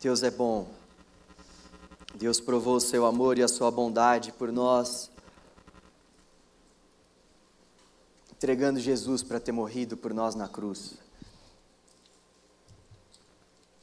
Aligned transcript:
Deus 0.00 0.22
é 0.22 0.30
bom. 0.30 0.68
Deus 2.14 2.40
provou 2.40 2.76
o 2.76 2.80
seu 2.80 3.04
amor 3.04 3.36
e 3.36 3.42
a 3.42 3.48
sua 3.48 3.68
bondade 3.68 4.30
por 4.30 4.52
nós, 4.52 5.10
entregando 8.32 8.78
Jesus 8.78 9.24
para 9.24 9.40
ter 9.40 9.50
morrido 9.50 9.96
por 9.96 10.14
nós 10.14 10.36
na 10.36 10.48
cruz. 10.48 10.94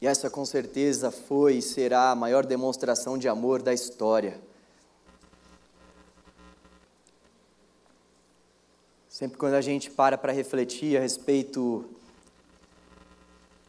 E 0.02 0.08
essa 0.08 0.30
com 0.30 0.46
certeza 0.46 1.12
foi 1.12 1.56
e 1.56 1.62
será 1.62 2.12
a 2.12 2.16
maior 2.16 2.46
demonstração 2.46 3.18
de 3.18 3.28
amor 3.28 3.62
da 3.62 3.74
história. 3.74 4.40
Sempre 9.10 9.38
quando 9.38 9.56
a 9.56 9.62
gente 9.62 9.90
para 9.92 10.18
para 10.18 10.32
refletir 10.32 10.98
a 10.98 11.02
respeito 11.02 11.90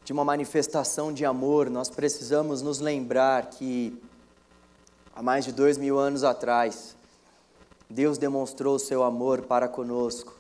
de 0.07 0.13
uma 0.13 0.25
manifestação 0.25 1.13
de 1.13 1.25
amor, 1.25 1.69
nós 1.69 1.91
precisamos 1.91 2.63
nos 2.63 2.79
lembrar 2.79 3.47
que 3.47 4.01
há 5.13 5.21
mais 5.21 5.45
de 5.45 5.51
dois 5.51 5.77
mil 5.77 5.99
anos 5.99 6.23
atrás, 6.23 6.95
Deus 7.91 8.17
demonstrou 8.17 8.77
o 8.77 8.79
seu 8.79 9.03
amor 9.03 9.43
para 9.43 9.67
conosco, 9.67 10.39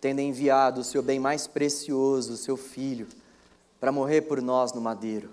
tendo 0.00 0.20
enviado 0.20 0.82
o 0.82 0.84
seu 0.84 1.02
bem 1.02 1.18
mais 1.18 1.48
precioso, 1.48 2.34
o 2.34 2.36
seu 2.36 2.56
Filho, 2.56 3.08
para 3.80 3.90
morrer 3.90 4.20
por 4.20 4.40
nós 4.40 4.72
no 4.72 4.80
madeiro. 4.80 5.28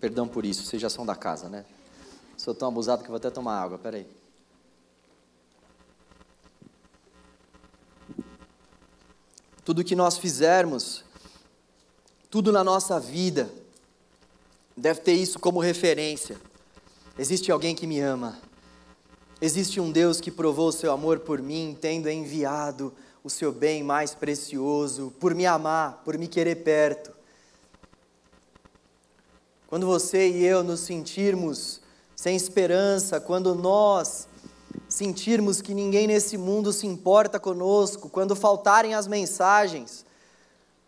Perdão 0.00 0.26
por 0.26 0.44
isso, 0.44 0.64
vocês 0.64 0.82
já 0.82 0.90
são 0.90 1.06
da 1.06 1.14
casa, 1.14 1.48
né? 1.48 1.64
Sou 2.40 2.54
tão 2.54 2.68
abusado 2.68 3.02
que 3.02 3.08
vou 3.10 3.18
até 3.18 3.28
tomar 3.28 3.60
água, 3.60 3.76
peraí. 3.76 4.06
Tudo 9.62 9.84
que 9.84 9.94
nós 9.94 10.16
fizermos, 10.16 11.04
tudo 12.30 12.50
na 12.50 12.64
nossa 12.64 12.98
vida, 12.98 13.52
deve 14.74 15.02
ter 15.02 15.12
isso 15.12 15.38
como 15.38 15.60
referência. 15.60 16.40
Existe 17.18 17.52
alguém 17.52 17.74
que 17.74 17.86
me 17.86 18.00
ama. 18.00 18.40
Existe 19.38 19.78
um 19.78 19.92
Deus 19.92 20.18
que 20.18 20.30
provou 20.30 20.68
o 20.68 20.72
seu 20.72 20.92
amor 20.92 21.20
por 21.20 21.42
mim, 21.42 21.76
tendo 21.78 22.08
enviado 22.08 22.90
o 23.22 23.28
seu 23.28 23.52
bem 23.52 23.82
mais 23.82 24.14
precioso, 24.14 25.12
por 25.20 25.34
me 25.34 25.44
amar, 25.44 26.00
por 26.06 26.16
me 26.16 26.26
querer 26.26 26.64
perto. 26.64 27.12
Quando 29.66 29.84
você 29.84 30.30
e 30.30 30.42
eu 30.42 30.64
nos 30.64 30.80
sentirmos 30.80 31.79
sem 32.20 32.36
esperança, 32.36 33.18
quando 33.18 33.54
nós 33.54 34.28
sentirmos 34.90 35.62
que 35.62 35.72
ninguém 35.72 36.06
nesse 36.06 36.36
mundo 36.36 36.70
se 36.70 36.86
importa 36.86 37.40
conosco, 37.40 38.10
quando 38.10 38.36
faltarem 38.36 38.92
as 38.92 39.06
mensagens, 39.06 40.04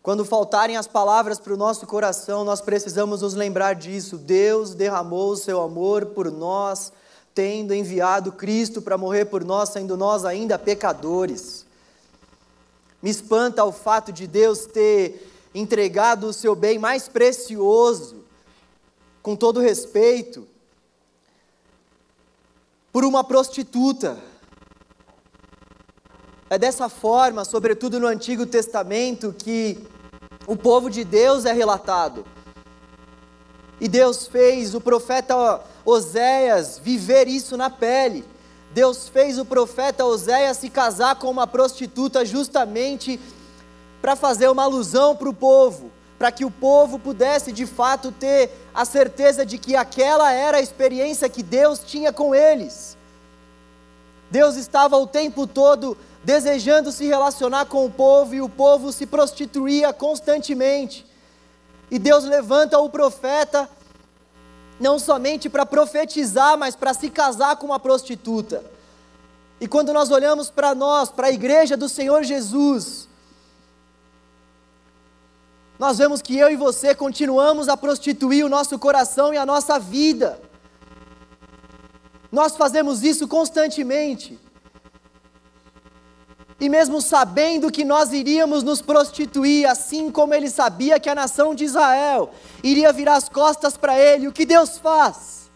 quando 0.02 0.26
faltarem 0.26 0.76
as 0.76 0.86
palavras 0.86 1.40
para 1.40 1.54
o 1.54 1.56
nosso 1.56 1.86
coração, 1.86 2.44
nós 2.44 2.60
precisamos 2.60 3.22
nos 3.22 3.32
lembrar 3.32 3.74
disso. 3.74 4.18
Deus 4.18 4.74
derramou 4.74 5.30
o 5.30 5.36
seu 5.36 5.62
amor 5.62 6.04
por 6.04 6.30
nós, 6.30 6.92
tendo 7.34 7.72
enviado 7.72 8.32
Cristo 8.32 8.82
para 8.82 8.98
morrer 8.98 9.24
por 9.24 9.42
nós, 9.42 9.70
sendo 9.70 9.96
nós 9.96 10.26
ainda 10.26 10.58
pecadores. 10.58 11.64
Me 13.02 13.08
espanta 13.08 13.64
o 13.64 13.72
fato 13.72 14.12
de 14.12 14.26
Deus 14.26 14.66
ter 14.66 15.32
entregado 15.54 16.26
o 16.26 16.32
seu 16.34 16.54
bem 16.54 16.78
mais 16.78 17.08
precioso, 17.08 18.16
com 19.22 19.34
todo 19.34 19.60
respeito, 19.60 20.51
por 22.92 23.04
uma 23.04 23.24
prostituta. 23.24 24.18
É 26.50 26.58
dessa 26.58 26.88
forma, 26.90 27.44
sobretudo 27.44 27.98
no 27.98 28.06
Antigo 28.06 28.44
Testamento, 28.44 29.34
que 29.36 29.78
o 30.46 30.54
povo 30.54 30.90
de 30.90 31.02
Deus 31.02 31.46
é 31.46 31.52
relatado. 31.52 32.26
E 33.80 33.88
Deus 33.88 34.26
fez 34.26 34.74
o 34.74 34.80
profeta 34.80 35.62
Oséias 35.84 36.78
viver 36.78 37.26
isso 37.26 37.56
na 37.56 37.70
pele. 37.70 38.24
Deus 38.72 39.08
fez 39.08 39.38
o 39.38 39.44
profeta 39.44 40.04
Oséias 40.04 40.58
se 40.58 40.68
casar 40.68 41.16
com 41.16 41.30
uma 41.30 41.46
prostituta 41.46 42.24
justamente 42.24 43.18
para 44.00 44.16
fazer 44.16 44.48
uma 44.48 44.64
alusão 44.64 45.14
para 45.14 45.28
o 45.28 45.34
povo, 45.34 45.91
para 46.22 46.30
que 46.30 46.44
o 46.44 46.52
povo 46.52 47.00
pudesse 47.00 47.50
de 47.50 47.66
fato 47.66 48.12
ter 48.12 48.48
a 48.72 48.84
certeza 48.84 49.44
de 49.44 49.58
que 49.58 49.74
aquela 49.74 50.30
era 50.30 50.58
a 50.58 50.60
experiência 50.60 51.28
que 51.28 51.42
Deus 51.42 51.80
tinha 51.80 52.12
com 52.12 52.32
eles. 52.32 52.96
Deus 54.30 54.54
estava 54.54 54.96
o 54.96 55.04
tempo 55.04 55.48
todo 55.48 55.98
desejando 56.22 56.92
se 56.92 57.08
relacionar 57.08 57.66
com 57.66 57.84
o 57.84 57.90
povo 57.90 58.36
e 58.36 58.40
o 58.40 58.48
povo 58.48 58.92
se 58.92 59.04
prostituía 59.04 59.92
constantemente. 59.92 61.04
E 61.90 61.98
Deus 61.98 62.22
levanta 62.22 62.78
o 62.78 62.88
profeta 62.88 63.68
não 64.78 65.00
somente 65.00 65.50
para 65.50 65.66
profetizar, 65.66 66.56
mas 66.56 66.76
para 66.76 66.94
se 66.94 67.10
casar 67.10 67.56
com 67.56 67.66
uma 67.66 67.80
prostituta. 67.80 68.62
E 69.60 69.66
quando 69.66 69.92
nós 69.92 70.08
olhamos 70.12 70.50
para 70.50 70.72
nós, 70.72 71.10
para 71.10 71.26
a 71.26 71.32
igreja 71.32 71.76
do 71.76 71.88
Senhor 71.88 72.22
Jesus, 72.22 73.08
nós 75.78 75.98
vemos 75.98 76.22
que 76.22 76.36
eu 76.36 76.50
e 76.50 76.56
você 76.56 76.94
continuamos 76.94 77.68
a 77.68 77.76
prostituir 77.76 78.44
o 78.44 78.48
nosso 78.48 78.78
coração 78.78 79.32
e 79.32 79.36
a 79.36 79.46
nossa 79.46 79.78
vida. 79.78 80.40
Nós 82.30 82.56
fazemos 82.56 83.02
isso 83.02 83.26
constantemente. 83.26 84.38
E 86.60 86.68
mesmo 86.68 87.02
sabendo 87.02 87.72
que 87.72 87.84
nós 87.84 88.12
iríamos 88.12 88.62
nos 88.62 88.80
prostituir, 88.80 89.66
assim 89.66 90.10
como 90.10 90.32
ele 90.32 90.48
sabia 90.48 91.00
que 91.00 91.08
a 91.08 91.14
nação 91.14 91.54
de 91.54 91.64
Israel 91.64 92.30
iria 92.62 92.92
virar 92.92 93.16
as 93.16 93.28
costas 93.28 93.76
para 93.76 93.98
ele, 93.98 94.28
o 94.28 94.32
que 94.32 94.46
Deus 94.46 94.78
faz? 94.78 95.50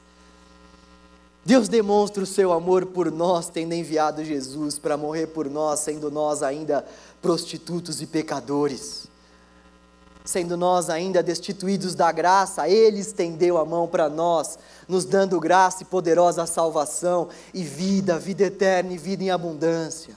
Deus 1.44 1.69
demonstra 1.69 2.25
o 2.25 2.27
seu 2.27 2.53
amor 2.53 2.87
por 2.87 3.12
nós, 3.12 3.48
tendo 3.48 3.72
enviado 3.72 4.25
Jesus 4.25 4.81
para 4.81 4.97
morrer 4.97 5.28
por 5.28 5.48
nós, 5.48 5.78
sendo 5.78 6.10
nós 6.10 6.43
ainda 6.43 6.84
prostitutos 7.22 8.03
e 8.03 8.06
pecadores 8.06 9.06
sendo 10.26 10.56
nós 10.56 10.91
ainda 10.91 11.22
destituídos 11.22 11.94
da 11.94 12.10
graça, 12.10 12.69
Ele 12.69 12.98
estendeu 12.98 13.56
a 13.56 13.64
mão 13.64 13.87
para 13.87 14.10
nós, 14.10 14.59
nos 14.88 15.04
dando 15.04 15.41
graça 15.41 15.84
e 15.84 15.87
poderosa 15.87 16.44
salvação, 16.44 17.28
e 17.54 17.62
vida, 17.62 18.19
vida 18.19 18.42
eterna 18.42 18.92
e 18.92 18.98
vida 18.98 19.22
em 19.22 19.31
abundância. 19.31 20.15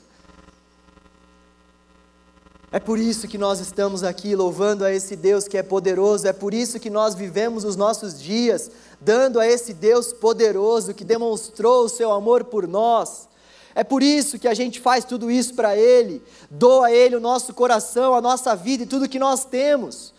É 2.72 2.78
por 2.78 2.98
isso 2.98 3.26
que 3.26 3.38
nós 3.38 3.58
estamos 3.58 4.04
aqui 4.04 4.36
louvando 4.36 4.84
a 4.84 4.92
esse 4.92 5.16
Deus 5.16 5.48
que 5.48 5.56
é 5.56 5.62
poderoso, 5.62 6.26
é 6.26 6.32
por 6.32 6.52
isso 6.52 6.78
que 6.78 6.90
nós 6.90 7.14
vivemos 7.14 7.64
os 7.64 7.74
nossos 7.74 8.20
dias 8.20 8.70
dando 9.00 9.40
a 9.40 9.46
esse 9.46 9.72
Deus 9.72 10.12
poderoso 10.12 10.92
que 10.92 11.04
demonstrou 11.04 11.84
o 11.84 11.88
seu 11.88 12.12
amor 12.12 12.44
por 12.44 12.68
nós. 12.68 13.29
É 13.74 13.84
por 13.84 14.02
isso 14.02 14.38
que 14.38 14.48
a 14.48 14.54
gente 14.54 14.80
faz 14.80 15.04
tudo 15.04 15.30
isso 15.30 15.54
para 15.54 15.76
Ele, 15.76 16.22
doa 16.50 16.86
a 16.86 16.92
Ele 16.92 17.16
o 17.16 17.20
nosso 17.20 17.54
coração, 17.54 18.14
a 18.14 18.20
nossa 18.20 18.54
vida 18.56 18.82
e 18.82 18.86
tudo 18.86 19.08
que 19.08 19.18
nós 19.18 19.44
temos. 19.44 20.12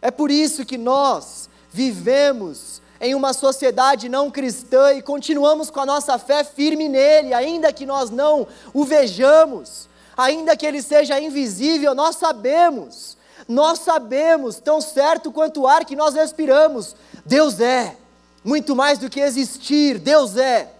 É 0.00 0.10
por 0.10 0.30
isso 0.30 0.64
que 0.64 0.78
nós 0.78 1.48
vivemos 1.70 2.80
em 3.00 3.14
uma 3.14 3.32
sociedade 3.32 4.08
não 4.08 4.30
cristã 4.30 4.92
e 4.92 5.02
continuamos 5.02 5.70
com 5.70 5.80
a 5.80 5.86
nossa 5.86 6.18
fé 6.18 6.42
firme 6.42 6.88
nele, 6.88 7.32
ainda 7.32 7.72
que 7.72 7.86
nós 7.86 8.10
não 8.10 8.46
o 8.74 8.84
vejamos, 8.84 9.88
ainda 10.16 10.56
que 10.56 10.66
ele 10.66 10.82
seja 10.82 11.20
invisível, 11.20 11.94
nós 11.94 12.16
sabemos, 12.16 13.16
nós 13.46 13.78
sabemos, 13.80 14.56
tão 14.56 14.80
certo 14.80 15.30
quanto 15.30 15.62
o 15.62 15.66
ar 15.66 15.84
que 15.84 15.94
nós 15.94 16.14
respiramos, 16.14 16.96
Deus 17.24 17.60
é, 17.60 17.96
muito 18.44 18.74
mais 18.74 18.98
do 18.98 19.08
que 19.08 19.20
existir, 19.20 19.98
Deus 19.98 20.36
é. 20.36 20.72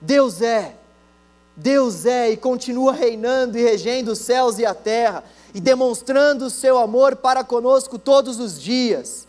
Deus 0.00 0.40
é, 0.40 0.74
Deus 1.56 2.06
é 2.06 2.30
e 2.30 2.36
continua 2.36 2.92
reinando 2.92 3.58
e 3.58 3.62
regendo 3.62 4.12
os 4.12 4.18
céus 4.18 4.58
e 4.58 4.64
a 4.64 4.74
terra 4.74 5.22
e 5.52 5.60
demonstrando 5.60 6.46
o 6.46 6.50
seu 6.50 6.78
amor 6.78 7.16
para 7.16 7.44
conosco 7.44 7.98
todos 7.98 8.40
os 8.40 8.60
dias. 8.60 9.28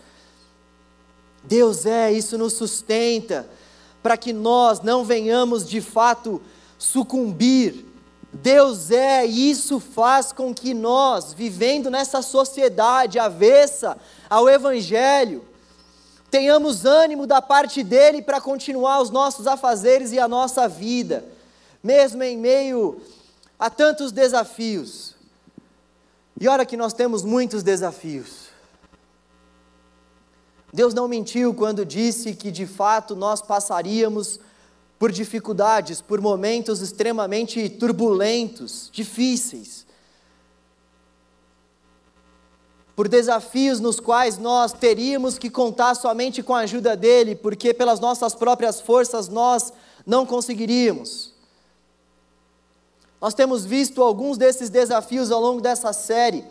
Deus 1.44 1.86
é, 1.86 2.12
isso 2.12 2.38
nos 2.38 2.54
sustenta, 2.54 3.50
para 4.02 4.16
que 4.16 4.32
nós 4.32 4.82
não 4.82 5.04
venhamos 5.04 5.68
de 5.68 5.82
fato 5.82 6.42
sucumbir. 6.78 7.86
Deus 8.32 8.92
é, 8.92 9.26
e 9.28 9.50
isso 9.50 9.80
faz 9.80 10.32
com 10.32 10.54
que 10.54 10.74
nós, 10.74 11.34
vivendo 11.34 11.90
nessa 11.90 12.22
sociedade 12.22 13.20
avessa 13.20 13.98
ao 14.30 14.48
Evangelho, 14.48 15.44
tenhamos 16.32 16.86
ânimo 16.86 17.28
da 17.28 17.42
parte 17.42 17.84
dele 17.84 18.22
para 18.22 18.40
continuar 18.40 19.02
os 19.02 19.10
nossos 19.10 19.46
afazeres 19.46 20.14
e 20.14 20.20
a 20.20 20.30
nossa 20.30 20.68
vida, 20.68 21.26
mesmo 21.84 22.24
em 22.24 22.38
meio 22.38 23.02
a 23.60 23.70
tantos 23.70 24.14
desafios. 24.14 25.14
E 26.40 26.48
olha 26.48 26.66
que 26.66 26.78
nós 26.78 26.94
temos 26.94 27.24
muitos 27.24 27.62
desafios. 27.62 28.50
Deus 30.74 30.94
não 30.94 31.08
mentiu 31.08 31.54
quando 31.54 31.86
disse 31.86 32.34
que 32.34 32.50
de 32.50 32.66
fato 32.66 33.14
nós 33.14 33.42
passaríamos 33.42 34.40
por 34.98 35.12
dificuldades, 35.12 36.00
por 36.00 36.22
momentos 36.22 36.82
extremamente 36.82 37.68
turbulentos, 37.68 38.90
difíceis, 38.94 39.86
por 43.02 43.08
desafios 43.08 43.80
nos 43.80 44.00
quais 44.00 44.38
nós 44.38 44.74
teríamos 44.74 45.40
que 45.40 45.50
contar 45.50 45.96
somente 45.96 46.44
com 46.44 46.54
a 46.54 46.60
ajuda 46.60 46.96
dele, 46.96 47.34
porque 47.34 47.74
pelas 47.74 48.00
nossas 48.00 48.36
próprias 48.36 48.80
forças 48.80 49.28
nós 49.28 49.74
não 50.06 50.24
conseguiríamos. 50.24 51.34
Nós 53.20 53.34
temos 53.34 53.66
visto 53.66 54.04
alguns 54.04 54.38
desses 54.38 54.70
desafios 54.70 55.32
ao 55.32 55.42
longo 55.42 55.60
dessa 55.60 55.92
série. 55.94 56.46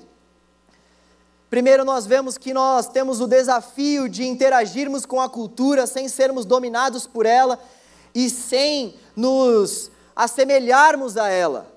Primeiro, 1.49 1.85
nós 1.85 2.05
vemos 2.05 2.37
que 2.37 2.52
nós 2.52 2.88
temos 2.88 3.20
o 3.20 3.29
desafio 3.29 4.08
de 4.08 4.26
interagirmos 4.26 5.06
com 5.06 5.20
a 5.20 5.31
cultura 5.31 5.87
sem 5.87 6.08
sermos 6.08 6.44
dominados 6.44 7.06
por 7.06 7.26
ela 7.26 7.61
e 8.12 8.29
sem 8.29 8.97
nos 9.14 9.88
assemelharmos 10.17 11.17
a 11.17 11.29
ela. 11.29 11.69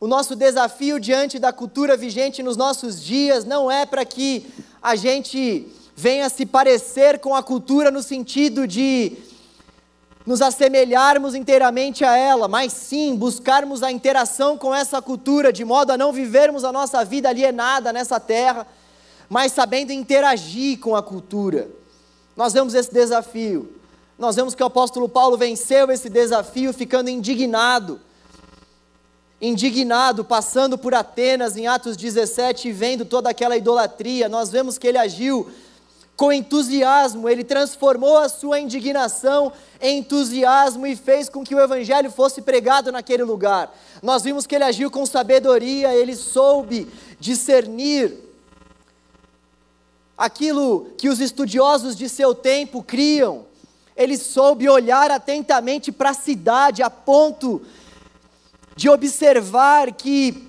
O 0.00 0.06
nosso 0.06 0.36
desafio 0.36 1.00
diante 1.00 1.40
da 1.40 1.52
cultura 1.52 1.96
vigente 1.96 2.42
nos 2.42 2.56
nossos 2.56 3.02
dias 3.02 3.44
não 3.44 3.68
é 3.68 3.84
para 3.84 4.04
que 4.04 4.46
a 4.80 4.94
gente 4.94 5.66
venha 5.96 6.28
se 6.28 6.46
parecer 6.46 7.18
com 7.18 7.34
a 7.34 7.42
cultura 7.42 7.90
no 7.90 8.00
sentido 8.00 8.64
de 8.64 9.16
nos 10.24 10.40
assemelharmos 10.40 11.34
inteiramente 11.34 12.04
a 12.04 12.16
ela, 12.16 12.46
mas 12.46 12.72
sim 12.72 13.16
buscarmos 13.16 13.82
a 13.82 13.90
interação 13.90 14.56
com 14.56 14.72
essa 14.72 15.02
cultura, 15.02 15.52
de 15.52 15.64
modo 15.64 15.90
a 15.90 15.96
não 15.96 16.12
vivermos 16.12 16.62
a 16.62 16.70
nossa 16.70 17.04
vida 17.04 17.28
alienada 17.28 17.92
nessa 17.92 18.20
terra, 18.20 18.66
mas 19.28 19.52
sabendo 19.52 19.90
interagir 19.90 20.78
com 20.78 20.94
a 20.94 21.02
cultura. 21.02 21.68
Nós 22.36 22.52
vemos 22.52 22.74
esse 22.74 22.92
desafio. 22.92 23.72
Nós 24.16 24.36
vemos 24.36 24.54
que 24.54 24.62
o 24.62 24.66
apóstolo 24.66 25.08
Paulo 25.08 25.36
venceu 25.36 25.90
esse 25.90 26.08
desafio 26.08 26.72
ficando 26.72 27.10
indignado. 27.10 28.00
Indignado, 29.40 30.24
passando 30.24 30.76
por 30.76 30.94
Atenas 30.94 31.56
em 31.56 31.68
Atos 31.68 31.96
17 31.96 32.68
e 32.68 32.72
vendo 32.72 33.04
toda 33.04 33.30
aquela 33.30 33.56
idolatria, 33.56 34.28
nós 34.28 34.50
vemos 34.50 34.76
que 34.76 34.86
ele 34.86 34.98
agiu 34.98 35.48
com 36.16 36.32
entusiasmo, 36.32 37.28
ele 37.28 37.44
transformou 37.44 38.18
a 38.18 38.28
sua 38.28 38.58
indignação 38.58 39.52
em 39.80 39.98
entusiasmo 39.98 40.84
e 40.84 40.96
fez 40.96 41.28
com 41.28 41.44
que 41.44 41.54
o 41.54 41.60
evangelho 41.60 42.10
fosse 42.10 42.42
pregado 42.42 42.90
naquele 42.90 43.22
lugar. 43.22 43.72
Nós 44.02 44.24
vimos 44.24 44.44
que 44.44 44.56
ele 44.56 44.64
agiu 44.64 44.90
com 44.90 45.06
sabedoria, 45.06 45.94
ele 45.94 46.16
soube 46.16 46.88
discernir 47.20 48.16
aquilo 50.16 50.90
que 50.98 51.08
os 51.08 51.20
estudiosos 51.20 51.94
de 51.94 52.08
seu 52.08 52.34
tempo 52.34 52.82
criam, 52.82 53.46
ele 53.96 54.18
soube 54.18 54.68
olhar 54.68 55.12
atentamente 55.12 55.92
para 55.92 56.10
a 56.10 56.14
cidade 56.14 56.82
a 56.82 56.90
ponto 56.90 57.62
de 58.78 58.88
observar 58.88 59.92
que 59.92 60.46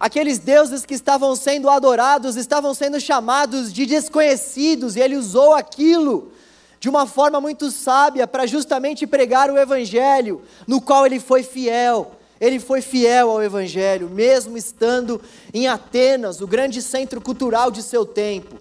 aqueles 0.00 0.38
deuses 0.38 0.86
que 0.86 0.94
estavam 0.94 1.36
sendo 1.36 1.68
adorados 1.68 2.36
estavam 2.36 2.72
sendo 2.72 2.98
chamados 2.98 3.70
de 3.70 3.84
desconhecidos, 3.84 4.96
e 4.96 5.00
ele 5.00 5.14
usou 5.14 5.52
aquilo 5.52 6.32
de 6.80 6.88
uma 6.88 7.06
forma 7.06 7.42
muito 7.42 7.70
sábia 7.70 8.26
para 8.26 8.46
justamente 8.46 9.06
pregar 9.06 9.50
o 9.50 9.58
evangelho, 9.58 10.40
no 10.66 10.80
qual 10.80 11.04
ele 11.04 11.20
foi 11.20 11.42
fiel. 11.42 12.12
Ele 12.40 12.58
foi 12.58 12.80
fiel 12.80 13.30
ao 13.30 13.42
evangelho, 13.42 14.08
mesmo 14.08 14.56
estando 14.56 15.20
em 15.52 15.68
Atenas, 15.68 16.40
o 16.40 16.46
grande 16.46 16.80
centro 16.80 17.20
cultural 17.20 17.70
de 17.70 17.82
seu 17.82 18.06
tempo. 18.06 18.56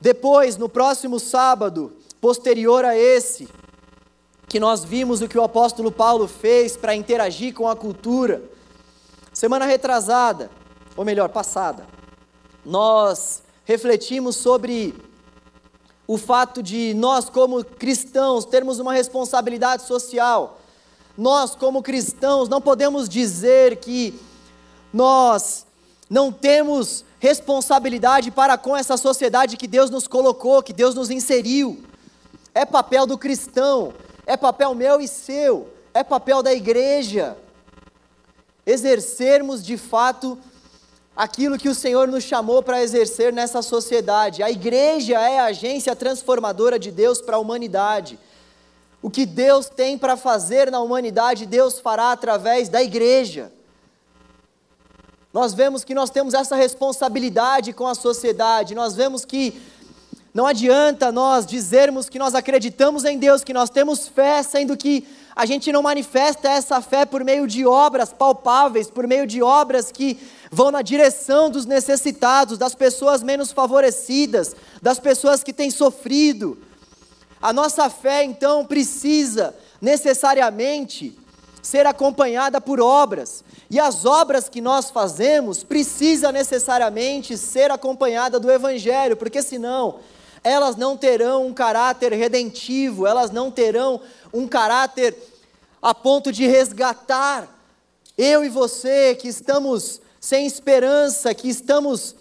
Depois, 0.00 0.56
no 0.56 0.66
próximo 0.66 1.20
sábado, 1.20 1.92
posterior 2.22 2.86
a 2.86 2.96
esse, 2.96 3.46
que 4.48 4.58
nós 4.58 4.82
vimos 4.82 5.20
o 5.20 5.28
que 5.28 5.38
o 5.38 5.42
apóstolo 5.42 5.92
Paulo 5.92 6.26
fez 6.26 6.76
para 6.76 6.94
interagir 6.94 7.52
com 7.52 7.68
a 7.68 7.76
cultura. 7.76 8.42
Semana 9.32 9.66
retrasada, 9.66 10.50
ou 10.96 11.04
melhor, 11.04 11.28
passada, 11.28 11.86
nós 12.64 13.42
refletimos 13.64 14.36
sobre 14.36 14.94
o 16.06 16.16
fato 16.16 16.62
de 16.62 16.94
nós, 16.94 17.28
como 17.28 17.62
cristãos, 17.62 18.46
termos 18.46 18.78
uma 18.78 18.94
responsabilidade 18.94 19.82
social. 19.82 20.58
Nós, 21.16 21.54
como 21.54 21.82
cristãos, 21.82 22.48
não 22.48 22.60
podemos 22.60 23.08
dizer 23.08 23.76
que 23.76 24.18
nós 24.92 25.66
não 26.08 26.32
temos 26.32 27.04
responsabilidade 27.20 28.30
para 28.30 28.56
com 28.56 28.74
essa 28.74 28.96
sociedade 28.96 29.58
que 29.58 29.66
Deus 29.66 29.90
nos 29.90 30.08
colocou, 30.08 30.62
que 30.62 30.72
Deus 30.72 30.94
nos 30.94 31.10
inseriu. 31.10 31.82
É 32.54 32.64
papel 32.64 33.06
do 33.06 33.18
cristão, 33.18 33.92
é 34.28 34.36
papel 34.36 34.74
meu 34.74 35.00
e 35.00 35.08
seu, 35.08 35.72
é 35.94 36.04
papel 36.04 36.42
da 36.42 36.52
igreja 36.52 37.34
exercermos 38.66 39.64
de 39.64 39.78
fato 39.78 40.38
aquilo 41.16 41.56
que 41.56 41.70
o 41.70 41.74
Senhor 41.74 42.06
nos 42.06 42.24
chamou 42.24 42.62
para 42.62 42.82
exercer 42.82 43.32
nessa 43.32 43.62
sociedade. 43.62 44.42
A 44.42 44.50
igreja 44.50 45.18
é 45.18 45.38
a 45.40 45.46
agência 45.46 45.96
transformadora 45.96 46.78
de 46.78 46.90
Deus 46.90 47.22
para 47.22 47.36
a 47.36 47.38
humanidade. 47.40 48.18
O 49.00 49.08
que 49.08 49.24
Deus 49.24 49.70
tem 49.70 49.96
para 49.96 50.14
fazer 50.14 50.70
na 50.70 50.80
humanidade, 50.80 51.46
Deus 51.46 51.80
fará 51.80 52.12
através 52.12 52.68
da 52.68 52.82
igreja. 52.82 53.50
Nós 55.32 55.54
vemos 55.54 55.84
que 55.84 55.94
nós 55.94 56.10
temos 56.10 56.34
essa 56.34 56.54
responsabilidade 56.54 57.72
com 57.72 57.86
a 57.86 57.94
sociedade, 57.94 58.74
nós 58.74 58.94
vemos 58.94 59.24
que 59.24 59.58
não 60.34 60.46
adianta 60.46 61.10
nós 61.10 61.46
dizermos 61.46 62.08
que 62.08 62.18
nós 62.18 62.34
acreditamos 62.34 63.04
em 63.04 63.18
Deus, 63.18 63.42
que 63.42 63.54
nós 63.54 63.70
temos 63.70 64.06
fé, 64.06 64.42
sendo 64.42 64.76
que 64.76 65.06
a 65.34 65.46
gente 65.46 65.72
não 65.72 65.82
manifesta 65.82 66.50
essa 66.50 66.80
fé 66.80 67.06
por 67.06 67.24
meio 67.24 67.46
de 67.46 67.64
obras 67.64 68.12
palpáveis, 68.12 68.90
por 68.90 69.06
meio 69.06 69.26
de 69.26 69.42
obras 69.42 69.90
que 69.90 70.18
vão 70.50 70.70
na 70.70 70.82
direção 70.82 71.50
dos 71.50 71.64
necessitados, 71.64 72.58
das 72.58 72.74
pessoas 72.74 73.22
menos 73.22 73.52
favorecidas, 73.52 74.54
das 74.82 74.98
pessoas 74.98 75.42
que 75.42 75.52
têm 75.52 75.70
sofrido. 75.70 76.58
A 77.40 77.52
nossa 77.52 77.88
fé, 77.88 78.24
então, 78.24 78.66
precisa 78.66 79.54
necessariamente 79.80 81.16
ser 81.62 81.86
acompanhada 81.86 82.60
por 82.60 82.80
obras. 82.80 83.44
E 83.70 83.78
as 83.78 84.04
obras 84.04 84.48
que 84.48 84.60
nós 84.60 84.90
fazemos 84.90 85.62
precisa 85.62 86.32
necessariamente 86.32 87.36
ser 87.36 87.70
acompanhada 87.70 88.40
do 88.40 88.50
evangelho, 88.50 89.16
porque 89.16 89.42
senão 89.42 90.00
elas 90.42 90.76
não 90.76 90.96
terão 90.96 91.46
um 91.46 91.54
caráter 91.54 92.12
redentivo, 92.12 93.06
elas 93.06 93.30
não 93.30 93.50
terão 93.50 94.00
um 94.32 94.46
caráter 94.46 95.16
a 95.80 95.94
ponto 95.94 96.32
de 96.32 96.46
resgatar 96.46 97.48
eu 98.16 98.44
e 98.44 98.48
você 98.48 99.14
que 99.14 99.28
estamos 99.28 100.00
sem 100.20 100.46
esperança, 100.46 101.32
que 101.32 101.48
estamos 101.48 102.16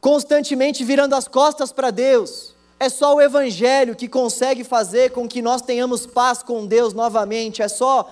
constantemente 0.00 0.84
virando 0.84 1.14
as 1.14 1.28
costas 1.28 1.70
para 1.70 1.90
Deus. 1.90 2.54
É 2.78 2.88
só 2.88 3.14
o 3.14 3.20
Evangelho 3.20 3.94
que 3.94 4.08
consegue 4.08 4.64
fazer 4.64 5.10
com 5.10 5.28
que 5.28 5.42
nós 5.42 5.62
tenhamos 5.62 6.06
paz 6.06 6.42
com 6.42 6.66
Deus 6.66 6.92
novamente. 6.92 7.62
É 7.62 7.68
só 7.68 8.10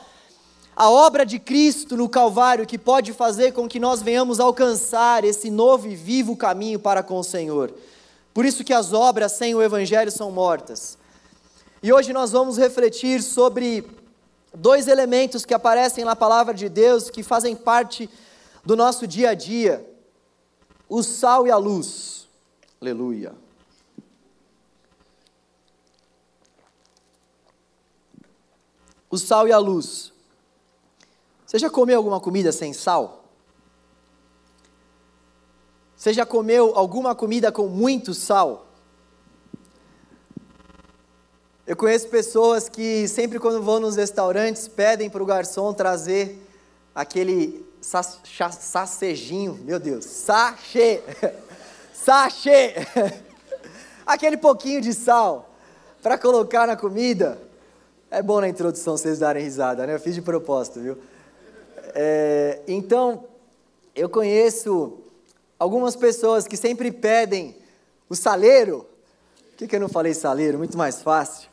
a 0.76 0.90
obra 0.90 1.24
de 1.24 1.38
Cristo 1.38 1.96
no 1.96 2.08
Calvário 2.08 2.66
que 2.66 2.78
pode 2.78 3.12
fazer 3.12 3.52
com 3.52 3.68
que 3.68 3.78
nós 3.78 4.02
venhamos 4.02 4.40
alcançar 4.40 5.24
esse 5.24 5.50
novo 5.50 5.86
e 5.86 5.94
vivo 5.94 6.36
caminho 6.36 6.78
para 6.78 7.02
com 7.02 7.18
o 7.18 7.24
Senhor. 7.24 7.72
Por 8.34 8.44
isso 8.44 8.64
que 8.64 8.72
as 8.72 8.92
obras 8.92 9.30
sem 9.32 9.54
o 9.54 9.62
Evangelho 9.62 10.10
são 10.10 10.32
mortas. 10.32 10.98
E 11.80 11.92
hoje 11.92 12.12
nós 12.12 12.32
vamos 12.32 12.58
refletir 12.58 13.22
sobre 13.22 13.88
dois 14.52 14.88
elementos 14.88 15.44
que 15.44 15.54
aparecem 15.54 16.04
na 16.04 16.16
palavra 16.16 16.52
de 16.52 16.68
Deus 16.68 17.08
que 17.08 17.22
fazem 17.22 17.54
parte 17.54 18.10
do 18.64 18.74
nosso 18.74 19.06
dia 19.06 19.30
a 19.30 19.34
dia: 19.34 19.88
o 20.88 21.00
sal 21.02 21.46
e 21.46 21.50
a 21.52 21.56
luz. 21.56 22.26
Aleluia. 22.80 23.32
O 29.08 29.16
sal 29.16 29.46
e 29.46 29.52
a 29.52 29.58
luz. 29.58 30.12
Você 31.46 31.58
já 31.58 31.70
comeu 31.70 31.98
alguma 31.98 32.20
comida 32.20 32.50
sem 32.50 32.72
sal? 32.72 33.23
Você 36.04 36.12
já 36.12 36.26
comeu 36.26 36.72
alguma 36.76 37.14
comida 37.14 37.50
com 37.50 37.66
muito 37.66 38.12
sal? 38.12 38.66
Eu 41.66 41.74
conheço 41.74 42.08
pessoas 42.08 42.68
que 42.68 43.08
sempre 43.08 43.38
quando 43.38 43.62
vão 43.62 43.80
nos 43.80 43.96
restaurantes 43.96 44.68
pedem 44.68 45.08
para 45.08 45.22
o 45.22 45.24
garçom 45.24 45.72
trazer 45.72 46.38
aquele 46.94 47.66
sacejinho, 47.80 49.58
meu 49.64 49.80
Deus, 49.80 50.04
sachê, 50.04 51.02
sachê, 51.94 52.74
aquele 54.04 54.36
pouquinho 54.36 54.82
de 54.82 54.92
sal 54.92 55.54
para 56.02 56.18
colocar 56.18 56.66
na 56.66 56.76
comida. 56.76 57.38
É 58.10 58.20
bom 58.20 58.42
na 58.42 58.48
introdução 58.50 58.98
vocês 58.98 59.20
darem 59.20 59.42
risada, 59.42 59.86
né? 59.86 59.94
Eu 59.94 60.00
fiz 60.00 60.14
de 60.14 60.20
propósito, 60.20 60.80
viu? 60.80 60.98
É, 61.94 62.60
então, 62.68 63.24
eu 63.96 64.10
conheço 64.10 65.02
algumas 65.64 65.96
pessoas 65.96 66.46
que 66.46 66.58
sempre 66.58 66.92
pedem 66.92 67.56
o 68.06 68.14
saleiro. 68.14 68.86
Por 69.50 69.56
que, 69.56 69.66
que 69.66 69.74
eu 69.74 69.80
não 69.80 69.88
falei 69.88 70.12
saleiro? 70.12 70.58
Muito 70.58 70.76
mais 70.76 71.00
fácil. 71.00 71.48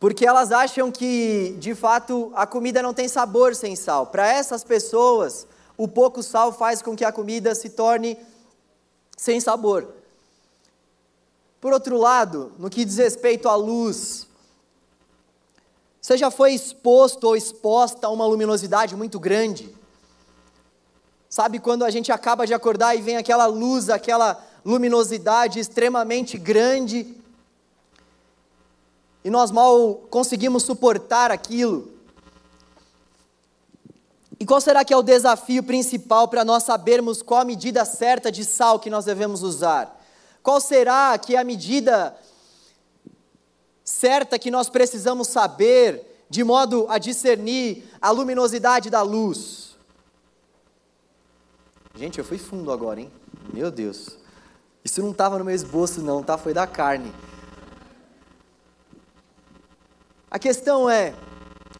porque 0.00 0.26
elas 0.26 0.52
acham 0.52 0.92
que, 0.92 1.56
de 1.58 1.74
fato, 1.74 2.30
a 2.34 2.46
comida 2.46 2.82
não 2.82 2.92
tem 2.92 3.08
sabor 3.08 3.54
sem 3.54 3.74
sal. 3.74 4.08
Para 4.08 4.28
essas 4.28 4.62
pessoas, 4.62 5.46
o 5.78 5.88
pouco 5.88 6.22
sal 6.22 6.52
faz 6.52 6.82
com 6.82 6.94
que 6.94 7.06
a 7.06 7.10
comida 7.10 7.54
se 7.54 7.70
torne 7.70 8.18
sem 9.16 9.40
sabor. 9.40 9.88
Por 11.58 11.72
outro 11.72 11.96
lado, 11.96 12.52
no 12.58 12.68
que 12.68 12.84
diz 12.84 12.98
respeito 12.98 13.48
à 13.48 13.54
luz, 13.54 14.26
você 16.02 16.18
já 16.18 16.30
foi 16.30 16.52
exposto 16.52 17.24
ou 17.24 17.34
exposta 17.34 18.06
a 18.06 18.10
uma 18.10 18.26
luminosidade 18.26 18.94
muito 18.94 19.18
grande? 19.18 19.74
Sabe 21.34 21.58
quando 21.58 21.84
a 21.84 21.90
gente 21.90 22.12
acaba 22.12 22.46
de 22.46 22.54
acordar 22.54 22.94
e 22.94 23.02
vem 23.02 23.16
aquela 23.16 23.46
luz, 23.46 23.90
aquela 23.90 24.40
luminosidade 24.64 25.58
extremamente 25.58 26.38
grande 26.38 27.12
e 29.24 29.28
nós 29.28 29.50
mal 29.50 29.96
conseguimos 30.08 30.62
suportar 30.62 31.32
aquilo? 31.32 31.90
E 34.38 34.46
qual 34.46 34.60
será 34.60 34.84
que 34.84 34.94
é 34.94 34.96
o 34.96 35.02
desafio 35.02 35.64
principal 35.64 36.28
para 36.28 36.44
nós 36.44 36.62
sabermos 36.62 37.20
qual 37.20 37.40
a 37.40 37.44
medida 37.44 37.84
certa 37.84 38.30
de 38.30 38.44
sal 38.44 38.78
que 38.78 38.88
nós 38.88 39.04
devemos 39.04 39.42
usar? 39.42 40.00
Qual 40.40 40.60
será 40.60 41.18
que 41.18 41.34
é 41.34 41.40
a 41.40 41.42
medida 41.42 42.16
certa 43.82 44.38
que 44.38 44.52
nós 44.52 44.68
precisamos 44.68 45.26
saber 45.26 46.24
de 46.30 46.44
modo 46.44 46.86
a 46.88 46.96
discernir 46.96 47.88
a 48.00 48.12
luminosidade 48.12 48.88
da 48.88 49.02
luz? 49.02 49.63
Gente, 51.96 52.18
eu 52.18 52.24
fui 52.24 52.38
fundo 52.38 52.72
agora, 52.72 53.00
hein? 53.00 53.10
Meu 53.52 53.70
Deus. 53.70 54.18
Isso 54.84 55.00
não 55.00 55.12
estava 55.12 55.38
no 55.38 55.44
meu 55.44 55.54
esboço, 55.54 56.02
não, 56.02 56.24
tá? 56.24 56.36
Foi 56.36 56.52
da 56.52 56.66
carne. 56.66 57.12
A 60.28 60.36
questão 60.36 60.90
é: 60.90 61.14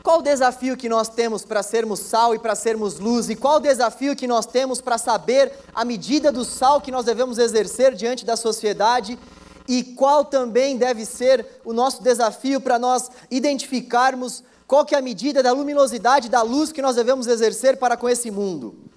qual 0.04 0.20
o 0.20 0.22
desafio 0.22 0.76
que 0.76 0.88
nós 0.88 1.08
temos 1.08 1.44
para 1.44 1.64
sermos 1.64 1.98
sal 1.98 2.32
e 2.32 2.38
para 2.38 2.54
sermos 2.54 3.00
luz? 3.00 3.28
E 3.28 3.34
qual 3.34 3.56
o 3.56 3.60
desafio 3.60 4.14
que 4.14 4.28
nós 4.28 4.46
temos 4.46 4.80
para 4.80 4.98
saber 4.98 5.52
a 5.74 5.84
medida 5.84 6.30
do 6.30 6.44
sal 6.44 6.80
que 6.80 6.92
nós 6.92 7.04
devemos 7.04 7.36
exercer 7.38 7.92
diante 7.92 8.24
da 8.24 8.36
sociedade? 8.36 9.18
E 9.66 9.82
qual 9.82 10.24
também 10.24 10.76
deve 10.76 11.04
ser 11.04 11.44
o 11.64 11.72
nosso 11.72 12.02
desafio 12.04 12.60
para 12.60 12.78
nós 12.78 13.10
identificarmos 13.32 14.44
qual 14.64 14.84
que 14.84 14.94
é 14.94 14.98
a 14.98 15.02
medida 15.02 15.42
da 15.42 15.52
luminosidade 15.52 16.28
da 16.28 16.40
luz 16.40 16.70
que 16.70 16.80
nós 16.80 16.94
devemos 16.94 17.26
exercer 17.26 17.78
para 17.78 17.96
com 17.96 18.08
esse 18.08 18.30
mundo? 18.30 18.93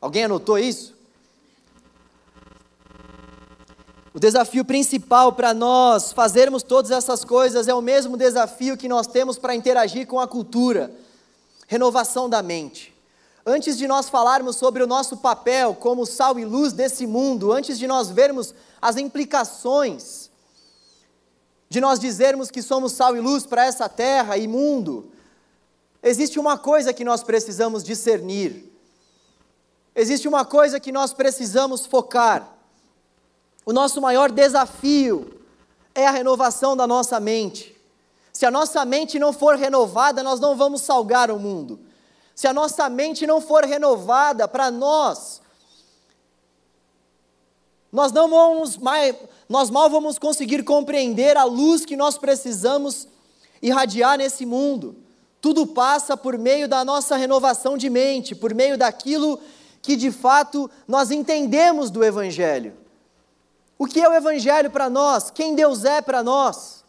Alguém 0.00 0.24
anotou 0.24 0.58
isso? 0.58 0.94
O 4.12 4.18
desafio 4.18 4.64
principal 4.64 5.32
para 5.32 5.54
nós 5.54 6.12
fazermos 6.12 6.62
todas 6.62 6.90
essas 6.90 7.24
coisas 7.24 7.68
é 7.68 7.74
o 7.74 7.80
mesmo 7.80 8.16
desafio 8.16 8.76
que 8.76 8.88
nós 8.88 9.06
temos 9.06 9.38
para 9.38 9.54
interagir 9.54 10.06
com 10.06 10.18
a 10.18 10.26
cultura 10.26 10.90
renovação 11.68 12.28
da 12.28 12.42
mente. 12.42 12.92
Antes 13.46 13.78
de 13.78 13.86
nós 13.86 14.08
falarmos 14.08 14.56
sobre 14.56 14.82
o 14.82 14.86
nosso 14.86 15.18
papel 15.18 15.74
como 15.74 16.04
sal 16.04 16.36
e 16.38 16.44
luz 16.44 16.72
desse 16.72 17.06
mundo, 17.06 17.52
antes 17.52 17.78
de 17.78 17.86
nós 17.86 18.10
vermos 18.10 18.52
as 18.82 18.96
implicações 18.96 20.28
de 21.68 21.80
nós 21.80 22.00
dizermos 22.00 22.50
que 22.50 22.60
somos 22.60 22.90
sal 22.90 23.16
e 23.16 23.20
luz 23.20 23.46
para 23.46 23.64
essa 23.64 23.88
terra 23.88 24.36
e 24.36 24.48
mundo, 24.48 25.12
existe 26.02 26.40
uma 26.40 26.58
coisa 26.58 26.92
que 26.92 27.04
nós 27.04 27.22
precisamos 27.22 27.84
discernir. 27.84 28.68
Existe 29.94 30.28
uma 30.28 30.44
coisa 30.44 30.78
que 30.78 30.92
nós 30.92 31.12
precisamos 31.12 31.86
focar. 31.86 32.48
O 33.66 33.72
nosso 33.72 34.00
maior 34.00 34.30
desafio 34.30 35.40
é 35.94 36.06
a 36.06 36.10
renovação 36.10 36.76
da 36.76 36.86
nossa 36.86 37.18
mente. 37.18 37.76
Se 38.32 38.46
a 38.46 38.50
nossa 38.50 38.84
mente 38.84 39.18
não 39.18 39.32
for 39.32 39.56
renovada, 39.56 40.22
nós 40.22 40.40
não 40.40 40.56
vamos 40.56 40.82
salgar 40.82 41.30
o 41.30 41.38
mundo. 41.38 41.80
Se 42.34 42.46
a 42.46 42.54
nossa 42.54 42.88
mente 42.88 43.26
não 43.26 43.40
for 43.40 43.64
renovada 43.64 44.48
para 44.48 44.70
nós, 44.70 45.42
nós 47.92 48.12
não 48.12 48.30
vamos 48.30 48.78
mais, 48.78 49.14
nós 49.48 49.68
mal 49.68 49.90
vamos 49.90 50.18
conseguir 50.18 50.62
compreender 50.62 51.36
a 51.36 51.44
luz 51.44 51.84
que 51.84 51.96
nós 51.96 52.16
precisamos 52.16 53.08
irradiar 53.60 54.16
nesse 54.16 54.46
mundo. 54.46 54.96
Tudo 55.40 55.66
passa 55.66 56.16
por 56.16 56.38
meio 56.38 56.68
da 56.68 56.84
nossa 56.84 57.16
renovação 57.16 57.76
de 57.76 57.90
mente, 57.90 58.34
por 58.34 58.54
meio 58.54 58.78
daquilo 58.78 59.40
que 59.82 59.96
de 59.96 60.10
fato 60.10 60.70
nós 60.86 61.10
entendemos 61.10 61.90
do 61.90 62.04
Evangelho. 62.04 62.74
O 63.78 63.86
que 63.86 64.00
é 64.00 64.08
o 64.08 64.12
Evangelho 64.12 64.70
para 64.70 64.90
nós? 64.90 65.30
Quem 65.30 65.54
Deus 65.54 65.84
é 65.84 66.02
para 66.02 66.22
nós? 66.22 66.84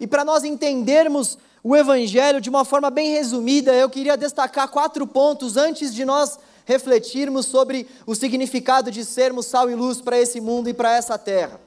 E 0.00 0.06
para 0.06 0.24
nós 0.24 0.44
entendermos 0.44 1.38
o 1.62 1.76
Evangelho 1.76 2.40
de 2.40 2.48
uma 2.48 2.64
forma 2.64 2.88
bem 2.88 3.12
resumida, 3.12 3.74
eu 3.74 3.90
queria 3.90 4.16
destacar 4.16 4.68
quatro 4.68 5.06
pontos 5.06 5.56
antes 5.56 5.94
de 5.94 6.04
nós 6.04 6.38
refletirmos 6.64 7.46
sobre 7.46 7.88
o 8.06 8.14
significado 8.14 8.90
de 8.90 9.04
sermos 9.04 9.46
sal 9.46 9.70
e 9.70 9.74
luz 9.74 10.00
para 10.00 10.18
esse 10.18 10.40
mundo 10.40 10.68
e 10.68 10.74
para 10.74 10.92
essa 10.94 11.18
terra. 11.18 11.60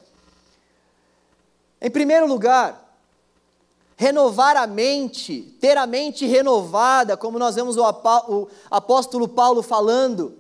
Em 1.82 1.90
primeiro 1.90 2.28
lugar, 2.28 2.91
renovar 4.02 4.58
a 4.58 4.66
mente, 4.66 5.56
ter 5.62 5.78
a 5.78 5.86
mente 5.86 6.26
renovada, 6.26 7.16
como 7.16 7.38
nós 7.38 7.54
vemos 7.54 7.78
o 7.78 7.84
apóstolo 8.72 9.28
Paulo 9.28 9.62
falando 9.62 10.34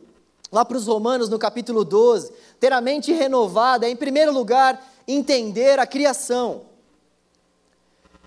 lá 0.51 0.65
para 0.65 0.77
os 0.77 0.87
Romanos 0.87 1.29
no 1.29 1.37
capítulo 1.37 1.85
12, 1.85 2.33
ter 2.59 2.73
a 2.73 2.81
mente 2.81 3.13
renovada 3.13 3.85
é, 3.85 3.91
em 3.91 3.95
primeiro 3.95 4.33
lugar, 4.33 4.83
entender 5.07 5.77
a 5.77 5.85
criação. 5.85 6.63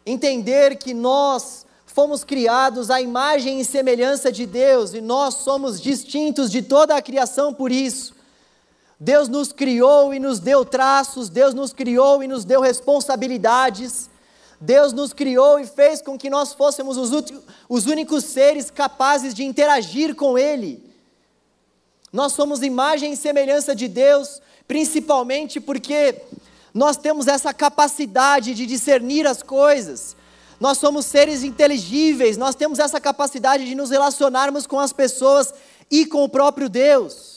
Entender 0.06 0.76
que 0.76 0.94
nós 0.94 1.66
fomos 1.84 2.22
criados 2.22 2.88
à 2.88 3.00
imagem 3.00 3.60
e 3.60 3.64
semelhança 3.64 4.30
de 4.30 4.46
Deus 4.46 4.94
e 4.94 5.00
nós 5.00 5.34
somos 5.34 5.80
distintos 5.80 6.48
de 6.48 6.62
toda 6.62 6.94
a 6.94 7.02
criação 7.02 7.52
por 7.52 7.72
isso. 7.72 8.14
Deus 9.00 9.28
nos 9.28 9.52
criou 9.52 10.14
e 10.14 10.20
nos 10.20 10.38
deu 10.38 10.64
traços, 10.64 11.28
Deus 11.28 11.52
nos 11.54 11.72
criou 11.72 12.22
e 12.22 12.28
nos 12.28 12.44
deu 12.44 12.60
responsabilidades. 12.60 14.13
Deus 14.64 14.94
nos 14.94 15.12
criou 15.12 15.60
e 15.60 15.66
fez 15.66 16.00
com 16.00 16.16
que 16.16 16.30
nós 16.30 16.54
fôssemos 16.54 16.96
os, 16.96 17.10
os 17.68 17.86
únicos 17.86 18.24
seres 18.24 18.70
capazes 18.70 19.34
de 19.34 19.44
interagir 19.44 20.14
com 20.14 20.38
Ele. 20.38 20.82
Nós 22.10 22.32
somos 22.32 22.62
imagem 22.62 23.12
e 23.12 23.16
semelhança 23.16 23.74
de 23.74 23.86
Deus, 23.88 24.40
principalmente 24.66 25.60
porque 25.60 26.22
nós 26.72 26.96
temos 26.96 27.26
essa 27.26 27.52
capacidade 27.52 28.54
de 28.54 28.64
discernir 28.64 29.26
as 29.26 29.42
coisas. 29.42 30.16
Nós 30.58 30.78
somos 30.78 31.04
seres 31.04 31.42
inteligíveis, 31.42 32.38
nós 32.38 32.54
temos 32.54 32.78
essa 32.78 32.98
capacidade 32.98 33.66
de 33.66 33.74
nos 33.74 33.90
relacionarmos 33.90 34.66
com 34.66 34.80
as 34.80 34.92
pessoas 34.92 35.52
e 35.90 36.06
com 36.06 36.24
o 36.24 36.28
próprio 36.28 36.70
Deus. 36.70 37.33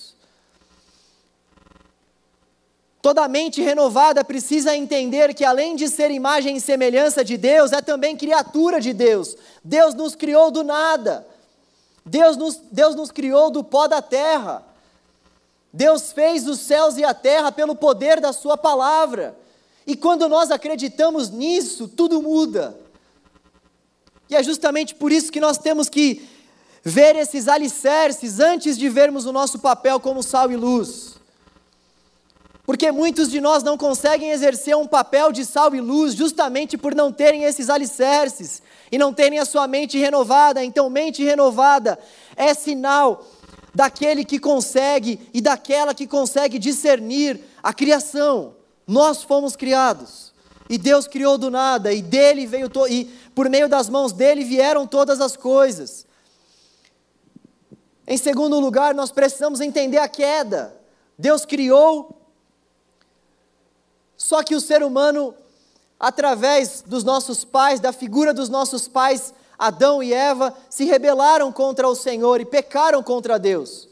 Toda 3.07 3.25
mente 3.29 3.61
renovada 3.61 4.21
precisa 4.21 4.75
entender 4.75 5.33
que, 5.33 5.45
além 5.45 5.77
de 5.77 5.87
ser 5.87 6.11
imagem 6.11 6.57
e 6.57 6.59
semelhança 6.59 7.23
de 7.23 7.37
Deus, 7.37 7.71
é 7.71 7.81
também 7.81 8.17
criatura 8.17 8.81
de 8.81 8.91
Deus. 8.91 9.33
Deus 9.63 9.93
nos 9.93 10.13
criou 10.13 10.51
do 10.51 10.61
nada. 10.61 11.25
Deus 12.05 12.35
nos, 12.35 12.57
Deus 12.69 12.95
nos 12.95 13.09
criou 13.09 13.49
do 13.49 13.63
pó 13.63 13.87
da 13.87 14.01
terra. 14.01 14.61
Deus 15.71 16.11
fez 16.11 16.49
os 16.49 16.59
céus 16.59 16.97
e 16.97 17.05
a 17.05 17.13
terra 17.13 17.49
pelo 17.49 17.77
poder 17.77 18.19
da 18.19 18.33
Sua 18.33 18.57
palavra. 18.57 19.37
E 19.85 19.95
quando 19.95 20.27
nós 20.27 20.51
acreditamos 20.51 21.29
nisso, 21.29 21.87
tudo 21.87 22.21
muda. 22.21 22.77
E 24.29 24.35
é 24.35 24.43
justamente 24.43 24.93
por 24.93 25.13
isso 25.13 25.31
que 25.31 25.39
nós 25.39 25.57
temos 25.57 25.87
que 25.87 26.27
ver 26.83 27.15
esses 27.15 27.47
alicerces 27.47 28.41
antes 28.41 28.77
de 28.77 28.89
vermos 28.89 29.25
o 29.25 29.31
nosso 29.31 29.59
papel 29.59 29.97
como 29.97 30.21
sal 30.21 30.51
e 30.51 30.57
luz. 30.57 31.06
Porque 32.67 32.91
muitos 32.91 33.31
de 33.31 33.39
nós 33.39 33.63
não 33.63 33.77
conseguem 33.77 34.31
exercer 34.31 34.75
um 34.75 34.85
papel 34.85 35.31
de 35.31 35.45
sal 35.45 35.73
e 35.73 35.79
luz 35.79 36.13
justamente 36.13 36.77
por 36.77 36.93
não 36.93 37.13
terem 37.13 37.45
esses 37.45 37.69
alicerces 37.69 38.61
e 38.91 38.97
não 38.97 39.13
terem 39.13 39.39
a 39.39 39.45
sua 39.45 39.65
mente 39.69 39.97
renovada. 39.97 40.61
Então, 40.61 40.89
mente 40.89 41.23
renovada 41.23 41.97
é 42.35 42.53
sinal 42.53 43.25
daquele 43.73 44.25
que 44.25 44.37
consegue 44.37 45.29
e 45.33 45.39
daquela 45.39 45.93
que 45.93 46.05
consegue 46.05 46.59
discernir 46.59 47.39
a 47.63 47.73
criação. 47.73 48.55
Nós 48.85 49.23
fomos 49.23 49.55
criados. 49.55 50.33
E 50.69 50.77
Deus 50.77 51.07
criou 51.07 51.37
do 51.37 51.49
nada, 51.49 51.93
e 51.93 52.01
dele 52.01 52.45
veio 52.45 52.67
to 52.67 52.85
e 52.89 53.05
por 53.33 53.49
meio 53.49 53.69
das 53.69 53.87
mãos 53.87 54.11
dele 54.11 54.43
vieram 54.43 54.85
todas 54.85 55.21
as 55.21 55.37
coisas. 55.37 56.05
Em 58.05 58.17
segundo 58.17 58.59
lugar, 58.59 58.93
nós 58.93 59.09
precisamos 59.09 59.61
entender 59.61 59.99
a 59.99 60.09
queda. 60.09 60.77
Deus 61.17 61.45
criou, 61.45 62.26
só 64.27 64.43
que 64.43 64.53
o 64.53 64.59
ser 64.59 64.83
humano, 64.83 65.33
através 65.97 66.83
dos 66.85 67.01
nossos 67.01 67.45
pais, 67.45 67.79
da 67.79 67.93
figura 67.93 68.33
dos 68.33 68.49
nossos 68.49 68.85
pais, 68.85 69.33
Adão 69.57 70.03
e 70.03 70.13
Eva 70.13 70.53
se 70.69 70.83
rebelaram 70.83 71.49
contra 71.49 71.87
o 71.87 71.95
Senhor 71.95 72.41
e 72.41 72.45
pecaram 72.45 73.01
contra 73.01 73.39
Deus. 73.39 73.87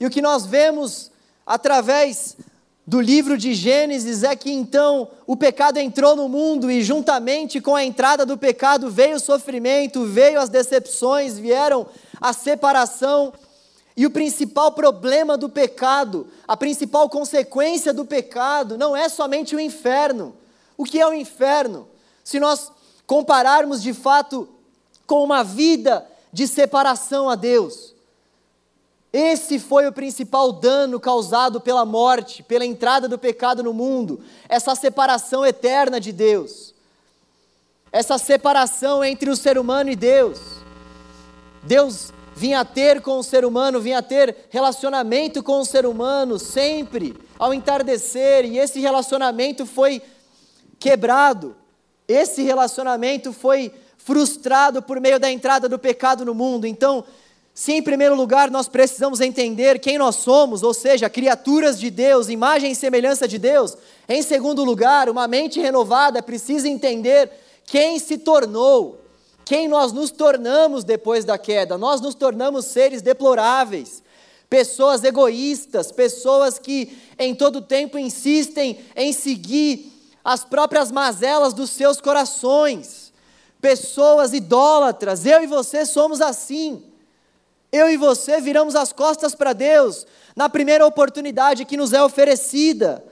E 0.00 0.06
o 0.06 0.08
que 0.08 0.22
nós 0.22 0.46
vemos 0.46 1.10
através 1.44 2.38
do 2.86 3.02
livro 3.02 3.36
de 3.36 3.52
Gênesis 3.52 4.22
é 4.22 4.34
que 4.34 4.50
então 4.50 5.10
o 5.26 5.36
pecado 5.36 5.76
entrou 5.76 6.16
no 6.16 6.26
mundo 6.26 6.70
e, 6.70 6.82
juntamente 6.82 7.60
com 7.60 7.76
a 7.76 7.84
entrada 7.84 8.24
do 8.24 8.38
pecado, 8.38 8.90
veio 8.90 9.16
o 9.16 9.20
sofrimento, 9.20 10.06
veio 10.06 10.40
as 10.40 10.48
decepções, 10.48 11.38
vieram 11.38 11.86
a 12.18 12.32
separação. 12.32 13.30
E 14.00 14.06
o 14.06 14.10
principal 14.10 14.72
problema 14.72 15.36
do 15.36 15.46
pecado, 15.46 16.26
a 16.48 16.56
principal 16.56 17.06
consequência 17.10 17.92
do 17.92 18.06
pecado, 18.06 18.78
não 18.78 18.96
é 18.96 19.10
somente 19.10 19.54
o 19.54 19.60
inferno. 19.60 20.34
O 20.74 20.84
que 20.84 20.98
é 20.98 21.06
o 21.06 21.12
inferno? 21.12 21.86
Se 22.24 22.40
nós 22.40 22.72
compararmos 23.06 23.82
de 23.82 23.92
fato 23.92 24.48
com 25.06 25.22
uma 25.22 25.44
vida 25.44 26.10
de 26.32 26.48
separação 26.48 27.28
a 27.28 27.34
Deus, 27.34 27.94
esse 29.12 29.58
foi 29.58 29.86
o 29.86 29.92
principal 29.92 30.50
dano 30.50 30.98
causado 30.98 31.60
pela 31.60 31.84
morte, 31.84 32.42
pela 32.42 32.64
entrada 32.64 33.06
do 33.06 33.18
pecado 33.18 33.62
no 33.62 33.74
mundo, 33.74 34.24
essa 34.48 34.74
separação 34.74 35.44
eterna 35.44 36.00
de 36.00 36.10
Deus, 36.10 36.74
essa 37.92 38.16
separação 38.16 39.04
entre 39.04 39.28
o 39.28 39.36
ser 39.36 39.58
humano 39.58 39.90
e 39.90 39.94
Deus. 39.94 40.40
Deus 41.62 42.14
vinha 42.40 42.64
ter 42.64 43.02
com 43.02 43.18
o 43.18 43.22
ser 43.22 43.44
humano, 43.44 43.82
vinha 43.82 44.02
ter 44.02 44.34
relacionamento 44.48 45.42
com 45.42 45.60
o 45.60 45.64
ser 45.66 45.84
humano 45.84 46.38
sempre 46.38 47.14
ao 47.38 47.52
entardecer, 47.52 48.46
e 48.46 48.58
esse 48.58 48.80
relacionamento 48.80 49.66
foi 49.66 50.00
quebrado, 50.78 51.54
esse 52.08 52.42
relacionamento 52.42 53.30
foi 53.30 53.70
frustrado 53.98 54.80
por 54.80 54.98
meio 54.98 55.20
da 55.20 55.30
entrada 55.30 55.68
do 55.68 55.78
pecado 55.78 56.24
no 56.24 56.34
mundo. 56.34 56.66
Então, 56.66 57.04
se 57.52 57.74
em 57.74 57.82
primeiro 57.82 58.14
lugar 58.14 58.50
nós 58.50 58.68
precisamos 58.68 59.20
entender 59.20 59.78
quem 59.78 59.98
nós 59.98 60.16
somos, 60.16 60.62
ou 60.62 60.72
seja, 60.72 61.10
criaturas 61.10 61.78
de 61.78 61.90
Deus, 61.90 62.30
imagem 62.30 62.72
e 62.72 62.74
semelhança 62.74 63.28
de 63.28 63.38
Deus, 63.38 63.76
em 64.08 64.22
segundo 64.22 64.64
lugar, 64.64 65.10
uma 65.10 65.28
mente 65.28 65.60
renovada 65.60 66.22
precisa 66.22 66.66
entender 66.66 67.30
quem 67.66 67.98
se 67.98 68.16
tornou, 68.16 68.98
quem 69.44 69.68
nós 69.68 69.92
nos 69.92 70.10
tornamos 70.10 70.84
depois 70.84 71.24
da 71.24 71.36
queda. 71.36 71.76
Nós 71.76 72.00
nos 72.00 72.14
tornamos 72.14 72.66
seres 72.66 73.02
deploráveis, 73.02 74.02
pessoas 74.48 75.02
egoístas, 75.04 75.90
pessoas 75.92 76.58
que 76.58 76.96
em 77.18 77.34
todo 77.34 77.60
tempo 77.60 77.98
insistem 77.98 78.78
em 78.94 79.12
seguir 79.12 79.92
as 80.24 80.44
próprias 80.44 80.90
mazelas 80.90 81.52
dos 81.52 81.70
seus 81.70 82.00
corações, 82.00 83.12
pessoas 83.60 84.32
idólatras. 84.32 85.24
Eu 85.26 85.42
e 85.42 85.46
você 85.46 85.84
somos 85.86 86.20
assim. 86.20 86.82
Eu 87.72 87.88
e 87.88 87.96
você 87.96 88.40
viramos 88.40 88.74
as 88.74 88.92
costas 88.92 89.34
para 89.34 89.52
Deus 89.52 90.06
na 90.34 90.48
primeira 90.48 90.86
oportunidade 90.86 91.64
que 91.64 91.76
nos 91.76 91.92
é 91.92 92.02
oferecida. 92.02 93.04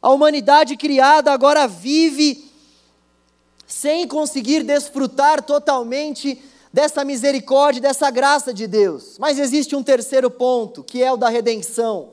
A 0.00 0.10
humanidade 0.10 0.76
criada 0.76 1.32
agora 1.32 1.66
vive 1.66 2.45
sem 3.66 4.06
conseguir 4.06 4.62
desfrutar 4.62 5.42
totalmente 5.42 6.40
dessa 6.72 7.04
misericórdia, 7.04 7.80
dessa 7.80 8.10
graça 8.10 8.52
de 8.52 8.66
Deus. 8.66 9.16
Mas 9.18 9.38
existe 9.38 9.74
um 9.74 9.82
terceiro 9.82 10.30
ponto, 10.30 10.84
que 10.84 11.02
é 11.02 11.12
o 11.12 11.16
da 11.16 11.28
redenção. 11.28 12.10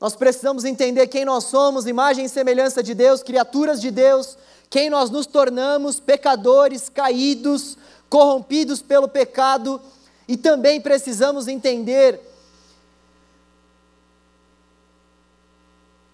Nós 0.00 0.14
precisamos 0.14 0.64
entender 0.64 1.06
quem 1.06 1.24
nós 1.24 1.44
somos, 1.44 1.86
imagem 1.86 2.26
e 2.26 2.28
semelhança 2.28 2.82
de 2.82 2.94
Deus, 2.94 3.22
criaturas 3.22 3.80
de 3.80 3.90
Deus, 3.90 4.36
quem 4.68 4.90
nós 4.90 5.08
nos 5.08 5.24
tornamos, 5.24 5.98
pecadores, 5.98 6.88
caídos, 6.88 7.78
corrompidos 8.10 8.82
pelo 8.82 9.08
pecado, 9.08 9.80
e 10.28 10.36
também 10.36 10.80
precisamos 10.80 11.48
entender 11.48 12.20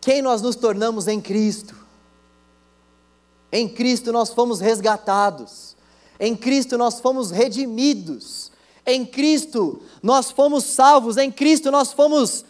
quem 0.00 0.20
nós 0.20 0.42
nos 0.42 0.54
tornamos 0.56 1.08
em 1.08 1.20
Cristo. 1.20 1.81
Em 3.52 3.68
Cristo 3.68 4.10
nós 4.10 4.30
fomos 4.30 4.60
resgatados, 4.60 5.76
em 6.18 6.34
Cristo 6.34 6.78
nós 6.78 6.98
fomos 7.00 7.30
redimidos, 7.30 8.50
em 8.86 9.04
Cristo 9.04 9.82
nós 10.02 10.30
fomos 10.30 10.64
salvos, 10.64 11.18
em 11.18 11.30
Cristo 11.30 11.70
nós 11.70 11.92
fomos 11.92 12.46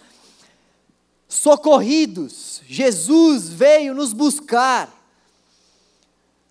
socorridos. 1.28 2.62
Jesus 2.66 3.48
veio 3.48 3.94
nos 3.94 4.12
buscar. 4.12 5.02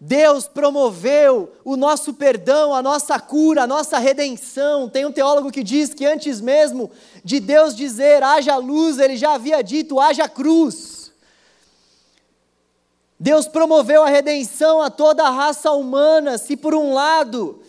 Deus 0.04 0.48
promoveu 0.48 1.54
o 1.64 1.78
nosso 1.78 2.16
perdão, 2.16 2.74
a 2.74 2.82
nossa 2.82 3.20
cura, 3.20 3.64
a 3.64 3.68
nossa 3.68 4.00
redenção. 4.00 4.90
Tem 4.90 5.06
um 5.06 5.12
teólogo 5.12 5.52
que 5.52 5.64
diz 5.64 5.94
que 5.94 6.06
antes 6.06 6.42
mesmo 6.42 6.90
de 7.24 7.40
Deus 7.40 7.76
dizer 7.76 8.24
haja 8.24 8.58
luz, 8.58 8.98
ele 8.98 9.16
já 9.16 9.36
havia 9.36 9.62
dito 9.62 10.00
haja 10.00 10.28
cruz. 10.28 11.01
Deus 13.22 13.48
promoveu 13.48 14.04
a 14.04 14.10
redenção 14.10 14.82
a 14.82 14.90
toda 14.90 15.24
a 15.24 15.30
raça 15.30 15.72
humana. 15.74 16.40
Se 16.40 16.58
por 16.58 16.74
um 16.74 16.92
lado, 16.92 17.62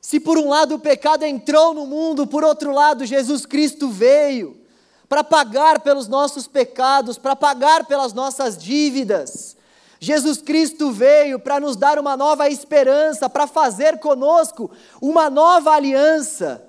se 0.00 0.18
por 0.18 0.38
um 0.38 0.48
lado 0.48 0.76
o 0.76 0.78
pecado 0.78 1.22
entrou 1.22 1.74
no 1.74 1.84
mundo, 1.84 2.26
por 2.26 2.42
outro 2.42 2.72
lado 2.72 3.04
Jesus 3.04 3.44
Cristo 3.44 3.90
veio 3.90 4.56
para 5.06 5.22
pagar 5.22 5.80
pelos 5.80 6.08
nossos 6.08 6.46
pecados, 6.46 7.18
para 7.18 7.36
pagar 7.36 7.84
pelas 7.84 8.14
nossas 8.14 8.56
dívidas. 8.56 9.54
Jesus 10.00 10.40
Cristo 10.40 10.90
veio 10.90 11.38
para 11.38 11.60
nos 11.60 11.76
dar 11.76 11.98
uma 11.98 12.16
nova 12.16 12.48
esperança, 12.48 13.28
para 13.28 13.46
fazer 13.46 13.98
conosco 13.98 14.70
uma 14.98 15.28
nova 15.28 15.72
aliança. 15.72 16.64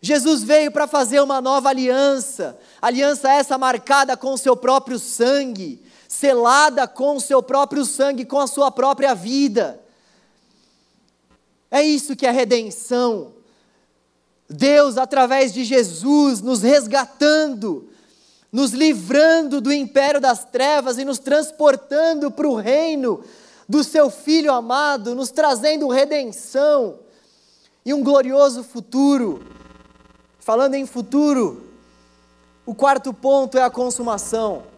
Jesus 0.00 0.44
veio 0.44 0.70
para 0.70 0.86
fazer 0.86 1.20
uma 1.20 1.40
nova 1.40 1.68
aliança, 1.68 2.56
aliança 2.80 3.28
essa 3.32 3.58
marcada 3.58 4.16
com 4.16 4.32
o 4.32 4.38
seu 4.38 4.56
próprio 4.56 5.00
sangue, 5.00 5.84
selada 6.18 6.88
com 6.88 7.16
o 7.16 7.20
seu 7.20 7.42
próprio 7.42 7.84
sangue, 7.84 8.24
com 8.24 8.40
a 8.40 8.46
sua 8.46 8.70
própria 8.70 9.14
vida. 9.14 9.80
É 11.70 11.82
isso 11.82 12.16
que 12.16 12.26
é 12.26 12.30
redenção. 12.30 13.34
Deus, 14.48 14.96
através 14.96 15.52
de 15.52 15.64
Jesus, 15.64 16.40
nos 16.40 16.62
resgatando, 16.62 17.90
nos 18.50 18.70
livrando 18.72 19.60
do 19.60 19.72
império 19.72 20.20
das 20.20 20.44
trevas 20.44 20.96
e 20.96 21.04
nos 21.04 21.18
transportando 21.18 22.30
para 22.30 22.48
o 22.48 22.56
reino 22.56 23.22
do 23.68 23.84
seu 23.84 24.08
Filho 24.08 24.52
amado, 24.52 25.14
nos 25.14 25.30
trazendo 25.30 25.88
redenção 25.88 27.00
e 27.84 27.92
um 27.92 28.02
glorioso 28.02 28.62
futuro. 28.62 29.44
Falando 30.38 30.74
em 30.74 30.86
futuro, 30.86 31.68
o 32.64 32.74
quarto 32.74 33.12
ponto 33.12 33.58
é 33.58 33.62
a 33.62 33.70
consumação. 33.70 34.75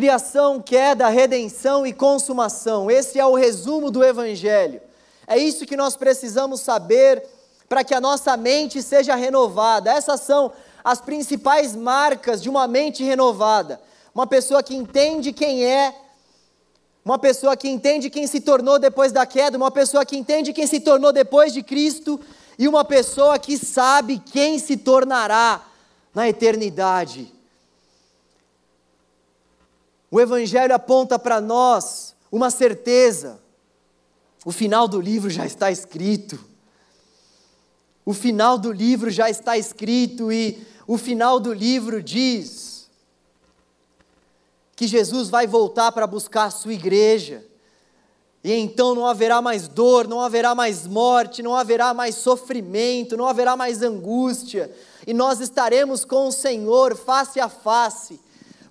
Criação, 0.00 0.62
queda, 0.62 1.10
redenção 1.10 1.86
e 1.86 1.92
consumação. 1.92 2.90
Esse 2.90 3.20
é 3.20 3.26
o 3.26 3.34
resumo 3.34 3.90
do 3.90 4.02
Evangelho. 4.02 4.80
É 5.26 5.36
isso 5.36 5.66
que 5.66 5.76
nós 5.76 5.94
precisamos 5.94 6.62
saber 6.62 7.22
para 7.68 7.84
que 7.84 7.92
a 7.92 8.00
nossa 8.00 8.34
mente 8.34 8.82
seja 8.82 9.14
renovada. 9.14 9.92
Essas 9.92 10.22
são 10.22 10.52
as 10.82 11.02
principais 11.02 11.76
marcas 11.76 12.40
de 12.40 12.48
uma 12.48 12.66
mente 12.66 13.04
renovada. 13.04 13.78
Uma 14.14 14.26
pessoa 14.26 14.62
que 14.62 14.74
entende 14.74 15.34
quem 15.34 15.66
é, 15.66 15.94
uma 17.04 17.18
pessoa 17.18 17.54
que 17.54 17.68
entende 17.68 18.08
quem 18.08 18.26
se 18.26 18.40
tornou 18.40 18.78
depois 18.78 19.12
da 19.12 19.26
queda, 19.26 19.58
uma 19.58 19.70
pessoa 19.70 20.06
que 20.06 20.16
entende 20.16 20.54
quem 20.54 20.66
se 20.66 20.80
tornou 20.80 21.12
depois 21.12 21.52
de 21.52 21.62
Cristo 21.62 22.18
e 22.58 22.66
uma 22.66 22.86
pessoa 22.86 23.38
que 23.38 23.58
sabe 23.58 24.18
quem 24.18 24.58
se 24.58 24.78
tornará 24.78 25.60
na 26.14 26.26
eternidade. 26.26 27.38
O 30.10 30.20
Evangelho 30.20 30.74
aponta 30.74 31.18
para 31.18 31.40
nós 31.40 32.16
uma 32.32 32.50
certeza: 32.50 33.40
o 34.44 34.50
final 34.50 34.88
do 34.88 35.00
livro 35.00 35.30
já 35.30 35.46
está 35.46 35.70
escrito. 35.70 36.38
O 38.04 38.12
final 38.12 38.58
do 38.58 38.72
livro 38.72 39.10
já 39.10 39.30
está 39.30 39.56
escrito 39.56 40.32
e 40.32 40.66
o 40.86 40.98
final 40.98 41.38
do 41.38 41.52
livro 41.52 42.02
diz 42.02 42.90
que 44.74 44.86
Jesus 44.86 45.28
vai 45.28 45.46
voltar 45.46 45.92
para 45.92 46.06
buscar 46.06 46.44
a 46.44 46.50
sua 46.50 46.72
igreja. 46.72 47.44
E 48.42 48.52
então 48.52 48.94
não 48.94 49.06
haverá 49.06 49.42
mais 49.42 49.68
dor, 49.68 50.08
não 50.08 50.20
haverá 50.22 50.54
mais 50.54 50.86
morte, 50.86 51.42
não 51.42 51.54
haverá 51.54 51.92
mais 51.92 52.14
sofrimento, 52.14 53.16
não 53.16 53.26
haverá 53.26 53.54
mais 53.54 53.82
angústia, 53.82 54.74
e 55.06 55.12
nós 55.12 55.40
estaremos 55.40 56.06
com 56.06 56.26
o 56.26 56.32
Senhor 56.32 56.96
face 56.96 57.38
a 57.38 57.50
face 57.50 58.18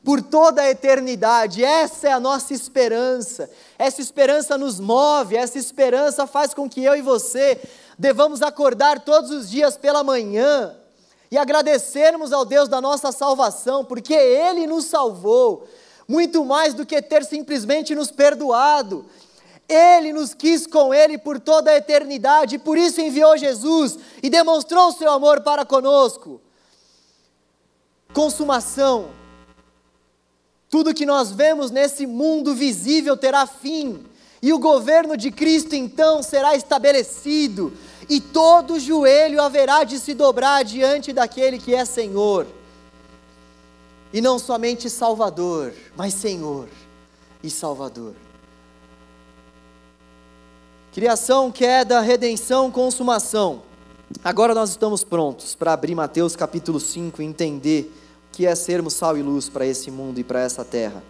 por 0.04 0.22
toda 0.22 0.62
a 0.62 0.70
eternidade. 0.70 1.64
Essa 1.64 2.08
é 2.08 2.12
a 2.12 2.20
nossa 2.20 2.54
esperança. 2.54 3.50
Essa 3.78 4.02
esperança 4.02 4.58
nos 4.58 4.80
move, 4.80 5.36
essa 5.36 5.58
esperança 5.58 6.26
faz 6.26 6.54
com 6.54 6.70
que 6.70 6.84
eu 6.84 6.96
e 6.96 7.02
você 7.02 7.60
devamos 7.98 8.42
acordar 8.42 9.02
todos 9.02 9.30
os 9.30 9.50
dias 9.50 9.76
pela 9.76 10.04
manhã 10.04 10.74
e 11.30 11.38
agradecermos 11.38 12.32
ao 12.32 12.46
Deus 12.46 12.70
da 12.70 12.82
nossa 12.82 13.12
salvação, 13.12 13.86
porque 13.86 14.14
Ele 14.14 14.66
nos 14.66 14.86
salvou, 14.86 15.68
muito 16.08 16.44
mais 16.44 16.74
do 16.74 16.86
que 16.86 17.02
ter 17.02 17.24
simplesmente 17.24 17.94
nos 17.94 18.10
perdoado. 18.10 19.06
Ele 19.68 20.12
nos 20.12 20.34
quis 20.34 20.66
com 20.66 20.92
Ele 20.92 21.18
por 21.18 21.40
toda 21.40 21.70
a 21.70 21.76
eternidade, 21.76 22.56
e 22.56 22.60
por 22.60 22.78
isso 22.78 23.00
enviou 23.02 23.38
Jesus 23.38 24.00
e 24.24 24.30
demonstrou 24.30 24.88
o 24.88 24.94
seu 24.94 25.12
amor 25.12 25.42
para 25.42 25.66
conosco. 25.66 26.42
consumação. 28.12 29.19
Tudo 30.70 30.94
que 30.94 31.06
nós 31.06 31.32
vemos 31.32 31.72
nesse 31.72 32.06
mundo 32.06 32.54
visível 32.54 33.18
terá 33.18 33.48
fim, 33.48 34.04
e 34.42 34.54
o 34.54 34.60
governo 34.60 35.18
de 35.18 35.32
Cristo 35.32 35.76
então 35.76 36.22
será 36.22 36.56
estabelecido, 36.56 37.74
e 38.08 38.22
todo 38.22 38.80
joelho 38.80 39.42
haverá 39.42 39.84
de 39.84 40.00
se 40.00 40.14
dobrar 40.14 40.64
diante 40.64 41.12
daquele 41.12 41.58
que 41.58 41.74
é 41.74 41.84
Senhor, 41.86 42.46
e 44.14 44.22
não 44.22 44.38
somente 44.38 44.90
Salvador, 44.90 45.74
mas 45.98 46.14
Senhor 46.14 46.68
e 47.44 47.50
Salvador. 47.50 48.14
Criação, 50.94 51.52
queda, 51.52 52.00
redenção, 52.02 52.70
consumação. 52.72 53.62
Agora 54.24 54.56
nós 54.56 54.72
estamos 54.72 55.04
prontos 55.04 55.56
para 55.56 55.74
abrir 55.74 55.94
Mateus 55.94 56.36
capítulo 56.36 56.80
5 56.80 57.22
e 57.22 57.26
entender 57.26 57.94
que 58.39 58.45
é 58.45 58.56
sermos 58.56 58.93
sal 58.93 59.17
e 59.17 59.21
luz 59.21 59.49
para 59.49 59.65
esse 59.65 59.91
mundo 59.91 60.17
e 60.17 60.23
para 60.23 60.39
essa 60.39 60.63
terra. 60.63 61.04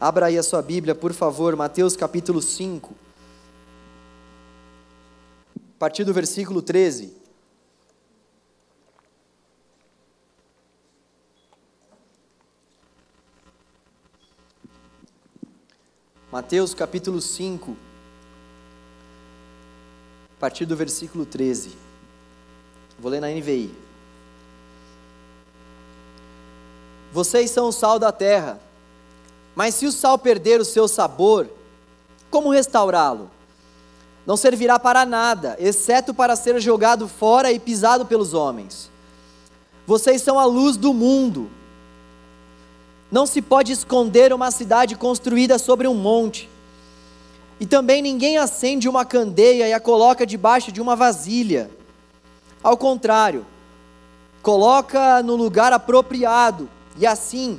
Abra 0.00 0.26
aí 0.26 0.36
a 0.36 0.42
sua 0.42 0.60
Bíblia, 0.60 0.96
por 0.96 1.12
favor, 1.12 1.54
Mateus 1.54 1.94
capítulo 1.94 2.42
5. 2.42 2.92
A 5.54 5.78
partir 5.78 6.02
do 6.02 6.12
versículo 6.12 6.60
13. 6.60 7.14
Mateus 16.32 16.74
capítulo 16.74 17.20
5, 17.20 17.76
a 20.36 20.40
partir 20.40 20.66
do 20.66 20.74
versículo 20.74 21.24
13. 21.24 21.76
Vou 22.98 23.08
ler 23.08 23.20
na 23.20 23.28
NVI. 23.28 23.81
Vocês 27.12 27.50
são 27.50 27.68
o 27.68 27.72
sal 27.72 27.98
da 27.98 28.10
terra, 28.10 28.58
mas 29.54 29.74
se 29.74 29.84
o 29.84 29.92
sal 29.92 30.18
perder 30.18 30.60
o 30.60 30.64
seu 30.64 30.88
sabor, 30.88 31.46
como 32.30 32.48
restaurá-lo? 32.50 33.30
Não 34.26 34.36
servirá 34.36 34.78
para 34.78 35.04
nada, 35.04 35.54
exceto 35.58 36.14
para 36.14 36.34
ser 36.34 36.58
jogado 36.58 37.06
fora 37.06 37.52
e 37.52 37.58
pisado 37.58 38.06
pelos 38.06 38.32
homens. 38.32 38.90
Vocês 39.86 40.22
são 40.22 40.38
a 40.38 40.46
luz 40.46 40.78
do 40.78 40.94
mundo. 40.94 41.50
Não 43.10 43.26
se 43.26 43.42
pode 43.42 43.72
esconder 43.72 44.32
uma 44.32 44.50
cidade 44.50 44.96
construída 44.96 45.58
sobre 45.58 45.86
um 45.86 45.94
monte. 45.94 46.48
E 47.60 47.66
também 47.66 48.00
ninguém 48.00 48.38
acende 48.38 48.88
uma 48.88 49.04
candeia 49.04 49.68
e 49.68 49.72
a 49.72 49.80
coloca 49.80 50.24
debaixo 50.24 50.72
de 50.72 50.80
uma 50.80 50.96
vasilha. 50.96 51.70
Ao 52.62 52.76
contrário, 52.76 53.44
coloca 54.40 55.22
no 55.22 55.36
lugar 55.36 55.74
apropriado 55.74 56.70
e 56.96 57.06
assim 57.06 57.58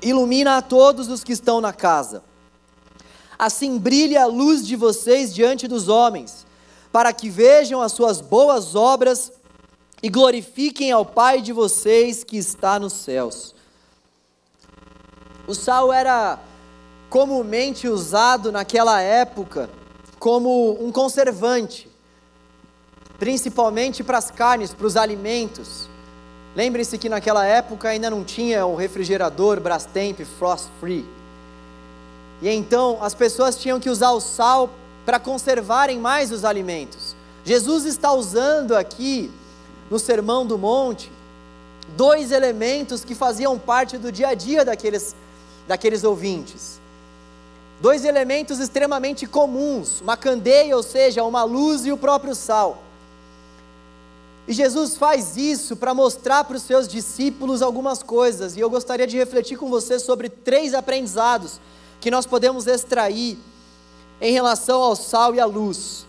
ilumina 0.00 0.58
a 0.58 0.62
todos 0.62 1.08
os 1.08 1.24
que 1.24 1.32
estão 1.32 1.60
na 1.60 1.72
casa. 1.72 2.22
Assim 3.38 3.78
brilhe 3.78 4.16
a 4.16 4.26
luz 4.26 4.66
de 4.66 4.76
vocês 4.76 5.34
diante 5.34 5.66
dos 5.66 5.88
homens, 5.88 6.46
para 6.92 7.12
que 7.12 7.28
vejam 7.28 7.80
as 7.80 7.92
suas 7.92 8.20
boas 8.20 8.74
obras 8.74 9.32
e 10.02 10.08
glorifiquem 10.08 10.92
ao 10.92 11.04
Pai 11.04 11.40
de 11.40 11.52
vocês 11.52 12.22
que 12.22 12.36
está 12.36 12.78
nos 12.78 12.92
céus. 12.92 13.54
O 15.46 15.54
sal 15.54 15.92
era 15.92 16.38
comumente 17.10 17.88
usado 17.88 18.50
naquela 18.52 19.00
época 19.00 19.70
como 20.18 20.78
um 20.82 20.90
conservante, 20.90 21.90
principalmente 23.18 24.02
para 24.02 24.18
as 24.18 24.30
carnes, 24.30 24.72
para 24.72 24.86
os 24.86 24.96
alimentos. 24.96 25.88
Lembre-se 26.56 26.96
que 26.98 27.08
naquela 27.08 27.44
época 27.44 27.88
ainda 27.88 28.08
não 28.08 28.22
tinha 28.22 28.64
o 28.64 28.76
refrigerador 28.76 29.60
Brastemp 29.60 30.20
Frost 30.38 30.68
Free. 30.80 31.04
E 32.40 32.48
então 32.48 32.98
as 33.00 33.14
pessoas 33.14 33.56
tinham 33.56 33.80
que 33.80 33.90
usar 33.90 34.10
o 34.10 34.20
sal 34.20 34.70
para 35.04 35.18
conservarem 35.18 35.98
mais 35.98 36.30
os 36.30 36.44
alimentos. 36.44 37.16
Jesus 37.44 37.84
está 37.84 38.12
usando 38.12 38.76
aqui 38.76 39.30
no 39.90 39.98
Sermão 39.98 40.46
do 40.46 40.56
Monte 40.56 41.10
dois 41.96 42.32
elementos 42.32 43.04
que 43.04 43.14
faziam 43.14 43.58
parte 43.58 43.98
do 43.98 44.10
dia 44.10 44.28
a 44.28 44.34
dia 44.34 44.64
daqueles 44.64 45.14
daqueles 45.66 46.04
ouvintes. 46.04 46.80
Dois 47.80 48.04
elementos 48.04 48.60
extremamente 48.60 49.26
comuns: 49.26 50.00
uma 50.00 50.16
candeia, 50.16 50.76
ou 50.76 50.82
seja, 50.82 51.24
uma 51.24 51.44
luz, 51.44 51.84
e 51.84 51.92
o 51.92 51.96
próprio 51.96 52.34
sal. 52.34 52.83
E 54.46 54.52
Jesus 54.52 54.96
faz 54.96 55.36
isso 55.36 55.74
para 55.74 55.94
mostrar 55.94 56.44
para 56.44 56.56
os 56.56 56.62
seus 56.62 56.86
discípulos 56.86 57.62
algumas 57.62 58.02
coisas, 58.02 58.56
e 58.56 58.60
eu 58.60 58.68
gostaria 58.68 59.06
de 59.06 59.16
refletir 59.16 59.56
com 59.56 59.70
você 59.70 59.98
sobre 59.98 60.28
três 60.28 60.74
aprendizados 60.74 61.60
que 62.00 62.10
nós 62.10 62.26
podemos 62.26 62.66
extrair 62.66 63.38
em 64.20 64.32
relação 64.32 64.82
ao 64.82 64.94
sal 64.94 65.34
e 65.34 65.40
à 65.40 65.46
luz. 65.46 66.06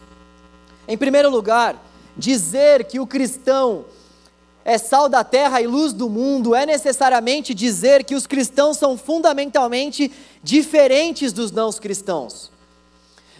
Em 0.87 0.97
primeiro 0.97 1.29
lugar, 1.29 1.81
dizer 2.17 2.83
que 2.83 2.99
o 2.99 3.07
cristão 3.07 3.85
é 4.65 4.77
sal 4.77 5.07
da 5.07 5.23
terra 5.23 5.61
e 5.61 5.67
luz 5.67 5.93
do 5.93 6.09
mundo, 6.09 6.53
é 6.53 6.65
necessariamente 6.65 7.53
dizer 7.53 8.03
que 8.03 8.15
os 8.15 8.27
cristãos 8.27 8.77
são 8.77 8.97
fundamentalmente 8.97 10.11
diferentes 10.43 11.31
dos 11.31 11.51
não 11.51 11.71
cristãos. 11.71 12.51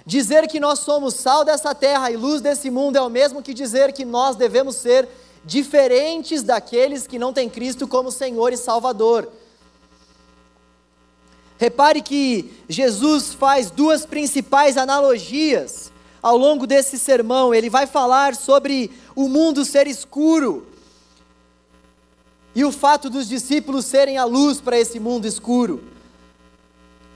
Dizer 0.05 0.47
que 0.47 0.59
nós 0.59 0.79
somos 0.79 1.15
sal 1.15 1.43
dessa 1.43 1.73
terra 1.73 2.11
e 2.11 2.17
luz 2.17 2.39
desse 2.39 2.69
mundo 2.69 2.95
é 2.95 3.01
o 3.01 3.09
mesmo 3.09 3.41
que 3.41 3.53
dizer 3.53 3.91
que 3.91 4.05
nós 4.05 4.35
devemos 4.35 4.75
ser 4.75 5.09
diferentes 5.43 6.43
daqueles 6.43 7.07
que 7.07 7.17
não 7.17 7.33
têm 7.33 7.49
Cristo 7.49 7.87
como 7.87 8.11
Senhor 8.11 8.53
e 8.53 8.57
Salvador. 8.57 9.27
Repare 11.57 12.01
que 12.01 12.53
Jesus 12.69 13.33
faz 13.33 13.71
duas 13.71 14.05
principais 14.05 14.77
analogias 14.77 15.91
ao 16.21 16.37
longo 16.37 16.67
desse 16.67 16.99
sermão. 16.99 17.53
Ele 17.53 17.69
vai 17.69 17.87
falar 17.87 18.35
sobre 18.35 18.91
o 19.15 19.27
mundo 19.27 19.65
ser 19.65 19.87
escuro 19.87 20.67
e 22.53 22.63
o 22.63 22.71
fato 22.71 23.09
dos 23.09 23.27
discípulos 23.27 23.85
serem 23.85 24.17
a 24.17 24.25
luz 24.25 24.61
para 24.61 24.79
esse 24.79 24.99
mundo 24.99 25.25
escuro. 25.25 25.94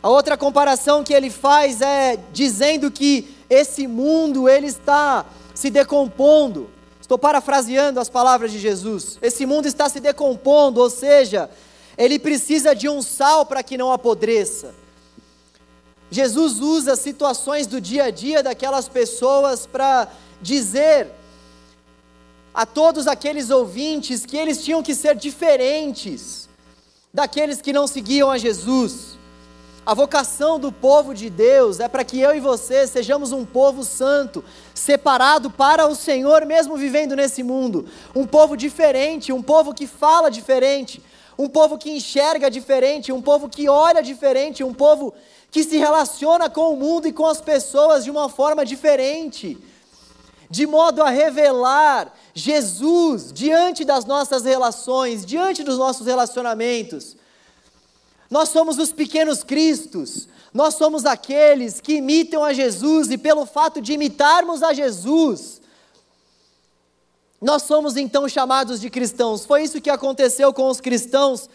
A 0.02 0.10
outra 0.10 0.38
comparação 0.38 1.04
que 1.04 1.14
ele 1.14 1.30
faz 1.30 1.82
é 1.82 2.18
dizendo 2.32 2.90
que 2.90 3.36
esse 3.50 3.86
mundo 3.86 4.48
ele 4.48 4.68
está 4.68 5.26
se 5.54 5.70
decompondo. 5.70 6.70
Estou 7.02 7.18
parafraseando 7.18 8.00
as 8.00 8.08
palavras 8.08 8.52
de 8.52 8.60
Jesus. 8.60 9.18
Esse 9.22 9.46
mundo 9.46 9.66
está 9.66 9.90
se 9.90 10.00
decompondo, 10.00 10.80
ou 10.80 10.90
seja, 10.90 11.50
ele 11.98 12.18
precisa 12.18 12.74
de 12.74 12.88
um 12.88 13.02
sal 13.02 13.46
para 13.46 13.62
que 13.62 13.78
não 13.78 13.92
apodreça. 13.92 14.74
Jesus 16.10 16.60
usa 16.60 16.96
situações 16.96 17.68
do 17.68 17.82
dia 17.82 18.06
a 18.06 18.10
dia 18.10 18.42
daquelas 18.42 18.88
pessoas 18.88 19.68
para 19.68 20.08
dizer 20.42 21.12
a 22.54 22.66
todos 22.66 23.06
aqueles 23.06 23.50
ouvintes 23.50 24.26
que 24.26 24.38
eles 24.38 24.64
tinham 24.64 24.82
que 24.82 24.96
ser 24.96 25.16
diferentes 25.16 26.48
daqueles 27.14 27.62
que 27.62 27.74
não 27.74 27.86
seguiam 27.86 28.32
a 28.32 28.38
Jesus. 28.38 29.19
A 29.89 29.95
vocação 29.95 30.60
do 30.60 30.71
povo 30.71 31.15
de 31.15 31.32
Deus 31.32 31.80
é 31.80 31.88
para 31.88 32.04
que 32.04 32.19
eu 32.19 32.36
e 32.36 32.39
você 32.39 32.86
sejamos 32.86 33.32
um 33.32 33.43
povo 33.43 33.84
santo, 33.84 34.45
separado 34.71 35.49
para 35.49 35.88
o 35.88 35.95
Senhor, 35.95 36.45
mesmo 36.45 36.78
vivendo 36.78 37.15
nesse 37.15 37.41
mundo. 37.41 37.88
Um 38.15 38.23
povo 38.23 38.56
diferente, 38.56 39.34
um 39.34 39.41
povo 39.41 39.73
que 39.73 39.88
fala 39.88 40.30
diferente, 40.30 41.02
um 41.39 41.49
povo 41.49 41.75
que 41.75 41.89
enxerga 41.89 42.52
diferente, 42.52 43.12
um 43.12 43.19
povo 43.19 43.49
que 43.49 43.67
olha 43.67 44.04
diferente, 44.04 44.63
um 44.63 44.75
povo 44.75 45.12
que 45.49 45.63
se 45.63 45.80
relaciona 45.80 46.52
com 46.52 46.71
o 46.71 46.78
mundo 46.78 47.08
e 47.08 47.12
com 47.12 47.25
as 47.25 47.41
pessoas 47.41 48.04
de 48.04 48.12
uma 48.12 48.30
forma 48.30 48.63
diferente 48.63 49.58
de 50.52 50.67
modo 50.67 51.02
a 51.02 51.10
revelar 51.10 52.13
Jesus 52.34 53.34
diante 53.34 53.84
das 53.84 54.06
nossas 54.06 54.45
relações, 54.45 55.25
diante 55.25 55.63
dos 55.63 55.80
nossos 55.80 56.06
relacionamentos. 56.06 57.15
Nós 58.30 58.50
somos 58.50 58.78
os 58.78 58.92
pequenos 58.92 59.44
cristos, 59.44 60.28
nós 60.54 60.76
somos 60.76 61.06
aqueles 61.06 61.82
que 61.82 61.96
imitam 61.96 62.44
a 62.44 62.54
Jesus 62.54 63.10
e 63.10 63.18
pelo 63.18 63.46
fato 63.46 63.82
de 63.82 63.94
imitarmos 63.94 64.62
a 64.62 64.74
Jesus, 64.74 65.60
nós 67.42 67.63
somos 67.63 67.96
então 67.96 68.28
chamados 68.28 68.82
de 68.82 68.89
cristãos. 68.89 69.46
Foi 69.46 69.63
isso 69.63 69.80
que 69.80 69.89
aconteceu 69.89 70.54
com 70.54 70.68
os 70.68 70.82
cristãos 70.82 71.50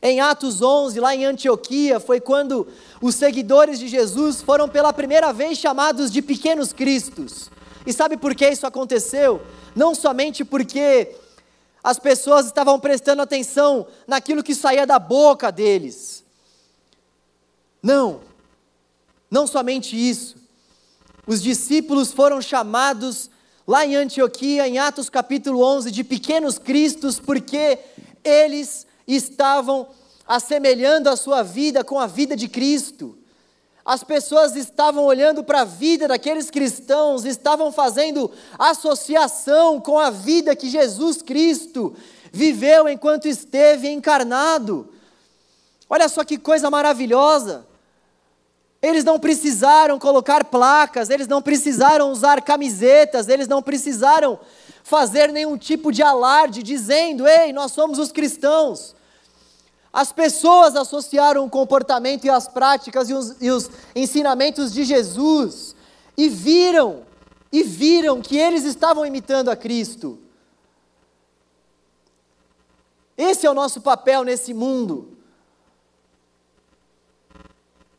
em 0.00 0.20
Atos 0.20 0.60
11, 0.60 1.00
lá 1.00 1.14
em 1.14 1.24
Antioquia, 1.24 1.98
foi 1.98 2.20
quando 2.20 2.68
os 3.00 3.14
seguidores 3.14 3.78
de 3.78 3.88
Jesus 3.88 4.42
foram 4.42 4.68
pela 4.68 4.92
primeira 4.92 5.32
vez 5.32 5.56
chamados 5.56 6.12
de 6.12 6.20
pequenos 6.20 6.74
cristos. 6.74 7.50
E 7.86 7.92
sabe 7.92 8.18
por 8.18 8.34
que 8.34 8.46
isso 8.46 8.66
aconteceu? 8.66 9.40
Não 9.74 9.94
somente 9.94 10.44
porque 10.44 11.16
as 11.82 11.98
pessoas 11.98 12.44
estavam 12.46 12.78
prestando 12.78 13.22
atenção 13.22 13.86
naquilo 14.06 14.42
que 14.42 14.54
saía 14.54 14.86
da 14.86 14.98
boca 14.98 15.50
deles. 15.50 16.13
Não, 17.84 18.22
não 19.30 19.46
somente 19.46 19.94
isso. 19.94 20.36
Os 21.26 21.42
discípulos 21.42 22.12
foram 22.12 22.40
chamados 22.40 23.28
lá 23.68 23.84
em 23.84 23.94
Antioquia, 23.94 24.66
em 24.66 24.78
Atos 24.78 25.10
capítulo 25.10 25.62
11, 25.62 25.90
de 25.90 26.02
pequenos 26.02 26.58
cristos, 26.58 27.20
porque 27.20 27.78
eles 28.24 28.86
estavam 29.06 29.86
assemelhando 30.26 31.10
a 31.10 31.16
sua 31.16 31.42
vida 31.42 31.84
com 31.84 32.00
a 32.00 32.06
vida 32.06 32.34
de 32.34 32.48
Cristo. 32.48 33.18
As 33.84 34.02
pessoas 34.02 34.56
estavam 34.56 35.04
olhando 35.04 35.44
para 35.44 35.60
a 35.60 35.64
vida 35.66 36.08
daqueles 36.08 36.50
cristãos, 36.50 37.26
estavam 37.26 37.70
fazendo 37.70 38.30
associação 38.58 39.78
com 39.78 39.98
a 39.98 40.08
vida 40.08 40.56
que 40.56 40.70
Jesus 40.70 41.20
Cristo 41.20 41.94
viveu 42.32 42.88
enquanto 42.88 43.28
esteve 43.28 43.90
encarnado. 43.90 44.88
Olha 45.86 46.08
só 46.08 46.24
que 46.24 46.38
coisa 46.38 46.70
maravilhosa. 46.70 47.73
Eles 48.84 49.02
não 49.02 49.18
precisaram 49.18 49.98
colocar 49.98 50.44
placas, 50.44 51.08
eles 51.08 51.26
não 51.26 51.40
precisaram 51.40 52.10
usar 52.12 52.42
camisetas, 52.42 53.30
eles 53.30 53.48
não 53.48 53.62
precisaram 53.62 54.38
fazer 54.82 55.32
nenhum 55.32 55.56
tipo 55.56 55.90
de 55.90 56.02
alarde 56.02 56.62
dizendo: 56.62 57.26
ei, 57.26 57.50
nós 57.50 57.72
somos 57.72 57.98
os 57.98 58.12
cristãos. 58.12 58.94
As 59.90 60.12
pessoas 60.12 60.76
associaram 60.76 61.46
o 61.46 61.48
comportamento 61.48 62.26
e 62.26 62.30
as 62.30 62.46
práticas 62.46 63.08
e 63.08 63.14
os, 63.14 63.40
e 63.40 63.50
os 63.50 63.70
ensinamentos 63.96 64.70
de 64.70 64.84
Jesus 64.84 65.74
e 66.14 66.28
viram, 66.28 67.04
e 67.50 67.62
viram 67.62 68.20
que 68.20 68.36
eles 68.36 68.64
estavam 68.64 69.06
imitando 69.06 69.50
a 69.50 69.56
Cristo. 69.56 70.18
Esse 73.16 73.46
é 73.46 73.50
o 73.50 73.54
nosso 73.54 73.80
papel 73.80 74.24
nesse 74.24 74.52
mundo. 74.52 75.13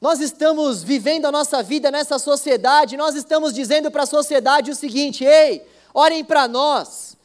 Nós 0.05 0.19
estamos 0.19 0.83
vivendo 0.83 1.25
a 1.25 1.31
nossa 1.31 1.63
vida 1.63 1.89
nessa 1.89 2.19
sociedade, 2.19 2.95
nós 2.95 3.15
estamos 3.15 3.51
dizendo 3.51 3.89
para 3.89 4.03
a 4.03 4.05
sociedade 4.05 4.69
o 4.69 4.75
seguinte: 4.75 5.25
ei, 5.25 5.67
olhem 5.95 6.23
para 6.23 6.47
nós. 6.47 7.17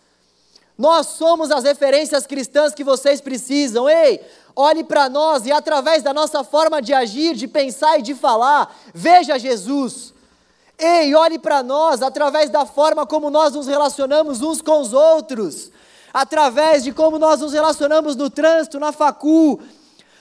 Nós 0.79 1.09
somos 1.09 1.51
as 1.51 1.65
referências 1.65 2.27
cristãs 2.27 2.73
que 2.73 2.83
vocês 2.83 3.21
precisam. 3.21 3.87
Ei, 3.87 4.23
olhe 4.57 4.83
para 4.83 5.11
nós 5.11 5.45
e 5.45 5.53
através 5.53 6.03
da 6.03 6.15
nossa 6.15 6.43
forma 6.43 6.81
de 6.81 6.95
agir, 6.95 7.35
de 7.35 7.47
pensar 7.47 7.99
e 7.99 8.03
de 8.03 8.15
falar, 8.15 8.75
veja 8.95 9.39
Jesus. 9.39 10.15
Ei, 10.79 11.15
olhe 11.15 11.39
para 11.39 11.63
nós 11.63 12.01
através 12.01 12.49
da 12.49 12.65
forma 12.65 13.05
como 13.05 13.29
nós 13.29 13.53
nos 13.53 13.67
relacionamos 13.67 14.41
uns 14.41 14.63
com 14.63 14.81
os 14.81 14.95
outros, 14.95 15.71
através 16.15 16.83
de 16.83 16.93
como 16.93 17.19
nós 17.19 17.41
nos 17.41 17.53
relacionamos 17.53 18.17
no 18.17 18.31
trânsito, 18.31 18.81
na 18.81 18.91
facu, 18.91 19.61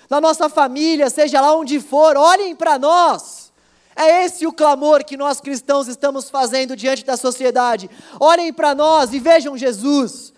na 0.10 0.20
nossa 0.20 0.50
família, 0.50 1.10
seja 1.10 1.40
lá 1.40 1.54
onde 1.56 1.80
for, 1.80 2.18
olhem 2.18 2.56
para 2.56 2.80
nós. 2.80 3.52
É 3.96 4.24
esse 4.26 4.48
o 4.48 4.54
clamor 4.54 5.04
que 5.04 5.18
nós 5.18 5.42
cristãos 5.42 5.88
estamos 5.88 6.30
fazendo 6.30 6.76
diante 6.76 7.06
da 7.06 7.18
sociedade. 7.18 7.90
Olhem 8.20 8.52
para 8.52 8.74
nós 8.74 9.14
e 9.14 9.20
vejam 9.20 9.58
Jesus. 9.58 10.34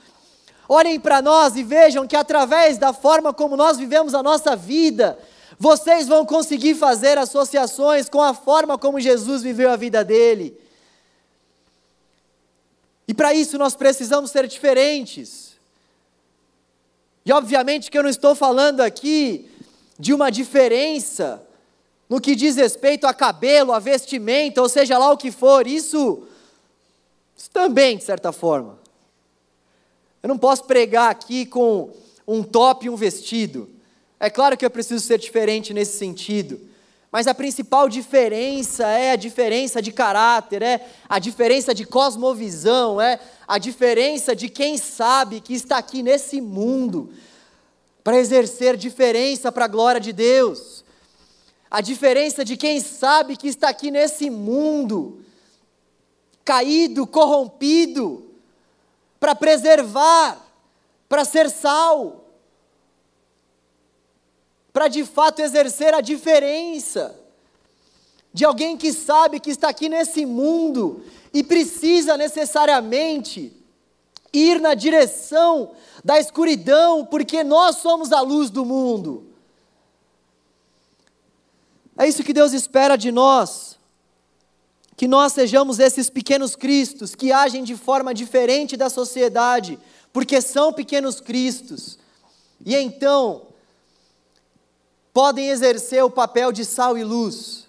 Olhem 0.68 1.00
para 1.00 1.22
nós 1.22 1.56
e 1.56 1.64
vejam 1.64 2.08
que 2.08 2.16
através 2.16 2.78
da 2.78 2.92
forma 2.92 3.34
como 3.34 3.56
nós 3.56 3.78
vivemos 3.78 4.16
a 4.16 4.24
nossa 4.24 4.56
vida, 4.56 5.18
vocês 5.60 6.08
vão 6.08 6.26
conseguir 6.26 6.74
fazer 6.74 7.18
associações 7.18 8.10
com 8.10 8.22
a 8.22 8.34
forma 8.34 8.78
como 8.78 9.00
Jesus 9.00 9.44
viveu 9.44 9.70
a 9.70 9.76
vida 9.76 10.04
dele. 10.04 10.58
E 13.08 13.14
para 13.14 13.34
isso 13.34 13.58
nós 13.60 13.76
precisamos 13.76 14.32
ser 14.32 14.48
diferentes. 14.48 15.52
E 17.26 17.32
obviamente 17.32 17.92
que 17.92 17.98
eu 17.98 18.04
não 18.04 18.10
estou 18.10 18.34
falando 18.34 18.82
aqui 18.82 19.51
de 19.98 20.14
uma 20.14 20.30
diferença 20.32 21.46
no 22.10 22.20
que 22.20 22.36
diz 22.36 22.58
respeito 22.58 23.08
a 23.08 23.14
cabelo, 23.14 23.72
a 23.72 23.80
vestimenta, 23.80 24.62
ou 24.62 24.68
seja 24.68 24.98
lá 24.98 25.12
o 25.12 25.18
que 25.18 25.32
for, 25.32 25.66
isso, 25.66 26.24
isso 27.38 27.50
também, 27.52 27.98
de 27.98 28.04
certa 28.04 28.34
forma. 28.34 28.78
Eu 30.22 30.28
não 30.28 30.38
posso 30.38 30.66
pregar 30.66 31.10
aqui 31.10 31.46
com 31.46 31.90
um 32.28 32.44
top 32.44 32.86
e 32.86 32.90
um 32.90 32.98
vestido. 32.98 33.70
É 34.20 34.30
claro 34.30 34.58
que 34.58 34.66
eu 34.66 34.70
preciso 34.70 35.04
ser 35.04 35.18
diferente 35.18 35.74
nesse 35.74 35.98
sentido. 35.98 36.60
Mas 37.12 37.28
a 37.28 37.34
principal 37.34 37.90
diferença 37.90 38.88
é 38.88 39.12
a 39.12 39.16
diferença 39.16 39.82
de 39.82 39.92
caráter, 39.92 40.62
é 40.62 40.86
a 41.10 41.20
diferença 41.20 41.74
de 41.74 41.86
cosmovisão, 41.86 43.02
é 43.02 43.20
a 43.48 43.58
diferença 43.58 44.36
de 44.36 44.48
quem 44.48 44.78
sabe 44.78 45.42
que 45.42 45.54
está 45.54 45.78
aqui 45.78 46.04
nesse 46.04 46.40
mundo 46.40 47.12
para 48.04 48.18
exercer 48.18 48.76
diferença 48.76 49.52
para 49.52 49.66
a 49.66 49.68
glória 49.68 50.02
de 50.02 50.12
Deus. 50.12 50.84
A 51.70 51.82
diferença 51.82 52.44
de 52.44 52.58
quem 52.58 52.80
sabe 52.80 53.38
que 53.38 53.48
está 53.48 53.70
aqui 53.70 53.92
nesse 53.92 54.30
mundo 54.30 55.24
caído, 56.44 57.06
corrompido, 57.06 58.30
para 59.20 59.36
preservar, 59.36 60.46
para 61.08 61.24
ser 61.24 61.50
sal, 61.50 62.26
para 64.74 64.88
de 64.88 65.06
fato 65.06 65.42
exercer 65.42 65.94
a 65.94 66.02
diferença 66.02 67.18
de 68.34 68.46
alguém 68.46 68.78
que 68.78 68.92
sabe 68.94 69.40
que 69.40 69.52
está 69.52 69.70
aqui 69.70 69.90
nesse 69.90 70.26
mundo 70.26 71.04
e 71.34 71.44
precisa 71.44 72.18
necessariamente 72.18 73.61
ir 74.34 74.60
na 74.60 74.74
direção 74.74 75.72
da 76.04 76.20
escuridão, 76.20 77.06
porque 77.06 77.44
nós 77.44 77.78
somos 77.78 78.12
a 78.12 78.22
luz 78.22 78.50
do 78.50 78.66
mundo. 78.66 79.26
É 81.98 82.08
isso 82.08 82.24
que 82.24 82.34
Deus 82.34 82.54
espera 82.54 82.96
de 82.96 83.12
nós 83.12 83.72
que 85.02 85.08
nós 85.08 85.34
sejamos 85.34 85.80
esses 85.80 86.12
pequenos 86.12 86.56
cristos 86.56 87.16
que 87.16 87.32
agem 87.32 87.64
de 87.64 87.76
forma 87.76 88.14
diferente 88.14 88.78
da 88.78 88.88
sociedade, 88.88 89.80
porque 90.14 90.40
são 90.40 90.72
pequenos 90.72 91.20
cristos. 91.20 91.98
E 92.64 92.76
então 92.76 93.48
podem 95.12 95.50
exercer 95.50 96.04
o 96.04 96.10
papel 96.12 96.52
de 96.52 96.64
sal 96.64 97.00
e 97.00 97.04
luz. 97.04 97.68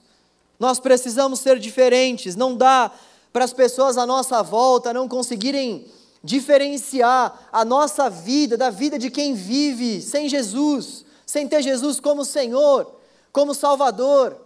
Nós 0.60 0.78
precisamos 0.78 1.40
ser 1.40 1.58
diferentes, 1.58 2.36
não 2.36 2.54
dá 2.54 2.92
para 3.32 3.46
as 3.46 3.52
pessoas 3.54 3.96
à 3.96 4.04
nossa 4.04 4.42
volta 4.42 4.92
não 4.92 5.08
conseguirem 5.08 5.86
diferenciar 6.22 7.48
a 7.50 7.64
nossa 7.64 8.08
vida 8.08 8.56
da 8.56 8.70
vida 8.70 8.98
de 8.98 9.10
quem 9.10 9.34
vive 9.34 10.00
sem 10.00 10.28
Jesus, 10.28 11.04
sem 11.26 11.48
ter 11.48 11.62
Jesus 11.62 11.98
como 11.98 12.24
Senhor, 12.24 12.94
como 13.32 13.54
Salvador. 13.54 14.36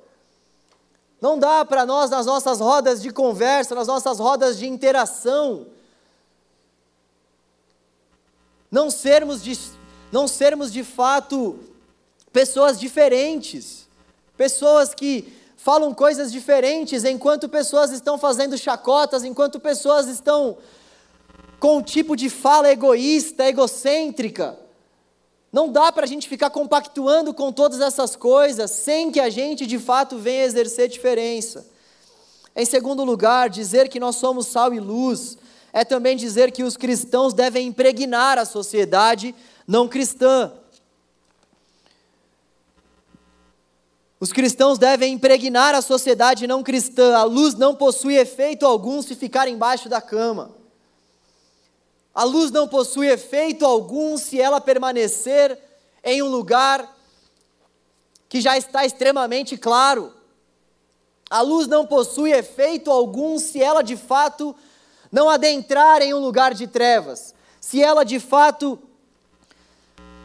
Não 1.21 1.39
dá 1.39 1.65
para 1.65 1.85
nós, 1.85 2.11
nas 2.11 2.27
nossas 2.27 2.61
rodas 2.61 3.03
de 3.03 3.11
conversa, 3.11 3.75
nas 3.75 3.89
nossas 3.89 4.19
rodas 4.19 4.59
de 4.59 4.67
interação, 4.67 5.67
não 8.71 8.91
sermos 8.91 9.43
de, 9.43 9.59
não 10.13 10.27
sermos 10.29 10.73
de 10.73 10.83
fato 10.85 11.59
pessoas 12.33 12.79
diferentes, 12.79 13.89
pessoas 14.37 14.95
que 14.95 15.33
falam 15.57 15.95
coisas 15.95 16.31
diferentes, 16.31 17.05
enquanto 17.05 17.49
pessoas 17.49 17.91
estão 17.91 18.19
fazendo 18.19 18.59
chacotas, 18.59 19.25
enquanto 19.25 19.59
pessoas 19.59 20.07
estão 20.07 20.59
com 21.59 21.79
um 21.79 21.83
tipo 21.83 22.17
de 22.17 22.29
fala 22.29 22.71
egoísta, 22.71 23.45
egocêntrica. 23.49 24.59
Não 25.53 25.71
dá 25.71 25.91
para 25.91 26.05
a 26.05 26.09
gente 26.09 26.29
ficar 26.29 26.51
compactuando 26.51 27.33
com 27.33 27.51
todas 27.51 27.81
essas 27.81 28.15
coisas 28.15 28.71
sem 28.71 29.11
que 29.11 29.21
a 29.21 29.31
gente 29.31 29.67
de 29.67 29.79
fato 29.79 30.19
venha 30.19 30.45
exercer 30.45 30.89
diferença. 30.89 31.67
Em 32.55 32.65
segundo 32.65 33.05
lugar, 33.05 33.49
dizer 33.49 33.89
que 33.89 34.01
nós 34.01 34.17
somos 34.17 34.47
sal 34.47 34.73
e 34.75 34.81
luz 34.81 35.39
é 35.73 35.85
também 35.85 36.17
dizer 36.17 36.53
que 36.53 36.63
os 36.63 36.77
cristãos 36.77 37.35
devem 37.35 37.67
impregnar 37.67 38.39
a 38.39 38.45
sociedade 38.45 39.35
não 39.67 39.87
cristã. 39.87 40.53
Os 44.19 44.33
cristãos 44.33 44.79
devem 44.79 45.13
impregnar 45.13 45.75
a 45.75 45.83
sociedade 45.83 46.47
não 46.47 46.63
cristã. 46.63 47.17
A 47.17 47.25
luz 47.25 47.55
não 47.55 47.75
possui 47.75 48.17
efeito 48.17 48.65
algum 48.65 49.03
se 49.03 49.15
ficar 49.15 49.49
embaixo 49.49 49.89
da 49.89 50.01
cama. 50.01 50.51
A 52.17 52.25
luz 52.25 52.51
não 52.51 52.67
possui 52.67 53.09
efeito 53.09 53.67
algum 53.67 54.17
se 54.17 54.41
ela 54.41 54.59
permanecer 54.59 55.59
em 56.03 56.23
um 56.23 56.29
lugar 56.29 56.97
que 58.27 58.41
já 58.41 58.57
está 58.57 58.87
extremamente 58.87 59.59
claro. 59.59 60.15
A 61.29 61.43
luz 61.43 61.67
não 61.67 61.85
possui 61.85 62.33
efeito 62.33 62.91
algum 62.91 63.39
se 63.39 63.63
ela 63.63 63.83
de 63.83 63.99
fato 63.99 64.57
não 65.13 65.29
adentrar 65.29 66.01
em 66.01 66.15
um 66.15 66.19
lugar 66.19 66.55
de 66.55 66.67
trevas, 66.67 67.35
se 67.61 67.83
ela 67.83 68.03
de 68.03 68.19
fato 68.19 68.79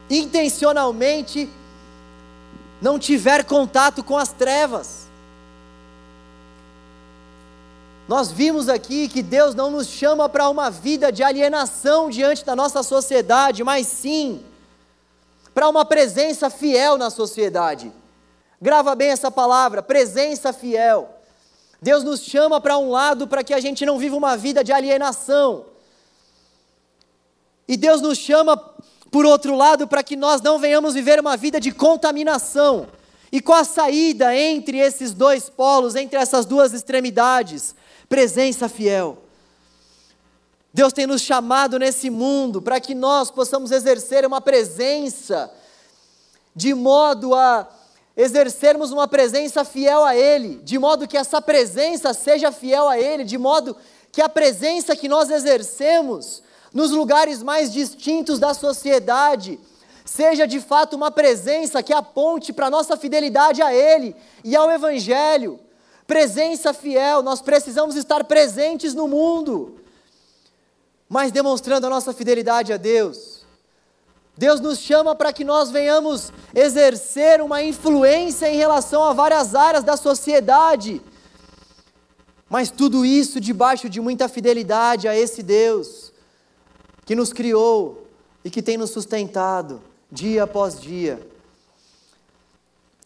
intencionalmente 0.10 1.50
não 2.82 2.98
tiver 2.98 3.44
contato 3.44 4.02
com 4.02 4.18
as 4.18 4.32
trevas. 4.32 5.11
Nós 8.08 8.32
vimos 8.32 8.68
aqui 8.68 9.08
que 9.08 9.22
Deus 9.22 9.56
não 9.56 9.72
nos 9.72 9.88
chama 9.88 10.28
para 10.28 10.50
uma 10.50 10.70
vida 10.70 11.12
de 11.12 11.24
alienação 11.24 12.10
diante 12.10 12.44
da 12.44 12.56
nossa 12.56 12.84
sociedade, 12.84 13.64
mas 13.64 13.88
sim 13.88 14.44
para 15.54 15.68
uma 15.70 15.86
presença 15.86 16.50
fiel 16.50 16.98
na 16.98 17.10
sociedade. 17.10 17.92
Grava 18.62 18.96
bem 18.96 19.10
essa 19.10 19.30
palavra, 19.30 19.82
presença 19.82 20.54
fiel. 20.54 21.18
Deus 21.82 22.04
nos 22.04 22.22
chama 22.22 22.62
para 22.62 22.78
um 22.78 22.90
lado 22.90 23.28
para 23.28 23.44
que 23.44 23.54
a 23.54 23.60
gente 23.60 23.86
não 23.86 23.98
viva 23.98 24.16
uma 24.16 24.38
vida 24.38 24.64
de 24.64 24.72
alienação. 24.72 25.66
E 27.68 27.76
Deus 27.76 28.02
nos 28.02 28.18
chama 28.18 28.56
Por 29.10 29.26
outro 29.26 29.56
lado, 29.56 29.88
para 29.88 30.04
que 30.04 30.16
nós 30.16 30.42
não 30.42 30.60
venhamos 30.60 30.94
viver 30.94 31.20
uma 31.20 31.36
vida 31.36 31.60
de 31.60 31.72
contaminação. 31.72 32.88
E 33.32 33.42
com 33.42 33.54
a 33.54 33.64
saída 33.64 34.36
entre 34.36 34.78
esses 34.78 35.14
dois 35.14 35.50
polos, 35.50 35.96
entre 35.96 36.20
essas 36.20 36.46
duas 36.46 36.74
extremidades, 36.74 37.76
presença 38.12 38.68
fiel. 38.68 39.20
Deus 40.74 40.92
tem 40.92 41.08
nos 41.08 41.22
chamado 41.22 41.80
nesse 41.80 42.10
mundo 42.10 42.62
para 42.62 42.78
que 42.78 42.94
nós 42.94 43.32
possamos 43.32 43.72
exercer 43.72 44.26
uma 44.26 44.42
presença, 44.42 45.50
de 46.54 46.74
modo 46.74 47.34
a 47.34 47.70
exercermos 48.18 48.92
uma 48.92 49.08
presença 49.08 49.64
fiel 49.64 50.04
a 50.04 50.14
Ele, 50.14 50.56
de 50.62 50.78
modo 50.78 51.08
que 51.08 51.18
essa 51.18 51.42
presença 51.42 52.14
seja 52.14 52.52
fiel 52.52 52.90
a 52.90 53.00
Ele, 53.00 53.24
de 53.24 53.38
modo 53.38 53.78
que 54.12 54.22
a 54.22 54.28
presença 54.28 54.94
que 54.94 55.08
nós 55.08 55.30
exercemos 55.30 56.44
nos 56.74 56.92
lugares 56.92 57.42
mais 57.42 57.72
distintos 57.72 58.40
da 58.40 58.54
sociedade 58.54 59.58
seja 60.04 60.46
de 60.46 60.60
fato 60.60 60.98
uma 60.98 61.12
presença 61.12 61.82
que 61.82 61.94
aponte 61.94 62.52
para 62.52 62.68
a 62.68 62.70
nossa 62.70 62.98
fidelidade 62.98 63.62
a 63.62 63.74
Ele 63.74 64.14
e 64.44 64.54
ao 64.54 64.70
Evangelho. 64.70 65.62
Presença 66.12 66.74
fiel, 66.74 67.24
nós 67.24 67.42
precisamos 67.42 67.96
estar 67.96 68.26
presentes 68.26 68.94
no 68.94 69.08
mundo, 69.08 69.80
mas 71.08 71.32
demonstrando 71.32 71.88
a 71.88 71.90
nossa 71.90 72.12
fidelidade 72.12 72.74
a 72.74 72.76
Deus. 72.76 73.46
Deus 74.36 74.60
nos 74.60 74.80
chama 74.80 75.16
para 75.16 75.32
que 75.32 75.46
nós 75.46 75.72
venhamos 75.72 76.34
exercer 76.54 77.42
uma 77.42 77.64
influência 77.64 78.52
em 78.52 78.58
relação 78.58 79.06
a 79.06 79.14
várias 79.14 79.56
áreas 79.56 79.86
da 79.86 79.96
sociedade, 79.96 81.02
mas 82.50 82.70
tudo 82.70 83.06
isso 83.06 83.40
debaixo 83.40 83.88
de 83.88 84.02
muita 84.02 84.28
fidelidade 84.28 85.08
a 85.08 85.16
esse 85.18 85.42
Deus 85.42 86.12
que 87.06 87.16
nos 87.16 87.32
criou 87.32 88.06
e 88.44 88.50
que 88.50 88.62
tem 88.62 88.76
nos 88.76 88.90
sustentado 88.90 89.82
dia 90.12 90.44
após 90.44 90.78
dia. 90.78 91.26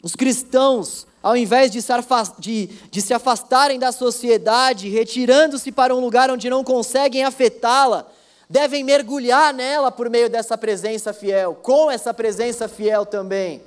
Os 0.02 0.16
cristãos, 0.16 1.06
ao 1.26 1.36
invés 1.36 1.72
de 1.72 1.82
se, 1.82 1.92
de, 2.38 2.68
de 2.68 3.02
se 3.02 3.12
afastarem 3.12 3.80
da 3.80 3.92
sociedade, 3.92 4.90
retirando-se 4.90 5.72
para 5.72 5.96
um 5.96 6.00
lugar 6.00 6.30
onde 6.30 6.52
não 6.52 6.64
conseguem 6.64 7.24
afetá-la, 7.24 8.06
devem 8.48 8.84
mergulhar 8.84 9.52
nela 9.52 9.92
por 9.92 10.08
meio 10.08 10.30
dessa 10.30 10.56
presença 10.56 11.14
fiel, 11.14 11.56
com 11.56 11.90
essa 11.90 12.14
presença 12.14 12.68
fiel 12.68 13.08
também. 13.08 13.64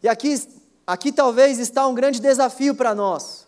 E 0.00 0.08
aqui, 0.08 0.40
aqui 0.86 1.10
talvez 1.10 1.58
está 1.58 1.84
um 1.88 1.96
grande 1.96 2.20
desafio 2.20 2.76
para 2.76 2.94
nós. 2.94 3.44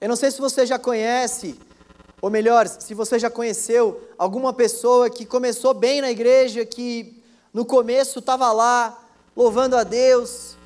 Eu 0.00 0.08
não 0.08 0.16
sei 0.16 0.30
se 0.30 0.40
você 0.40 0.64
já 0.64 0.78
conhece, 0.78 1.54
ou 2.18 2.30
melhor, 2.30 2.66
se 2.66 2.94
você 2.94 3.18
já 3.18 3.28
conheceu 3.28 4.08
alguma 4.16 4.54
pessoa 4.54 5.10
que 5.10 5.26
começou 5.26 5.74
bem 5.74 6.00
na 6.00 6.10
igreja, 6.10 6.64
que 6.64 7.17
no 7.52 7.64
começo 7.64 8.18
estava 8.18 8.52
lá 8.52 8.98
louvando 9.34 9.76
a 9.76 9.84
Deus, 9.84 10.56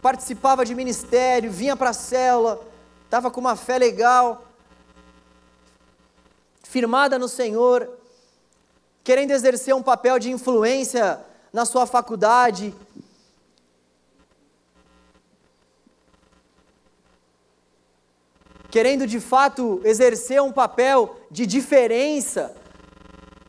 participava 0.00 0.64
de 0.64 0.74
ministério, 0.74 1.50
vinha 1.50 1.76
para 1.76 1.90
a 1.90 1.94
célula, 1.94 2.60
estava 3.04 3.30
com 3.30 3.40
uma 3.40 3.56
fé 3.56 3.78
legal, 3.78 4.44
firmada 6.62 7.18
no 7.18 7.28
Senhor, 7.28 7.90
querendo 9.02 9.32
exercer 9.32 9.74
um 9.74 9.82
papel 9.82 10.18
de 10.18 10.30
influência 10.30 11.20
na 11.52 11.64
sua 11.64 11.86
faculdade, 11.86 12.74
querendo 18.70 19.06
de 19.06 19.18
fato 19.18 19.80
exercer 19.84 20.40
um 20.40 20.52
papel 20.52 21.16
de 21.30 21.44
diferença 21.44 22.54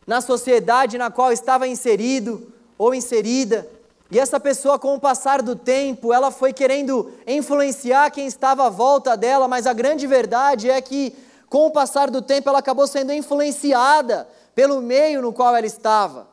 na 0.04 0.20
sociedade 0.20 0.98
na 0.98 1.10
qual 1.10 1.30
estava 1.30 1.68
inserido 1.68 2.51
ou 2.82 2.92
inserida. 2.92 3.68
E 4.10 4.18
essa 4.18 4.40
pessoa, 4.40 4.76
com 4.76 4.96
o 4.96 5.00
passar 5.00 5.40
do 5.40 5.54
tempo, 5.54 6.12
ela 6.12 6.32
foi 6.32 6.52
querendo 6.52 7.12
influenciar 7.26 8.10
quem 8.10 8.26
estava 8.26 8.66
à 8.66 8.68
volta 8.68 9.16
dela, 9.16 9.46
mas 9.46 9.68
a 9.68 9.72
grande 9.72 10.04
verdade 10.04 10.68
é 10.68 10.80
que, 10.80 11.14
com 11.48 11.66
o 11.66 11.70
passar 11.70 12.10
do 12.10 12.20
tempo, 12.20 12.48
ela 12.48 12.58
acabou 12.58 12.86
sendo 12.88 13.12
influenciada 13.12 14.28
pelo 14.52 14.82
meio 14.82 15.22
no 15.22 15.32
qual 15.32 15.54
ela 15.54 15.64
estava. 15.64 16.26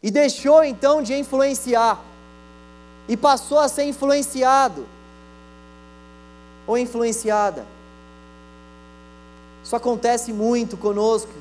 E 0.00 0.12
deixou 0.12 0.62
então 0.62 1.02
de 1.02 1.12
influenciar. 1.14 2.00
E 3.08 3.16
passou 3.16 3.58
a 3.58 3.66
ser 3.66 3.82
influenciado 3.84 4.86
ou 6.68 6.78
influenciada. 6.78 7.66
Isso 9.62 9.74
acontece 9.74 10.32
muito 10.32 10.76
conosco. 10.76 11.32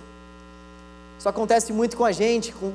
Isso 1.19 1.29
acontece 1.29 1.71
muito 1.71 1.95
com 1.95 2.03
a 2.03 2.11
gente, 2.11 2.51
com 2.51 2.73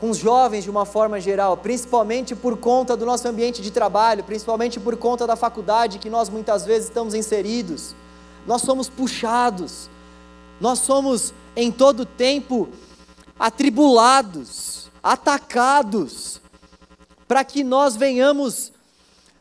com 0.00 0.08
os 0.08 0.16
jovens 0.16 0.64
de 0.64 0.70
uma 0.70 0.86
forma 0.86 1.20
geral, 1.20 1.58
principalmente 1.58 2.34
por 2.34 2.56
conta 2.56 2.96
do 2.96 3.04
nosso 3.04 3.28
ambiente 3.28 3.60
de 3.60 3.70
trabalho, 3.70 4.24
principalmente 4.24 4.80
por 4.80 4.96
conta 4.96 5.26
da 5.26 5.36
faculdade 5.36 5.98
que 5.98 6.08
nós 6.08 6.30
muitas 6.30 6.64
vezes 6.64 6.88
estamos 6.88 7.12
inseridos. 7.12 7.94
Nós 8.46 8.62
somos 8.62 8.88
puxados, 8.88 9.90
nós 10.58 10.78
somos 10.78 11.34
em 11.54 11.70
todo 11.70 12.06
tempo 12.06 12.70
atribulados, 13.38 14.90
atacados, 15.02 16.40
para 17.28 17.44
que 17.44 17.62
nós 17.62 17.94
venhamos 17.94 18.72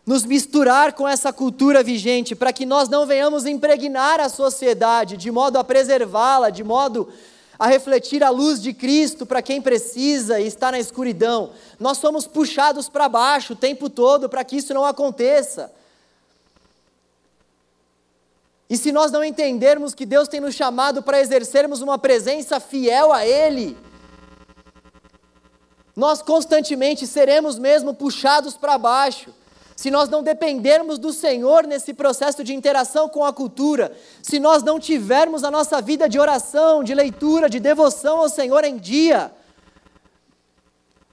nos 0.05 0.25
misturar 0.25 0.91
com 0.91 1.07
essa 1.07 1.31
cultura 1.31 1.81
vigente, 1.81 2.35
para 2.35 2.51
que 2.51 2.65
nós 2.65 2.89
não 2.89 3.05
venhamos 3.05 3.45
impregnar 3.45 4.19
a 4.19 4.27
sociedade 4.27 5.15
de 5.15 5.31
modo 5.31 5.57
a 5.57 5.63
preservá-la, 5.63 6.49
de 6.49 6.65
modo 6.65 7.07
a 7.07 7.38
refletir 7.67 8.23
a 8.23 8.29
luz 8.29 8.61
de 8.61 8.73
Cristo 8.73 9.25
para 9.25 9.41
quem 9.41 9.61
precisa 9.61 10.39
e 10.39 10.47
está 10.47 10.71
na 10.71 10.79
escuridão. 10.79 11.51
Nós 11.79 11.97
somos 11.97 12.25
puxados 12.25 12.87
para 12.87 13.09
baixo 13.09 13.53
o 13.53 13.55
tempo 13.55 13.89
todo 13.89 14.29
para 14.29 14.43
que 14.45 14.55
isso 14.55 14.73
não 14.73 14.85
aconteça. 14.85 15.71
E 18.69 18.77
se 18.77 18.91
nós 18.91 19.11
não 19.11 19.23
entendermos 19.23 19.93
que 19.93 20.05
Deus 20.05 20.27
tem 20.27 20.39
nos 20.39 20.55
chamado 20.55 21.01
para 21.01 21.19
exercermos 21.19 21.81
uma 21.81 21.97
presença 21.97 22.59
fiel 22.59 23.11
a 23.11 23.25
Ele, 23.25 23.75
nós 25.95 26.21
constantemente 26.21 27.05
seremos 27.05 27.59
mesmo 27.59 27.93
puxados 27.93 28.55
para 28.55 28.77
baixo 28.77 29.33
se 29.79 29.89
nós 29.89 30.09
não 30.09 30.21
dependermos 30.21 30.99
do 30.99 31.13
Senhor 31.13 31.65
nesse 31.65 31.93
processo 31.93 32.43
de 32.43 32.53
interação 32.53 33.07
com 33.07 33.23
a 33.23 33.31
cultura, 33.31 33.95
se 34.21 34.37
nós 34.37 34.61
não 34.61 34.77
tivermos 34.77 35.41
a 35.41 35.49
nossa 35.49 35.81
vida 35.81 36.09
de 36.09 36.19
oração, 36.19 36.83
de 36.83 36.93
leitura, 36.93 37.49
de 37.49 37.61
devoção 37.61 38.17
ao 38.17 38.27
Senhor 38.27 38.65
em 38.65 38.75
dia, 38.75 39.31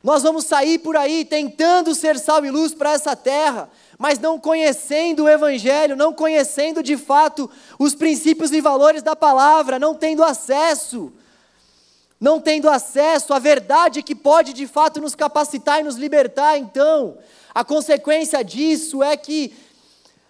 nós 0.03 0.25
vamos 0.25 0.47
sair 0.47 0.81
por 0.81 0.97
aí 0.97 1.25
tentando 1.25 1.95
ser 1.95 2.19
sal 2.19 2.45
e 2.45 2.51
luz 2.51 2.75
para 2.75 2.91
essa 2.91 3.15
terra, 3.15 3.71
mas 3.97 4.19
não 4.19 4.37
conhecendo 4.37 5.23
o 5.23 5.29
Evangelho, 5.29 5.95
não 5.95 6.13
conhecendo 6.13 6.83
de 6.83 6.97
fato 6.97 7.49
os 7.79 7.95
princípios 7.95 8.51
e 8.51 8.61
valores 8.61 9.01
da 9.01 9.15
palavra, 9.15 9.79
não 9.79 9.95
tendo 9.95 10.25
acesso, 10.25 11.13
não 12.21 12.41
tendo 12.41 12.69
acesso 12.69 13.33
à 13.33 13.39
verdade 13.39 14.03
que 14.03 14.17
pode 14.17 14.53
de 14.53 14.67
fato 14.67 15.01
nos 15.01 15.15
capacitar 15.15 15.79
e 15.79 15.85
nos 15.85 15.95
libertar, 15.95 16.59
então, 16.59 17.17
a 17.57 17.65
consequência 17.65 18.45
disso 18.45 19.03
é 19.03 19.17
que 19.17 19.57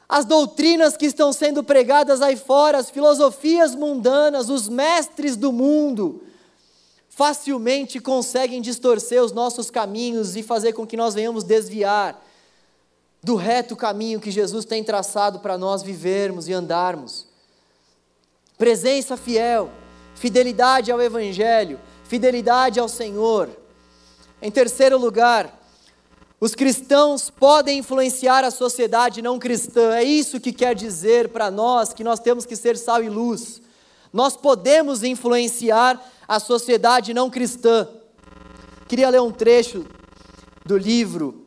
as 0.08 0.24
doutrinas 0.24 0.96
que 0.96 1.06
estão 1.06 1.32
sendo 1.32 1.64
pregadas 1.64 2.22
aí 2.22 2.36
fora, 2.36 2.78
as 2.78 2.88
filosofias 2.88 3.74
mundanas, 3.74 4.48
os 4.48 4.68
mestres 4.68 5.34
do 5.36 5.50
mundo, 5.50 6.22
facilmente 7.10 7.98
conseguem 7.98 8.60
distorcer 8.60 9.20
os 9.20 9.32
nossos 9.32 9.72
caminhos 9.72 10.36
e 10.36 10.42
fazer 10.44 10.72
com 10.72 10.86
que 10.86 10.96
nós 10.96 11.14
venhamos 11.14 11.42
desviar 11.42 12.24
do 13.20 13.34
reto 13.34 13.74
caminho 13.74 14.20
que 14.20 14.30
Jesus 14.30 14.64
tem 14.64 14.84
traçado 14.84 15.40
para 15.40 15.58
nós 15.58 15.82
vivermos 15.82 16.46
e 16.46 16.52
andarmos. 16.52 17.26
Presença 18.56 19.16
fiel, 19.16 19.68
fidelidade 20.14 20.92
ao 20.92 21.02
Evangelho, 21.02 21.80
fidelidade 22.04 22.78
ao 22.78 22.88
Senhor. 22.88 23.50
Em 24.40 24.48
terceiro 24.48 24.96
lugar, 24.96 25.55
os 26.46 26.54
cristãos 26.54 27.28
podem 27.28 27.80
influenciar 27.80 28.44
a 28.44 28.52
sociedade 28.52 29.20
não 29.20 29.36
cristã. 29.36 29.96
É 29.96 30.04
isso 30.04 30.38
que 30.38 30.52
quer 30.52 30.76
dizer 30.76 31.30
para 31.30 31.50
nós 31.50 31.92
que 31.92 32.04
nós 32.04 32.20
temos 32.20 32.46
que 32.46 32.54
ser 32.54 32.78
sal 32.78 33.02
e 33.02 33.08
luz. 33.08 33.60
Nós 34.12 34.36
podemos 34.36 35.02
influenciar 35.02 36.00
a 36.28 36.38
sociedade 36.38 37.12
não 37.12 37.28
cristã. 37.28 37.88
Queria 38.86 39.10
ler 39.10 39.20
um 39.20 39.32
trecho 39.32 39.84
do 40.64 40.78
livro 40.78 41.44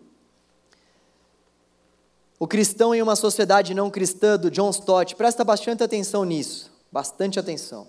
O 2.38 2.46
Cristão 2.46 2.94
em 2.94 3.02
uma 3.02 3.16
Sociedade 3.16 3.74
Não 3.74 3.90
Cristã, 3.90 4.38
do 4.38 4.52
John 4.52 4.70
Stott. 4.70 5.16
Presta 5.16 5.46
bastante 5.46 5.82
atenção 5.82 6.26
nisso, 6.26 6.70
bastante 6.92 7.40
atenção. 7.40 7.88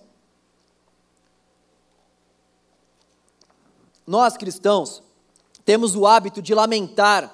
Nós 4.06 4.36
cristãos 4.36 5.02
temos 5.70 5.94
o 5.94 6.04
hábito 6.04 6.42
de 6.42 6.52
lamentar 6.52 7.32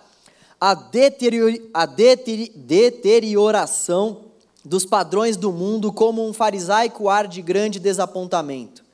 a, 0.61 0.75
deterior, 0.75 1.51
a 1.73 1.87
deteri, 1.87 2.53
deterioração 2.55 4.27
dos 4.63 4.85
padrões 4.85 5.39
do 5.39 5.51
mundo 5.51 5.91
como 5.91 6.29
um 6.29 6.35
farisaico 6.35 7.09
ar 7.09 7.27
de 7.27 7.41
grande 7.41 7.81
desapontamento. 7.81 8.85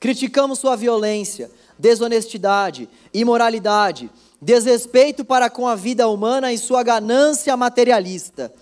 Criticamos 0.00 0.58
sua 0.58 0.74
violência, 0.74 1.52
desonestidade, 1.78 2.88
imoralidade, 3.14 4.10
desrespeito 4.42 5.24
para 5.24 5.48
com 5.48 5.68
a 5.68 5.76
vida 5.76 6.08
humana 6.08 6.52
e 6.52 6.58
sua 6.58 6.82
ganância 6.82 7.56
materialista. 7.56 8.52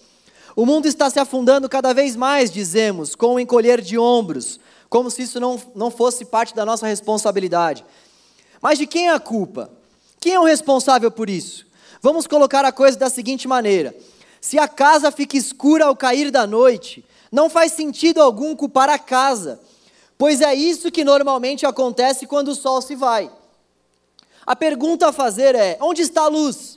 O 0.54 0.66
mundo 0.66 0.84
está 0.84 1.08
se 1.08 1.18
afundando 1.18 1.70
cada 1.70 1.94
vez 1.94 2.14
mais, 2.14 2.50
dizemos, 2.50 3.14
com 3.14 3.36
o 3.36 3.40
encolher 3.40 3.80
de 3.80 3.96
ombros, 3.96 4.60
como 4.90 5.10
se 5.10 5.22
isso 5.22 5.40
não, 5.40 5.58
não 5.74 5.90
fosse 5.90 6.26
parte 6.26 6.54
da 6.54 6.66
nossa 6.66 6.86
responsabilidade. 6.86 7.82
Mas 8.60 8.78
de 8.78 8.86
quem 8.86 9.08
é 9.08 9.14
a 9.14 9.18
culpa? 9.18 9.70
Quem 10.26 10.34
é 10.34 10.40
o 10.40 10.44
responsável 10.44 11.08
por 11.08 11.30
isso? 11.30 11.64
Vamos 12.02 12.26
colocar 12.26 12.64
a 12.64 12.72
coisa 12.72 12.98
da 12.98 13.08
seguinte 13.08 13.46
maneira: 13.46 13.94
se 14.40 14.58
a 14.58 14.66
casa 14.66 15.12
fica 15.12 15.36
escura 15.36 15.84
ao 15.84 15.94
cair 15.94 16.32
da 16.32 16.44
noite, 16.48 17.04
não 17.30 17.48
faz 17.48 17.70
sentido 17.70 18.20
algum 18.20 18.56
culpar 18.56 18.90
a 18.90 18.98
casa, 18.98 19.60
pois 20.18 20.40
é 20.40 20.52
isso 20.52 20.90
que 20.90 21.04
normalmente 21.04 21.64
acontece 21.64 22.26
quando 22.26 22.48
o 22.48 22.56
sol 22.56 22.82
se 22.82 22.96
vai. 22.96 23.30
A 24.44 24.56
pergunta 24.56 25.06
a 25.06 25.12
fazer 25.12 25.54
é: 25.54 25.78
onde 25.80 26.02
está 26.02 26.22
a 26.22 26.28
luz? 26.28 26.76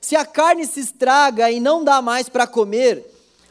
Se 0.00 0.14
a 0.14 0.24
carne 0.24 0.64
se 0.64 0.78
estraga 0.78 1.50
e 1.50 1.58
não 1.58 1.82
dá 1.82 2.00
mais 2.00 2.28
para 2.28 2.46
comer, 2.46 3.04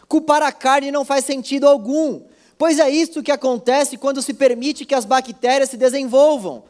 culpar 0.07 0.43
a 0.43 0.51
carne 0.53 0.93
não 0.93 1.03
faz 1.03 1.25
sentido 1.25 1.67
algum, 1.67 2.21
pois 2.57 2.79
é 2.79 2.89
isso 2.89 3.21
que 3.21 3.33
acontece 3.33 3.97
quando 3.97 4.21
se 4.21 4.33
permite 4.33 4.85
que 4.85 4.95
as 4.95 5.03
bactérias 5.03 5.71
se 5.71 5.75
desenvolvam. 5.75 6.63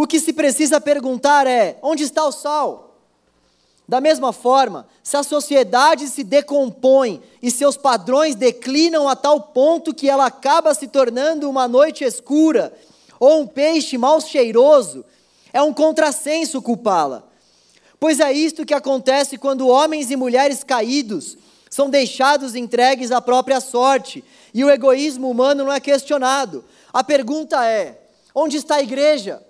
O 0.00 0.06
que 0.06 0.20
se 0.20 0.32
precisa 0.32 0.80
perguntar 0.80 1.44
é: 1.48 1.76
onde 1.82 2.04
está 2.04 2.24
o 2.24 2.30
sal? 2.30 3.00
Da 3.88 4.00
mesma 4.00 4.32
forma, 4.32 4.86
se 5.02 5.16
a 5.16 5.24
sociedade 5.24 6.06
se 6.06 6.22
decompõe 6.22 7.20
e 7.42 7.50
seus 7.50 7.76
padrões 7.76 8.36
declinam 8.36 9.08
a 9.08 9.16
tal 9.16 9.40
ponto 9.40 9.92
que 9.92 10.08
ela 10.08 10.26
acaba 10.26 10.72
se 10.72 10.86
tornando 10.86 11.50
uma 11.50 11.66
noite 11.66 12.04
escura 12.04 12.72
ou 13.18 13.40
um 13.40 13.46
peixe 13.48 13.98
mal 13.98 14.20
cheiroso, 14.20 15.04
é 15.52 15.60
um 15.60 15.74
contrassenso 15.74 16.62
culpá-la. 16.62 17.24
Pois 17.98 18.20
é 18.20 18.32
isto 18.32 18.64
que 18.64 18.74
acontece 18.74 19.36
quando 19.36 19.66
homens 19.66 20.12
e 20.12 20.16
mulheres 20.16 20.62
caídos 20.62 21.36
são 21.68 21.90
deixados 21.90 22.54
entregues 22.54 23.10
à 23.10 23.20
própria 23.20 23.60
sorte 23.60 24.22
e 24.54 24.62
o 24.62 24.70
egoísmo 24.70 25.28
humano 25.28 25.64
não 25.64 25.72
é 25.72 25.80
questionado. 25.80 26.64
A 26.92 27.02
pergunta 27.02 27.66
é: 27.66 28.00
onde 28.32 28.58
está 28.58 28.76
a 28.76 28.82
igreja? 28.82 29.47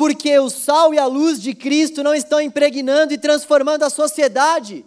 Porque 0.00 0.38
o 0.38 0.48
sal 0.48 0.94
e 0.94 0.98
a 0.98 1.04
luz 1.04 1.38
de 1.40 1.54
Cristo 1.54 2.02
não 2.02 2.14
estão 2.14 2.40
impregnando 2.40 3.12
e 3.12 3.18
transformando 3.18 3.82
a 3.82 3.90
sociedade. 3.90 4.82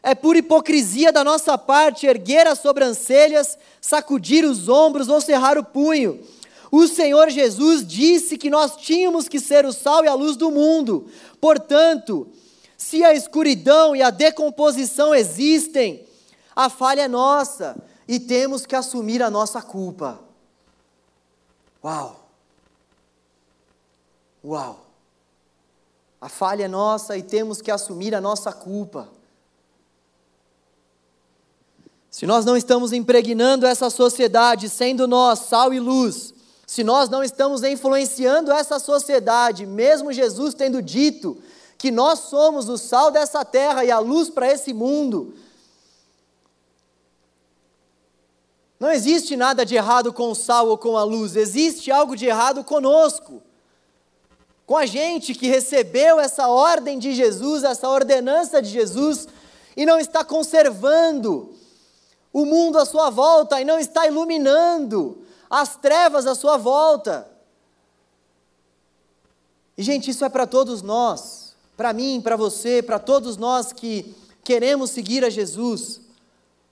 É 0.00 0.14
pura 0.14 0.38
hipocrisia 0.38 1.10
da 1.10 1.24
nossa 1.24 1.58
parte 1.58 2.06
erguer 2.06 2.46
as 2.46 2.60
sobrancelhas, 2.60 3.58
sacudir 3.80 4.44
os 4.44 4.68
ombros 4.68 5.08
ou 5.08 5.20
cerrar 5.20 5.58
o 5.58 5.64
punho 5.64 6.24
o 6.70 6.86
Senhor 6.86 7.30
Jesus 7.30 7.86
disse 7.86 8.36
que 8.36 8.50
nós 8.50 8.76
tínhamos 8.76 9.28
que 9.28 9.40
ser 9.40 9.64
o 9.64 9.72
sal 9.72 10.04
e 10.04 10.08
a 10.08 10.14
luz 10.14 10.36
do 10.36 10.50
mundo. 10.50 11.06
Portanto, 11.40 12.28
se 12.76 13.02
a 13.04 13.14
escuridão 13.14 13.96
e 13.96 14.02
a 14.02 14.10
decomposição 14.10 15.14
existem, 15.14 16.06
a 16.54 16.68
falha 16.68 17.02
é 17.02 17.08
nossa 17.08 17.76
e 18.06 18.20
temos 18.20 18.66
que 18.66 18.76
assumir 18.76 19.22
a 19.22 19.30
nossa 19.30 19.62
culpa. 19.62 20.20
Uau! 21.82 22.27
Uau! 24.44 24.86
A 26.20 26.28
falha 26.28 26.64
é 26.64 26.68
nossa 26.68 27.16
e 27.16 27.22
temos 27.22 27.62
que 27.62 27.70
assumir 27.70 28.14
a 28.14 28.20
nossa 28.20 28.52
culpa. 28.52 29.08
Se 32.10 32.26
nós 32.26 32.44
não 32.44 32.56
estamos 32.56 32.92
impregnando 32.92 33.66
essa 33.66 33.90
sociedade, 33.90 34.68
sendo 34.68 35.06
nós 35.06 35.40
sal 35.40 35.72
e 35.72 35.78
luz, 35.78 36.34
se 36.66 36.82
nós 36.82 37.08
não 37.08 37.22
estamos 37.22 37.62
influenciando 37.62 38.50
essa 38.50 38.78
sociedade, 38.78 39.64
mesmo 39.64 40.12
Jesus 40.12 40.54
tendo 40.54 40.82
dito 40.82 41.40
que 41.76 41.90
nós 41.90 42.18
somos 42.20 42.68
o 42.68 42.76
sal 42.76 43.12
dessa 43.12 43.44
terra 43.44 43.84
e 43.84 43.90
a 43.90 44.00
luz 44.00 44.28
para 44.28 44.50
esse 44.50 44.72
mundo, 44.72 45.34
não 48.80 48.90
existe 48.90 49.36
nada 49.36 49.64
de 49.64 49.76
errado 49.76 50.12
com 50.12 50.30
o 50.30 50.34
sal 50.34 50.68
ou 50.68 50.78
com 50.78 50.96
a 50.96 51.04
luz, 51.04 51.36
existe 51.36 51.90
algo 51.90 52.16
de 52.16 52.26
errado 52.26 52.64
conosco. 52.64 53.42
Com 54.68 54.76
a 54.76 54.84
gente 54.84 55.34
que 55.34 55.48
recebeu 55.48 56.20
essa 56.20 56.46
ordem 56.46 56.98
de 56.98 57.14
Jesus, 57.14 57.64
essa 57.64 57.88
ordenança 57.88 58.60
de 58.60 58.68
Jesus, 58.68 59.26
e 59.74 59.86
não 59.86 59.98
está 59.98 60.22
conservando 60.22 61.54
o 62.30 62.44
mundo 62.44 62.78
à 62.78 62.84
sua 62.84 63.08
volta, 63.08 63.58
e 63.58 63.64
não 63.64 63.78
está 63.78 64.06
iluminando 64.06 65.24
as 65.48 65.76
trevas 65.76 66.26
à 66.26 66.34
sua 66.34 66.58
volta. 66.58 67.26
E, 69.74 69.82
gente, 69.82 70.10
isso 70.10 70.22
é 70.22 70.28
para 70.28 70.46
todos 70.46 70.82
nós, 70.82 71.56
para 71.74 71.94
mim, 71.94 72.20
para 72.20 72.36
você, 72.36 72.82
para 72.82 72.98
todos 72.98 73.38
nós 73.38 73.72
que 73.72 74.14
queremos 74.44 74.90
seguir 74.90 75.24
a 75.24 75.30
Jesus. 75.30 76.02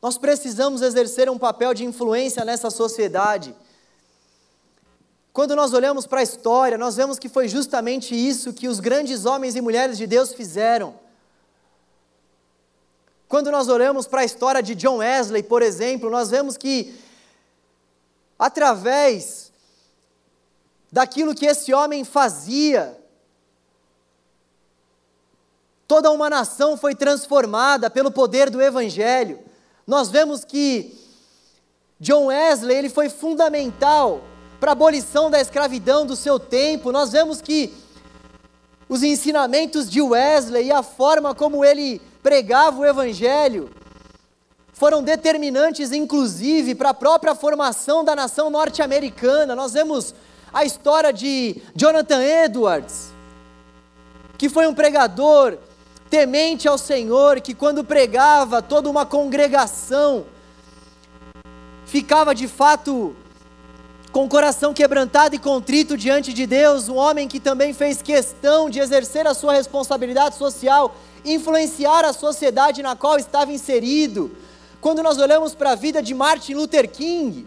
Nós 0.02 0.18
precisamos 0.18 0.82
exercer 0.82 1.30
um 1.30 1.38
papel 1.38 1.72
de 1.72 1.86
influência 1.86 2.44
nessa 2.44 2.68
sociedade. 2.68 3.54
Quando 5.36 5.54
nós 5.54 5.74
olhamos 5.74 6.06
para 6.06 6.20
a 6.20 6.22
história, 6.22 6.78
nós 6.78 6.96
vemos 6.96 7.18
que 7.18 7.28
foi 7.28 7.46
justamente 7.46 8.14
isso 8.14 8.54
que 8.54 8.68
os 8.68 8.80
grandes 8.80 9.26
homens 9.26 9.54
e 9.54 9.60
mulheres 9.60 9.98
de 9.98 10.06
Deus 10.06 10.32
fizeram. 10.32 10.98
Quando 13.28 13.50
nós 13.50 13.68
olhamos 13.68 14.06
para 14.06 14.22
a 14.22 14.24
história 14.24 14.62
de 14.62 14.74
John 14.74 14.96
Wesley, 14.96 15.42
por 15.42 15.60
exemplo, 15.60 16.08
nós 16.08 16.30
vemos 16.30 16.56
que 16.56 16.98
através 18.38 19.52
daquilo 20.90 21.34
que 21.34 21.44
esse 21.44 21.74
homem 21.74 22.02
fazia. 22.02 22.98
Toda 25.86 26.10
uma 26.12 26.30
nação 26.30 26.78
foi 26.78 26.94
transformada 26.94 27.90
pelo 27.90 28.10
poder 28.10 28.48
do 28.48 28.62
Evangelho. 28.62 29.38
Nós 29.86 30.08
vemos 30.08 30.46
que 30.46 30.98
John 32.00 32.28
Wesley 32.28 32.74
ele 32.74 32.88
foi 32.88 33.10
fundamental 33.10 34.22
para 34.66 34.72
a 34.72 34.80
abolição 34.80 35.30
da 35.30 35.40
escravidão 35.40 36.04
do 36.04 36.16
seu 36.16 36.40
tempo. 36.40 36.90
Nós 36.90 37.12
vemos 37.12 37.40
que 37.40 37.72
os 38.88 39.04
ensinamentos 39.04 39.88
de 39.88 40.02
Wesley 40.02 40.66
e 40.66 40.72
a 40.72 40.82
forma 40.82 41.36
como 41.36 41.64
ele 41.64 42.02
pregava 42.20 42.80
o 42.80 42.84
Evangelho 42.84 43.70
foram 44.72 45.04
determinantes, 45.04 45.92
inclusive, 45.92 46.74
para 46.74 46.90
a 46.90 46.94
própria 46.94 47.32
formação 47.32 48.04
da 48.04 48.16
nação 48.16 48.50
norte-americana. 48.50 49.54
Nós 49.54 49.72
vemos 49.72 50.12
a 50.52 50.64
história 50.64 51.12
de 51.12 51.62
Jonathan 51.76 52.24
Edwards, 52.24 53.12
que 54.36 54.48
foi 54.48 54.66
um 54.66 54.74
pregador 54.74 55.58
temente 56.10 56.66
ao 56.66 56.76
Senhor, 56.76 57.40
que 57.40 57.54
quando 57.54 57.84
pregava, 57.84 58.60
toda 58.60 58.90
uma 58.90 59.06
congregação 59.06 60.26
ficava 61.84 62.34
de 62.34 62.48
fato 62.48 63.14
com 64.16 64.24
o 64.24 64.28
coração 64.30 64.72
quebrantado 64.72 65.34
e 65.34 65.38
contrito 65.38 65.94
diante 65.94 66.32
de 66.32 66.46
Deus, 66.46 66.88
um 66.88 66.96
homem 66.96 67.28
que 67.28 67.38
também 67.38 67.74
fez 67.74 68.00
questão 68.00 68.70
de 68.70 68.78
exercer 68.80 69.26
a 69.26 69.34
sua 69.34 69.52
responsabilidade 69.52 70.36
social, 70.36 70.96
influenciar 71.22 72.02
a 72.02 72.14
sociedade 72.14 72.82
na 72.82 72.96
qual 72.96 73.18
estava 73.18 73.52
inserido. 73.52 74.34
Quando 74.80 75.02
nós 75.02 75.18
olhamos 75.18 75.54
para 75.54 75.72
a 75.72 75.74
vida 75.74 76.02
de 76.02 76.14
Martin 76.14 76.54
Luther 76.54 76.90
King, 76.90 77.46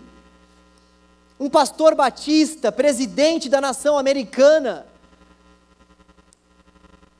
um 1.39 1.49
pastor 1.49 1.95
batista, 1.95 2.71
presidente 2.71 3.49
da 3.49 3.59
nação 3.59 3.97
americana, 3.97 4.85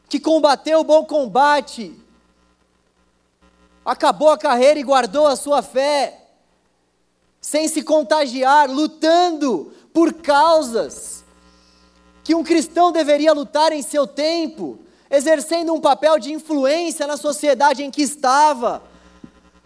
que 0.08 0.20
combateu 0.20 0.82
o 0.82 0.84
bom 0.84 1.04
combate, 1.04 2.00
acabou 3.84 4.30
a 4.30 4.38
carreira 4.38 4.80
e 4.80 4.84
guardou 4.84 5.26
a 5.26 5.36
sua 5.36 5.64
fé, 5.64 6.19
sem 7.42 7.68
se 7.68 7.82
contagiar, 7.82 8.70
lutando 8.70 9.72
por 9.94 10.14
causas 10.14 11.24
que 12.24 12.36
um 12.36 12.44
cristão 12.44 12.92
deveria 12.92 13.34
lutar 13.34 13.72
em 13.72 13.82
seu 13.82 14.06
tempo, 14.06 14.78
exercendo 15.10 15.74
um 15.74 15.82
papel 15.82 16.20
de 16.20 16.32
influência 16.32 17.08
na 17.08 17.18
sociedade 17.18 17.84
em 17.84 17.90
que 17.90 18.04
estava. 18.04 18.84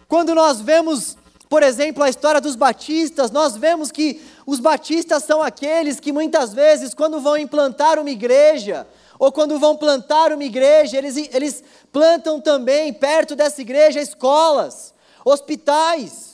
Quando 0.08 0.34
nós 0.34 0.62
vemos, 0.62 1.16
por 1.48 1.62
exemplo, 1.62 2.02
a 2.02 2.08
história 2.08 2.40
dos 2.40 2.56
batistas, 2.56 3.30
nós 3.30 3.54
vemos 3.54 3.90
que 3.90 4.22
os 4.46 4.60
batistas 4.60 5.24
são 5.24 5.42
aqueles 5.42 6.00
que 6.00 6.10
muitas 6.12 6.54
vezes, 6.54 6.94
quando 6.94 7.20
vão 7.20 7.36
implantar 7.36 7.98
uma 7.98 8.08
igreja, 8.08 8.86
ou 9.18 9.30
quando 9.30 9.58
vão 9.58 9.76
plantar 9.76 10.32
uma 10.32 10.44
igreja, 10.44 10.96
eles, 10.96 11.16
eles 11.34 11.62
plantam 11.92 12.40
também 12.40 12.92
perto 12.92 13.36
dessa 13.36 13.60
igreja 13.60 14.00
escolas, 14.00 14.94
hospitais, 15.24 16.33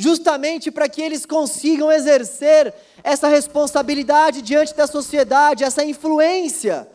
justamente 0.00 0.70
para 0.70 0.88
que 0.88 1.02
eles 1.02 1.26
consigam 1.26 1.92
exercer 1.92 2.72
essa 3.04 3.28
responsabilidade 3.28 4.40
diante 4.40 4.74
da 4.74 4.86
sociedade, 4.86 5.62
essa 5.62 5.84
influência. 5.84 6.88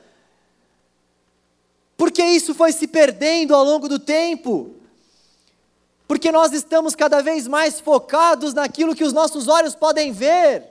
Porque 1.95 2.23
isso 2.23 2.55
foi 2.55 2.71
se 2.71 2.87
perdendo 2.87 3.53
ao 3.53 3.63
longo 3.63 3.87
do 3.87 3.99
tempo. 3.99 4.71
Porque 6.07 6.31
nós 6.31 6.51
estamos 6.51 6.95
cada 6.95 7.21
vez 7.21 7.47
mais 7.47 7.79
focados 7.79 8.55
naquilo 8.55 8.95
que 8.95 9.03
os 9.03 9.13
nossos 9.13 9.47
olhos 9.47 9.75
podem 9.75 10.11
ver. 10.11 10.63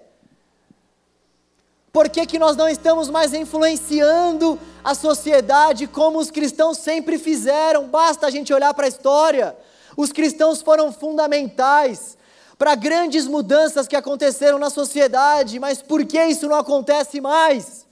Por 1.93 2.09
que, 2.09 2.27
que 2.27 2.39
nós 2.39 2.57
não 2.57 2.69
estamos 2.69 3.09
mais 3.09 3.33
influenciando 3.33 4.59
a 4.83 4.93
sociedade 4.93 5.87
como 5.87 6.19
os 6.19 6.33
cristãos 6.33 6.79
sempre 6.79 7.17
fizeram? 7.17 7.87
Basta 7.87 8.27
a 8.27 8.31
gente 8.31 8.53
olhar 8.53 8.75
para 8.75 8.87
a 8.87 8.89
história. 8.89 9.57
Os 9.97 10.11
cristãos 10.11 10.61
foram 10.61 10.93
fundamentais 10.93 12.19
para 12.59 12.75
grandes 12.75 13.27
mudanças 13.27 13.89
que 13.89 13.97
aconteceram 13.97 14.59
na 14.59 14.71
sociedade, 14.71 15.59
mas 15.59 15.83
por 15.83 16.05
que 16.05 16.23
isso 16.25 16.49
não 16.49 16.57
acontece 16.57 17.21
mais? 17.21 17.85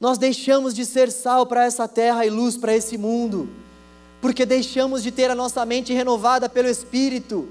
Nós 0.00 0.18
deixamos 0.18 0.74
de 0.74 0.84
ser 0.84 1.10
sal 1.10 1.46
para 1.46 1.64
essa 1.64 1.86
terra 1.86 2.26
e 2.26 2.30
luz 2.30 2.56
para 2.56 2.74
esse 2.74 2.98
mundo, 2.98 3.48
porque 4.20 4.44
deixamos 4.44 5.02
de 5.02 5.12
ter 5.12 5.30
a 5.30 5.34
nossa 5.34 5.64
mente 5.64 5.92
renovada 5.92 6.48
pelo 6.48 6.68
Espírito. 6.68 7.48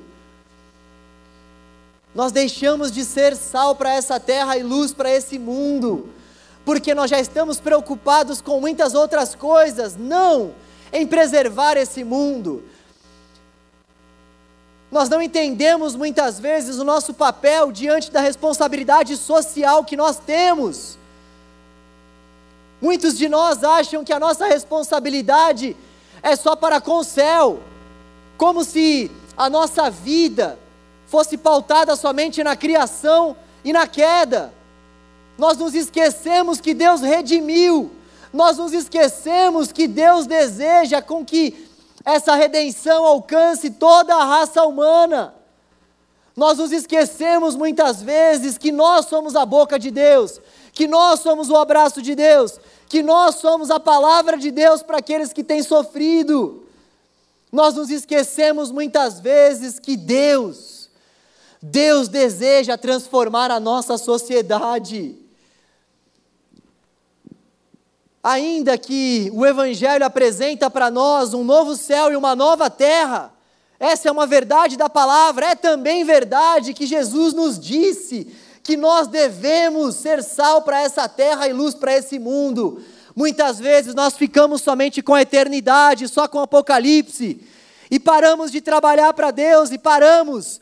Nós 2.13 2.31
deixamos 2.31 2.91
de 2.91 3.05
ser 3.05 3.37
sal 3.37 3.75
para 3.75 3.93
essa 3.93 4.19
terra 4.19 4.57
e 4.57 4.63
luz 4.63 4.93
para 4.93 5.09
esse 5.09 5.39
mundo, 5.39 6.09
porque 6.65 6.93
nós 6.93 7.09
já 7.09 7.19
estamos 7.19 7.59
preocupados 7.59 8.41
com 8.41 8.59
muitas 8.59 8.93
outras 8.95 9.33
coisas, 9.33 9.95
não 9.95 10.53
em 10.91 11.07
preservar 11.07 11.77
esse 11.77 12.03
mundo. 12.03 12.63
Nós 14.91 15.07
não 15.07 15.21
entendemos 15.21 15.95
muitas 15.95 16.37
vezes 16.37 16.77
o 16.77 16.83
nosso 16.83 17.13
papel 17.13 17.71
diante 17.71 18.11
da 18.11 18.19
responsabilidade 18.19 19.15
social 19.15 19.85
que 19.85 19.95
nós 19.95 20.19
temos. 20.19 20.97
Muitos 22.81 23.17
de 23.17 23.29
nós 23.29 23.63
acham 23.63 24.03
que 24.03 24.11
a 24.11 24.19
nossa 24.19 24.47
responsabilidade 24.47 25.77
é 26.21 26.35
só 26.35 26.57
para 26.57 26.81
com 26.81 26.97
o 26.97 27.03
céu, 27.05 27.61
como 28.37 28.65
se 28.65 29.09
a 29.37 29.49
nossa 29.49 29.89
vida 29.89 30.59
fosse 31.07 31.37
pautada 31.37 31.95
somente 31.95 32.43
na 32.43 32.55
criação 32.55 33.37
e 33.63 33.71
na 33.71 33.87
queda. 33.87 34.53
Nós 35.37 35.57
nos 35.57 35.73
esquecemos 35.73 36.59
que 36.59 36.73
Deus 36.73 37.01
redimiu, 37.01 37.91
nós 38.33 38.57
nos 38.57 38.73
esquecemos 38.73 39.71
que 39.71 39.87
Deus 39.87 40.25
deseja 40.25 41.01
com 41.01 41.23
que 41.23 41.70
essa 42.03 42.35
redenção 42.35 43.05
alcance 43.05 43.69
toda 43.69 44.15
a 44.15 44.25
raça 44.25 44.63
humana. 44.63 45.35
Nós 46.35 46.57
nos 46.57 46.71
esquecemos 46.71 47.55
muitas 47.55 48.01
vezes 48.01 48.57
que 48.57 48.71
nós 48.71 49.05
somos 49.05 49.35
a 49.35 49.45
boca 49.45 49.77
de 49.77 49.91
Deus, 49.91 50.39
que 50.73 50.87
nós 50.87 51.19
somos 51.19 51.49
o 51.49 51.55
abraço 51.55 52.01
de 52.01 52.15
Deus, 52.15 52.59
que 52.87 53.03
nós 53.03 53.35
somos 53.35 53.69
a 53.69 53.79
palavra 53.79 54.37
de 54.37 54.49
Deus 54.49 54.81
para 54.81 54.97
aqueles 54.97 55.31
que 55.33 55.43
têm 55.43 55.61
sofrido. 55.61 56.65
Nós 57.51 57.75
nos 57.75 57.89
esquecemos 57.89 58.71
muitas 58.71 59.19
vezes 59.19 59.77
que 59.77 59.97
Deus, 59.97 60.89
Deus 61.61 62.07
deseja 62.07 62.77
transformar 62.77 63.51
a 63.51 63.59
nossa 63.59 63.97
sociedade. 63.97 65.20
Ainda 68.23 68.77
que 68.77 69.31
o 69.33 69.45
Evangelho 69.45 70.05
apresenta 70.05 70.69
para 70.69 70.91
nós 70.91 71.33
um 71.33 71.43
novo 71.43 71.75
céu 71.75 72.11
e 72.11 72.15
uma 72.15 72.35
nova 72.35 72.69
terra, 72.69 73.33
essa 73.79 74.07
é 74.07 74.11
uma 74.11 74.27
verdade 74.27 74.77
da 74.77 74.87
palavra, 74.87 75.47
é 75.47 75.55
também 75.55 76.03
verdade 76.03 76.73
que 76.73 76.85
Jesus 76.85 77.33
nos 77.33 77.59
disse 77.59 78.27
que 78.61 78.77
nós 78.77 79.07
devemos 79.07 79.95
ser 79.95 80.21
sal 80.21 80.61
para 80.61 80.81
essa 80.81 81.09
terra 81.09 81.47
e 81.47 81.53
luz 81.53 81.73
para 81.73 81.97
esse 81.97 82.19
mundo. 82.19 82.83
Muitas 83.15 83.59
vezes 83.59 83.95
nós 83.95 84.15
ficamos 84.15 84.61
somente 84.61 85.01
com 85.01 85.15
a 85.15 85.23
eternidade, 85.23 86.07
só 86.07 86.27
com 86.27 86.37
o 86.37 86.43
Apocalipse, 86.43 87.43
e 87.89 87.99
paramos 87.99 88.51
de 88.51 88.61
trabalhar 88.61 89.13
para 89.13 89.31
Deus 89.31 89.71
e 89.71 89.79
paramos 89.79 90.61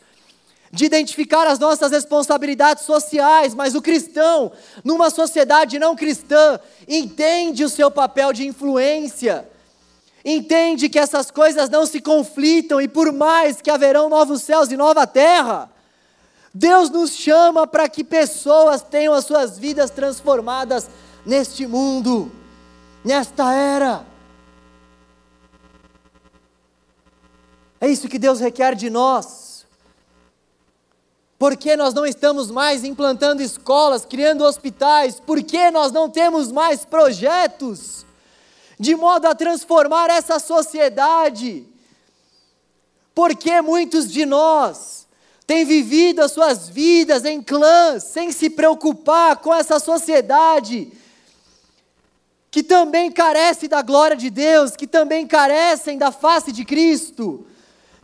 de 0.72 0.86
identificar 0.86 1.48
as 1.48 1.58
nossas 1.58 1.92
responsabilidades 1.92 2.86
sociais, 2.86 3.56
mas 3.56 3.76
o 3.76 3.82
cristão, 3.82 4.52
numa 4.84 5.10
sociedade 5.10 5.80
não 5.80 5.96
cristã, 5.96 6.60
entende 6.88 7.64
o 7.64 7.70
seu 7.70 7.90
papel 7.90 8.32
de 8.32 8.46
influência, 8.46 9.50
entende 10.24 10.90
que 10.90 11.00
essas 11.00 11.32
coisas 11.32 11.70
não 11.70 11.86
se 11.86 12.00
conflitam 12.00 12.80
e 12.80 12.88
por 12.88 13.12
mais 13.12 13.62
que 13.62 13.72
haverão 13.72 14.10
novos 14.10 14.44
céus 14.44 14.72
e 14.72 14.78
nova 14.78 15.08
terra, 15.08 15.72
Deus 16.54 16.90
nos 16.90 17.12
chama 17.12 17.66
para 17.66 17.88
que 17.88 18.04
pessoas 18.04 18.82
tenham 18.82 19.14
as 19.14 19.26
suas 19.26 19.58
vidas 19.58 19.90
transformadas 19.90 20.90
neste 21.26 21.66
mundo, 21.66 22.32
nesta 23.04 23.54
era. 23.54 24.06
É 27.82 27.88
isso 27.88 28.10
que 28.10 28.20
Deus 28.20 28.40
requer 28.40 28.76
de 28.76 28.90
nós. 28.90 29.49
Por 31.40 31.56
que 31.56 31.78
nós 31.78 31.94
não 31.94 32.06
estamos 32.06 32.52
mais 32.52 32.84
implantando 32.84 33.42
escolas, 33.42 34.04
criando 34.04 34.44
hospitais? 34.44 35.22
Por 35.22 35.42
que 35.42 35.72
nós 35.72 35.90
não 35.90 36.10
temos 36.10 36.52
mais 36.52 36.84
projetos 36.84 38.06
de 38.78 38.94
modo 38.94 39.26
a 39.26 39.34
transformar 39.34 40.10
essa 40.10 40.38
sociedade? 40.38 41.66
Porque 43.16 43.62
muitos 43.62 44.12
de 44.12 44.26
nós 44.26 45.08
têm 45.48 45.64
vivido 45.64 46.20
as 46.20 46.34
suas 46.34 46.68
vidas 46.68 47.24
em 47.24 47.42
clãs, 47.42 48.04
sem 48.04 48.34
se 48.34 48.50
preocupar 48.50 49.38
com 49.38 49.56
essa 49.56 49.80
sociedade 49.80 50.92
que 52.52 52.62
também 52.62 53.10
carece 53.10 53.70
da 53.70 53.82
glória 53.82 54.18
de 54.18 54.30
Deus, 54.30 54.76
que 54.76 54.86
também 54.86 55.26
carecem 55.26 55.98
da 55.98 56.12
face 56.12 56.52
de 56.52 56.66
Cristo 56.66 57.46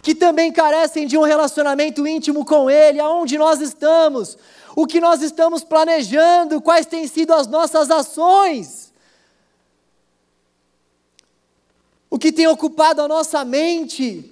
que 0.06 0.14
também 0.14 0.52
carecem 0.52 1.08
de 1.08 1.18
um 1.18 1.24
relacionamento 1.24 2.06
íntimo 2.06 2.46
com 2.46 2.70
Ele, 2.70 3.00
aonde 3.00 3.40
nós 3.40 3.60
estamos, 3.60 4.38
o 4.76 4.86
que 4.86 5.02
nós 5.02 5.24
estamos 5.24 5.64
planejando, 5.64 6.62
quais 6.62 6.86
têm 6.86 7.08
sido 7.08 7.34
as 7.34 7.48
nossas 7.48 7.90
ações, 7.90 8.94
o 12.08 12.20
que 12.20 12.32
tem 12.32 12.46
ocupado 12.46 13.02
a 13.02 13.08
nossa 13.08 13.44
mente. 13.44 14.32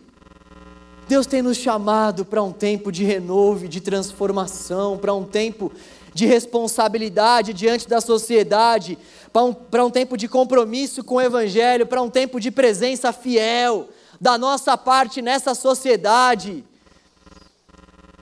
Deus 1.07 1.25
tem 1.25 1.41
nos 1.41 1.57
chamado 1.57 2.23
para 2.23 2.43
um 2.43 2.51
tempo 2.51 2.91
de 2.91 3.03
renovo, 3.03 3.67
de 3.67 3.81
transformação, 3.81 4.99
para 4.99 5.15
um 5.15 5.23
tempo 5.23 5.71
de 6.13 6.27
responsabilidade 6.27 7.51
diante 7.51 7.89
da 7.89 7.99
sociedade, 7.99 8.95
para 9.33 9.43
um, 9.43 9.51
para 9.51 9.83
um 9.83 9.89
tempo 9.89 10.15
de 10.17 10.27
compromisso 10.27 11.03
com 11.03 11.15
o 11.15 11.21
Evangelho, 11.21 11.87
para 11.87 11.99
um 11.99 12.11
tempo 12.11 12.39
de 12.39 12.51
presença 12.51 13.11
fiel 13.11 13.89
da 14.23 14.37
nossa 14.37 14.77
parte 14.77 15.21
nessa 15.21 15.53
sociedade. 15.53 16.65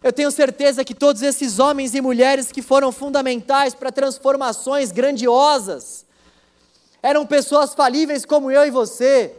Eu 0.01 0.11
tenho 0.11 0.31
certeza 0.31 0.83
que 0.83 0.95
todos 0.95 1.21
esses 1.21 1.59
homens 1.59 1.93
e 1.93 2.01
mulheres 2.01 2.51
que 2.51 2.63
foram 2.63 2.91
fundamentais 2.91 3.75
para 3.75 3.91
transformações 3.91 4.91
grandiosas 4.91 6.03
eram 7.03 7.23
pessoas 7.23 7.75
falíveis 7.75 8.25
como 8.25 8.49
eu 8.49 8.65
e 8.65 8.71
você. 8.71 9.35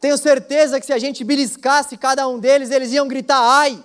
Tenho 0.00 0.16
certeza 0.16 0.80
que 0.80 0.86
se 0.86 0.94
a 0.94 0.98
gente 0.98 1.22
beliscasse 1.22 1.98
cada 1.98 2.26
um 2.26 2.38
deles, 2.38 2.70
eles 2.70 2.92
iam 2.92 3.06
gritar 3.06 3.42
ai. 3.42 3.84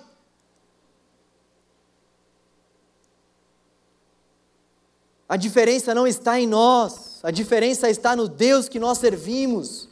A 5.28 5.36
diferença 5.36 5.94
não 5.94 6.06
está 6.06 6.40
em 6.40 6.46
nós, 6.46 7.15
a 7.26 7.32
diferença 7.32 7.90
está 7.90 8.14
no 8.14 8.28
Deus 8.28 8.68
que 8.68 8.78
nós 8.78 8.98
servimos. 8.98 9.88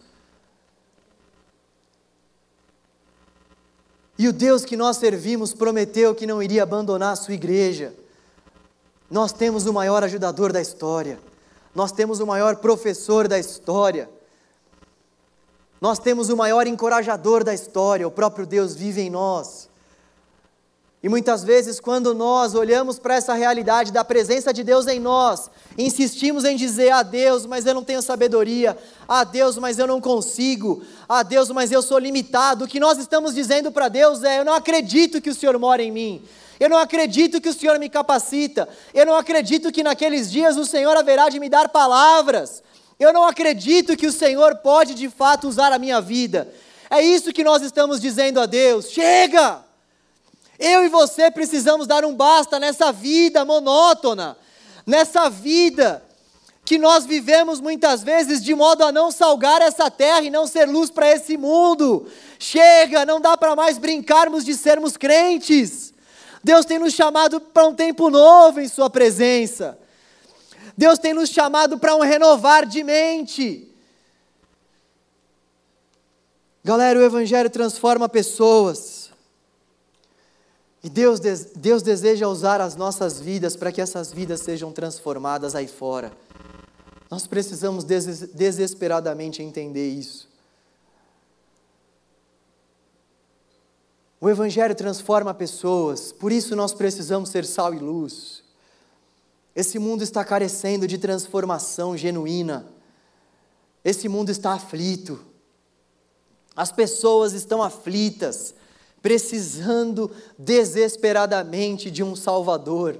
E 4.16 4.28
o 4.28 4.32
Deus 4.32 4.64
que 4.64 4.76
nós 4.76 4.98
servimos 4.98 5.52
prometeu 5.52 6.14
que 6.14 6.28
não 6.28 6.40
iria 6.40 6.62
abandonar 6.62 7.14
a 7.14 7.16
sua 7.16 7.34
igreja. 7.34 7.92
Nós 9.10 9.32
temos 9.32 9.66
o 9.66 9.72
maior 9.72 10.04
ajudador 10.04 10.52
da 10.52 10.60
história, 10.60 11.18
nós 11.74 11.90
temos 11.90 12.20
o 12.20 12.26
maior 12.26 12.54
professor 12.54 13.26
da 13.26 13.36
história, 13.36 14.08
nós 15.80 15.98
temos 15.98 16.28
o 16.28 16.36
maior 16.36 16.68
encorajador 16.68 17.42
da 17.42 17.52
história, 17.52 18.06
o 18.06 18.12
próprio 18.12 18.46
Deus 18.46 18.76
vive 18.76 19.00
em 19.00 19.10
nós. 19.10 19.68
E 21.04 21.08
muitas 21.10 21.44
vezes, 21.44 21.78
quando 21.78 22.14
nós 22.14 22.54
olhamos 22.54 22.98
para 22.98 23.16
essa 23.16 23.34
realidade 23.34 23.92
da 23.92 24.02
presença 24.02 24.54
de 24.54 24.64
Deus 24.64 24.86
em 24.86 24.98
nós, 24.98 25.50
insistimos 25.76 26.46
em 26.46 26.56
dizer: 26.56 26.88
a 26.92 27.00
ah, 27.00 27.02
Deus, 27.02 27.44
mas 27.44 27.66
eu 27.66 27.74
não 27.74 27.84
tenho 27.84 28.00
sabedoria, 28.00 28.74
a 29.06 29.20
ah, 29.20 29.24
Deus, 29.24 29.58
mas 29.58 29.78
eu 29.78 29.86
não 29.86 30.00
consigo, 30.00 30.82
a 31.06 31.18
ah, 31.18 31.22
Deus, 31.22 31.50
mas 31.50 31.70
eu 31.70 31.82
sou 31.82 31.98
limitado. 31.98 32.64
O 32.64 32.66
que 32.66 32.80
nós 32.80 32.96
estamos 32.96 33.34
dizendo 33.34 33.70
para 33.70 33.88
Deus 33.88 34.22
é: 34.24 34.38
eu 34.38 34.46
não 34.46 34.54
acredito 34.54 35.20
que 35.20 35.28
o 35.28 35.34
Senhor 35.34 35.58
mora 35.58 35.82
em 35.82 35.92
mim, 35.92 36.22
eu 36.58 36.70
não 36.70 36.78
acredito 36.78 37.38
que 37.38 37.50
o 37.50 37.54
Senhor 37.54 37.78
me 37.78 37.90
capacita, 37.90 38.66
eu 38.94 39.04
não 39.04 39.14
acredito 39.14 39.70
que 39.70 39.82
naqueles 39.82 40.32
dias 40.32 40.56
o 40.56 40.64
Senhor 40.64 40.96
haverá 40.96 41.28
de 41.28 41.38
me 41.38 41.50
dar 41.50 41.68
palavras, 41.68 42.62
eu 42.98 43.12
não 43.12 43.24
acredito 43.24 43.94
que 43.94 44.06
o 44.06 44.12
Senhor 44.12 44.54
pode 44.56 44.94
de 44.94 45.10
fato 45.10 45.48
usar 45.48 45.70
a 45.70 45.78
minha 45.78 46.00
vida. 46.00 46.50
É 46.88 47.02
isso 47.02 47.30
que 47.30 47.44
nós 47.44 47.60
estamos 47.60 48.00
dizendo 48.00 48.40
a 48.40 48.46
Deus: 48.46 48.88
chega! 48.88 49.63
Eu 50.58 50.84
e 50.84 50.88
você 50.88 51.30
precisamos 51.30 51.86
dar 51.86 52.04
um 52.04 52.14
basta 52.14 52.58
nessa 52.58 52.92
vida 52.92 53.44
monótona, 53.44 54.36
nessa 54.86 55.28
vida 55.28 56.02
que 56.64 56.78
nós 56.78 57.04
vivemos 57.04 57.60
muitas 57.60 58.02
vezes 58.02 58.42
de 58.42 58.54
modo 58.54 58.84
a 58.84 58.90
não 58.90 59.10
salgar 59.10 59.60
essa 59.60 59.90
terra 59.90 60.22
e 60.22 60.30
não 60.30 60.46
ser 60.46 60.66
luz 60.66 60.90
para 60.90 61.10
esse 61.10 61.36
mundo. 61.36 62.06
Chega, 62.38 63.04
não 63.04 63.20
dá 63.20 63.36
para 63.36 63.54
mais 63.54 63.76
brincarmos 63.76 64.44
de 64.44 64.54
sermos 64.54 64.96
crentes. 64.96 65.92
Deus 66.42 66.64
tem 66.64 66.78
nos 66.78 66.94
chamado 66.94 67.40
para 67.40 67.66
um 67.66 67.74
tempo 67.74 68.08
novo 68.08 68.60
em 68.60 68.68
Sua 68.68 68.88
presença. 68.88 69.78
Deus 70.76 70.98
tem 70.98 71.12
nos 71.12 71.28
chamado 71.28 71.78
para 71.78 71.94
um 71.94 72.00
renovar 72.00 72.64
de 72.66 72.82
mente. 72.82 73.68
Galera, 76.62 76.98
o 76.98 77.02
Evangelho 77.02 77.50
transforma 77.50 78.08
pessoas. 78.08 78.93
E 80.84 80.90
Deus, 80.90 81.18
Deus 81.56 81.82
deseja 81.82 82.28
usar 82.28 82.60
as 82.60 82.76
nossas 82.76 83.18
vidas 83.18 83.56
para 83.56 83.72
que 83.72 83.80
essas 83.80 84.12
vidas 84.12 84.40
sejam 84.40 84.70
transformadas 84.70 85.54
aí 85.54 85.66
fora. 85.66 86.12
Nós 87.10 87.26
precisamos 87.26 87.84
des 87.84 88.28
desesperadamente 88.34 89.42
entender 89.42 89.88
isso. 89.88 90.28
O 94.20 94.28
Evangelho 94.28 94.74
transforma 94.74 95.32
pessoas, 95.32 96.12
por 96.12 96.30
isso 96.30 96.54
nós 96.54 96.74
precisamos 96.74 97.30
ser 97.30 97.46
sal 97.46 97.72
e 97.72 97.78
luz. 97.78 98.44
Esse 99.56 99.78
mundo 99.78 100.02
está 100.02 100.22
carecendo 100.22 100.86
de 100.86 100.98
transformação 100.98 101.96
genuína. 101.96 102.66
Esse 103.82 104.06
mundo 104.06 104.30
está 104.30 104.52
aflito. 104.52 105.18
As 106.54 106.70
pessoas 106.70 107.32
estão 107.32 107.62
aflitas, 107.62 108.54
precisando 109.04 110.10
desesperadamente 110.38 111.90
de 111.90 112.02
um 112.02 112.16
Salvador, 112.16 112.98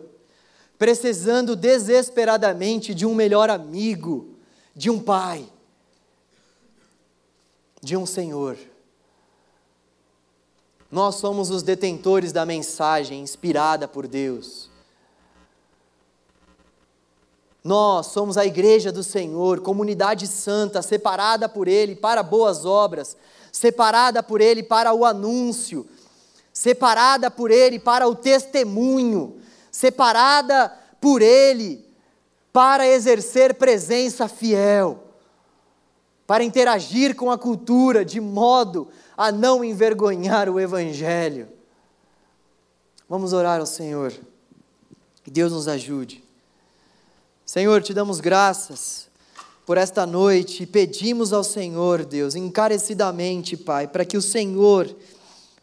precisando 0.79 1.57
desesperadamente 1.57 2.95
de 2.95 3.07
um 3.07 3.15
melhor 3.15 3.49
amigo, 3.49 4.35
de 4.77 4.91
um 4.91 5.01
Pai, 5.01 5.49
de 7.81 7.97
um 7.97 8.05
Senhor. 8.05 8.59
Nós 10.91 11.15
somos 11.15 11.49
os 11.49 11.63
detentores 11.63 12.33
da 12.33 12.45
mensagem 12.45 13.23
inspirada 13.23 13.89
por 13.89 14.07
Deus. 14.07 14.69
Nós 17.65 18.09
somos 18.09 18.37
a 18.37 18.45
igreja 18.45 18.93
do 18.93 19.03
Senhor, 19.03 19.61
comunidade 19.61 20.27
santa, 20.27 20.83
separada 20.83 21.49
por 21.49 21.67
Ele 21.67 21.97
para 21.97 22.23
boas 22.23 22.67
obras, 22.67 23.17
separada 23.51 24.23
por 24.23 24.43
Ele 24.43 24.63
para 24.63 24.93
o 24.93 25.03
anúncio, 25.03 25.89
separada 26.55 27.29
por 27.33 27.51
Ele 27.51 27.81
para 27.81 28.07
o 28.07 28.15
testemunho, 28.15 29.41
separada 29.73 30.73
por 31.01 31.21
Ele 31.21 31.85
para 32.53 32.87
exercer 32.87 33.55
presença 33.55 34.29
fiel, 34.29 35.03
para 36.25 36.45
interagir 36.45 37.17
com 37.17 37.29
a 37.29 37.37
cultura 37.37 38.05
de 38.05 38.21
modo 38.21 38.89
a 39.17 39.33
não 39.33 39.65
envergonhar 39.65 40.49
o 40.49 40.61
Evangelho. 40.61 41.49
Vamos 43.09 43.33
orar 43.33 43.59
ao 43.59 43.67
Senhor, 43.67 44.15
que 45.25 45.31
Deus 45.31 45.53
nos 45.53 45.67
ajude. 45.67 46.23
Senhor, 47.45 47.83
te 47.83 47.93
damos 47.93 48.21
graças 48.21 49.09
por 49.67 49.77
esta 49.77 50.07
noite 50.07 50.63
e 50.63 50.67
pedimos 50.67 51.33
ao 51.33 51.43
Senhor, 51.43 52.05
Deus, 52.05 52.37
encarecidamente, 52.37 53.57
Pai, 53.57 53.89
para 53.89 54.05
que 54.05 54.17
o 54.17 54.23
Senhor 54.23 54.95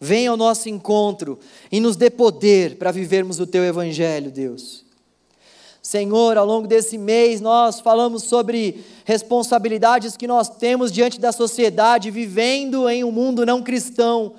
venha 0.03 0.31
ao 0.31 0.37
nosso 0.37 0.67
encontro 0.67 1.37
e 1.71 1.79
nos 1.79 1.95
dê 1.95 2.09
poder 2.09 2.77
para 2.77 2.91
vivermos 2.91 3.39
o 3.39 3.45
teu 3.45 3.63
evangelho, 3.63 4.31
Deus. 4.31 4.83
Senhor, 5.79 6.37
ao 6.37 6.45
longo 6.45 6.67
desse 6.67 6.97
mês 6.97 7.39
nós 7.39 7.79
falamos 7.79 8.23
sobre 8.23 8.83
responsabilidades 9.05 10.17
que 10.17 10.25
nós 10.25 10.49
temos 10.49 10.91
diante 10.91 11.19
da 11.19 11.31
sociedade, 11.31 12.09
vivendo 12.09 12.89
em 12.89 13.03
um 13.03 13.11
mundo 13.11 13.45
não 13.45 13.61
cristão. 13.61 14.33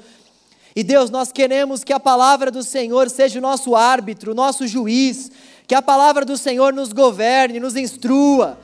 E 0.75 0.83
Deus, 0.83 1.11
nós 1.11 1.31
queremos 1.31 1.85
que 1.85 1.93
a 1.93 2.01
palavra 2.01 2.51
do 2.51 2.65
Senhor 2.65 3.09
seja 3.09 3.39
o 3.39 3.43
nosso 3.43 3.77
árbitro, 3.77 4.33
o 4.33 4.35
nosso 4.35 4.67
juiz, 4.67 5.31
que 5.69 5.77
a 5.77 5.83
palavra 5.83 6.25
do 6.25 6.37
Senhor 6.37 6.73
nos 6.73 6.93
governe, 6.93 7.61
nos 7.61 7.77
instrua, 7.77 8.59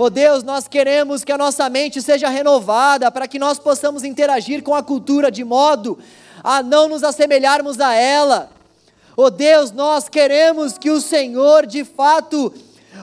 Oh 0.00 0.08
Deus, 0.08 0.44
nós 0.44 0.68
queremos 0.68 1.24
que 1.24 1.32
a 1.32 1.36
nossa 1.36 1.68
mente 1.68 2.00
seja 2.00 2.28
renovada 2.28 3.10
para 3.10 3.26
que 3.26 3.36
nós 3.36 3.58
possamos 3.58 4.04
interagir 4.04 4.62
com 4.62 4.72
a 4.72 4.80
cultura 4.80 5.28
de 5.28 5.42
modo 5.42 5.98
a 6.42 6.62
não 6.62 6.88
nos 6.88 7.02
assemelharmos 7.02 7.80
a 7.80 7.94
ela. 7.94 8.50
Oh 9.16 9.30
Deus, 9.30 9.72
nós 9.72 10.08
queremos 10.08 10.78
que 10.78 10.90
o 10.90 11.00
Senhor 11.00 11.66
de 11.66 11.84
fato 11.84 12.52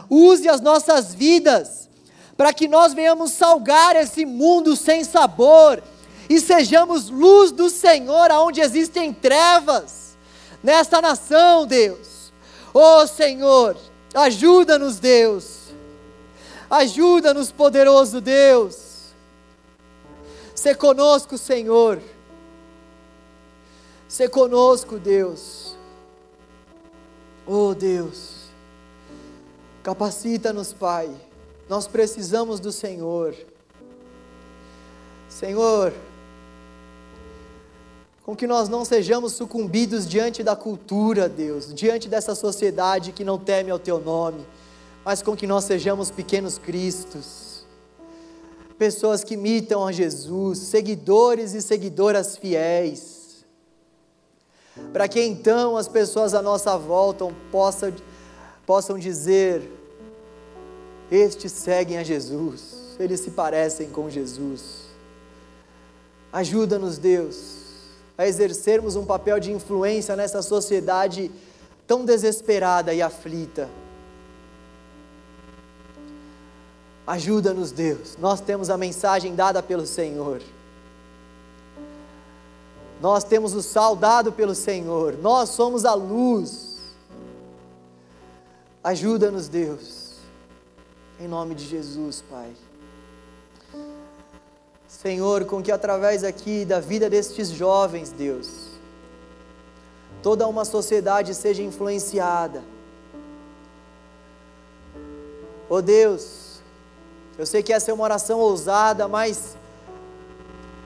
use 0.09 0.47
as 0.47 0.61
nossas 0.61 1.13
vidas 1.13 1.89
para 2.37 2.53
que 2.53 2.67
nós 2.67 2.93
venhamos 2.93 3.31
salgar 3.31 3.95
esse 3.95 4.25
mundo 4.25 4.75
sem 4.75 5.03
sabor 5.03 5.81
e 6.29 6.39
sejamos 6.39 7.09
luz 7.09 7.51
do 7.51 7.69
Senhor 7.69 8.31
aonde 8.31 8.61
existem 8.61 9.13
trevas 9.13 10.17
nesta 10.63 11.01
nação, 11.01 11.65
Deus. 11.65 12.33
Oh 12.73 13.05
Senhor, 13.07 13.77
ajuda-nos, 14.13 14.99
Deus 14.99 15.65
Ajuda-nos, 16.69 17.51
poderoso 17.51 18.19
Deus. 18.19 19.13
Se 20.55 20.73
conosco, 20.73 21.37
Senhor. 21.37 22.01
Se 24.15 24.29
conosco, 24.29 24.97
Deus. 24.97 25.75
Oh 27.45 27.75
Deus, 27.75 28.45
capacita-nos, 29.83 30.71
Pai. 30.71 31.09
Nós 31.67 31.85
precisamos 31.85 32.61
do 32.61 32.71
Senhor. 32.71 33.35
Senhor, 35.27 35.93
com 38.23 38.33
que 38.33 38.47
nós 38.47 38.69
não 38.69 38.85
sejamos 38.85 39.33
sucumbidos 39.33 40.07
diante 40.07 40.43
da 40.43 40.55
cultura, 40.55 41.27
Deus, 41.27 41.73
diante 41.73 42.07
dessa 42.07 42.33
sociedade 42.35 43.11
que 43.11 43.25
não 43.25 43.37
teme 43.37 43.69
ao 43.69 43.77
Teu 43.77 43.99
nome 43.99 44.45
mas 45.03 45.21
com 45.21 45.35
que 45.35 45.45
nós 45.45 45.65
sejamos 45.65 46.09
pequenos 46.09 46.57
cristos, 46.57 47.63
pessoas 48.75 49.25
que 49.25 49.33
imitam 49.33 49.85
a 49.85 49.91
Jesus, 49.91 50.57
seguidores 50.57 51.53
e 51.53 51.61
seguidoras 51.61 52.37
fiéis, 52.37 53.14
para 54.91 55.07
que 55.07 55.21
então 55.21 55.77
as 55.77 55.87
pessoas 55.87 56.33
à 56.33 56.41
nossa 56.41 56.77
volta 56.77 57.25
possam, 57.51 57.93
possam 58.65 58.97
dizer: 58.97 59.61
Estes 61.11 61.51
seguem 61.51 61.97
a 61.97 62.03
Jesus, 62.03 62.95
eles 62.99 63.19
se 63.19 63.31
parecem 63.31 63.89
com 63.89 64.09
Jesus. 64.09 64.85
Ajuda-nos, 66.31 66.97
Deus, 66.97 67.55
a 68.17 68.27
exercermos 68.27 68.95
um 68.95 69.05
papel 69.05 69.39
de 69.39 69.51
influência 69.51 70.15
nessa 70.15 70.41
sociedade 70.41 71.31
tão 71.87 72.03
desesperada 72.03 72.93
e 72.93 73.01
aflita 73.01 73.69
Ajuda-nos, 77.07 77.71
Deus. 77.71 78.17
Nós 78.19 78.41
temos 78.41 78.69
a 78.69 78.77
mensagem 78.77 79.35
dada 79.35 79.61
pelo 79.61 79.85
Senhor. 79.85 80.41
Nós 83.01 83.23
temos 83.23 83.53
o 83.53 83.61
sal 83.61 83.95
dado 83.95 84.31
pelo 84.31 84.55
Senhor. 84.55 85.17
Nós 85.21 85.49
somos 85.49 85.85
a 85.85 85.93
luz. 85.93 86.77
Ajuda-nos, 88.83 89.47
Deus. 89.47 90.15
Em 91.19 91.27
nome 91.27 91.55
de 91.55 91.65
Jesus, 91.65 92.23
Pai. 92.29 92.51
Senhor, 94.87 95.45
com 95.45 95.61
que 95.61 95.71
através 95.71 96.23
aqui 96.23 96.65
da 96.65 96.79
vida 96.79 97.09
destes 97.09 97.49
jovens, 97.49 98.11
Deus, 98.11 98.69
toda 100.23 100.47
uma 100.47 100.65
sociedade 100.65 101.35
seja 101.35 101.61
influenciada. 101.61 102.63
Oh 105.69 105.81
Deus, 105.81 106.59
eu 107.37 107.45
sei 107.45 107.61
que 107.61 107.73
essa 107.73 107.91
é 107.91 107.93
uma 107.93 108.03
oração 108.03 108.39
ousada, 108.39 109.07
mas 109.07 109.57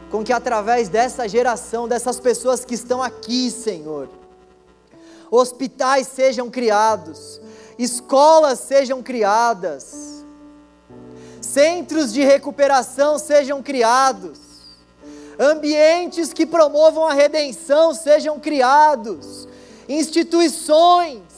com 0.10 0.24
que 0.24 0.34
através 0.34 0.89
dessa 0.89 1.28
geração, 1.28 1.88
dessas 1.88 2.20
pessoas 2.20 2.66
que 2.66 2.74
estão 2.74 3.01
aqui, 3.01 3.51
Senhor, 3.51 4.10
hospitais 5.30 6.07
sejam 6.07 6.49
criados, 6.49 7.39
escolas 7.78 8.60
sejam 8.60 9.03
criadas, 9.03 10.26
centros 11.41 12.12
de 12.12 12.24
recuperação 12.24 13.20
sejam 13.20 13.62
criados, 13.62 14.39
ambientes 15.39 16.34
que 16.34 16.45
promovam 16.45 17.05
a 17.05 17.14
redenção 17.14 17.93
sejam 17.93 18.39
criados, 18.39 19.47
instituições 19.88 21.28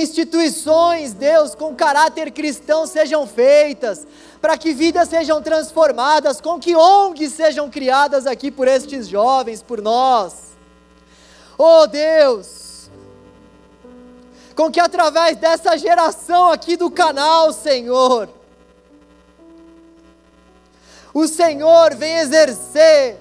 instituições, 0.00 1.12
Deus, 1.12 1.54
com 1.54 1.74
caráter 1.74 2.30
cristão 2.30 2.86
sejam 2.86 3.26
feitas, 3.26 4.06
para 4.40 4.58
que 4.58 4.72
vidas 4.72 5.08
sejam 5.08 5.40
transformadas, 5.42 6.40
com 6.40 6.58
que 6.58 6.76
ONGs 6.76 7.32
sejam 7.32 7.70
criadas 7.70 8.26
aqui 8.26 8.50
por 8.50 8.68
estes 8.68 9.08
jovens, 9.08 9.62
por 9.62 9.80
nós. 9.80 10.54
Oh 11.56 11.86
Deus, 11.86 12.90
com 14.54 14.70
que 14.70 14.80
através 14.80 15.36
dessa 15.36 15.76
geração 15.76 16.50
aqui 16.50 16.76
do 16.76 16.90
canal, 16.90 17.52
Senhor, 17.52 18.28
o 21.12 21.28
Senhor 21.28 21.94
vem 21.94 22.18
exercer 22.18 23.18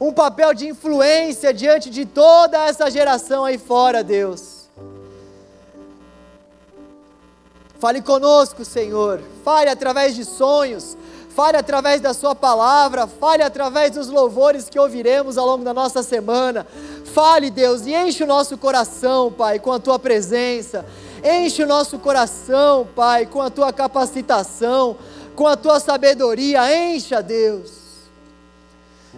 um 0.00 0.12
papel 0.12 0.52
de 0.54 0.68
influência 0.68 1.52
diante 1.54 1.88
de 1.88 2.04
toda 2.04 2.64
essa 2.66 2.90
geração 2.90 3.44
aí 3.44 3.58
fora, 3.58 4.02
Deus. 4.02 4.61
Fale 7.82 8.00
conosco, 8.00 8.64
Senhor. 8.64 9.20
Fale 9.44 9.68
através 9.68 10.14
de 10.14 10.24
sonhos, 10.24 10.96
fale 11.30 11.56
através 11.56 12.00
da 12.00 12.14
Sua 12.14 12.32
palavra, 12.32 13.08
fale 13.08 13.42
através 13.42 13.90
dos 13.90 14.06
louvores 14.06 14.68
que 14.68 14.78
ouviremos 14.78 15.36
ao 15.36 15.44
longo 15.44 15.64
da 15.64 15.74
nossa 15.74 16.00
semana. 16.00 16.64
Fale, 17.12 17.50
Deus, 17.50 17.84
e 17.84 17.92
enche 17.92 18.22
o 18.22 18.26
nosso 18.26 18.56
coração, 18.56 19.32
Pai, 19.32 19.58
com 19.58 19.72
a 19.72 19.80
Tua 19.80 19.98
presença. 19.98 20.86
Enche 21.24 21.64
o 21.64 21.66
nosso 21.66 21.98
coração, 21.98 22.86
Pai, 22.94 23.26
com 23.26 23.42
a 23.42 23.50
Tua 23.50 23.72
capacitação, 23.72 24.96
com 25.34 25.48
a 25.48 25.56
Tua 25.56 25.80
sabedoria. 25.80 26.94
Encha, 26.94 27.20
Deus. 27.20 27.72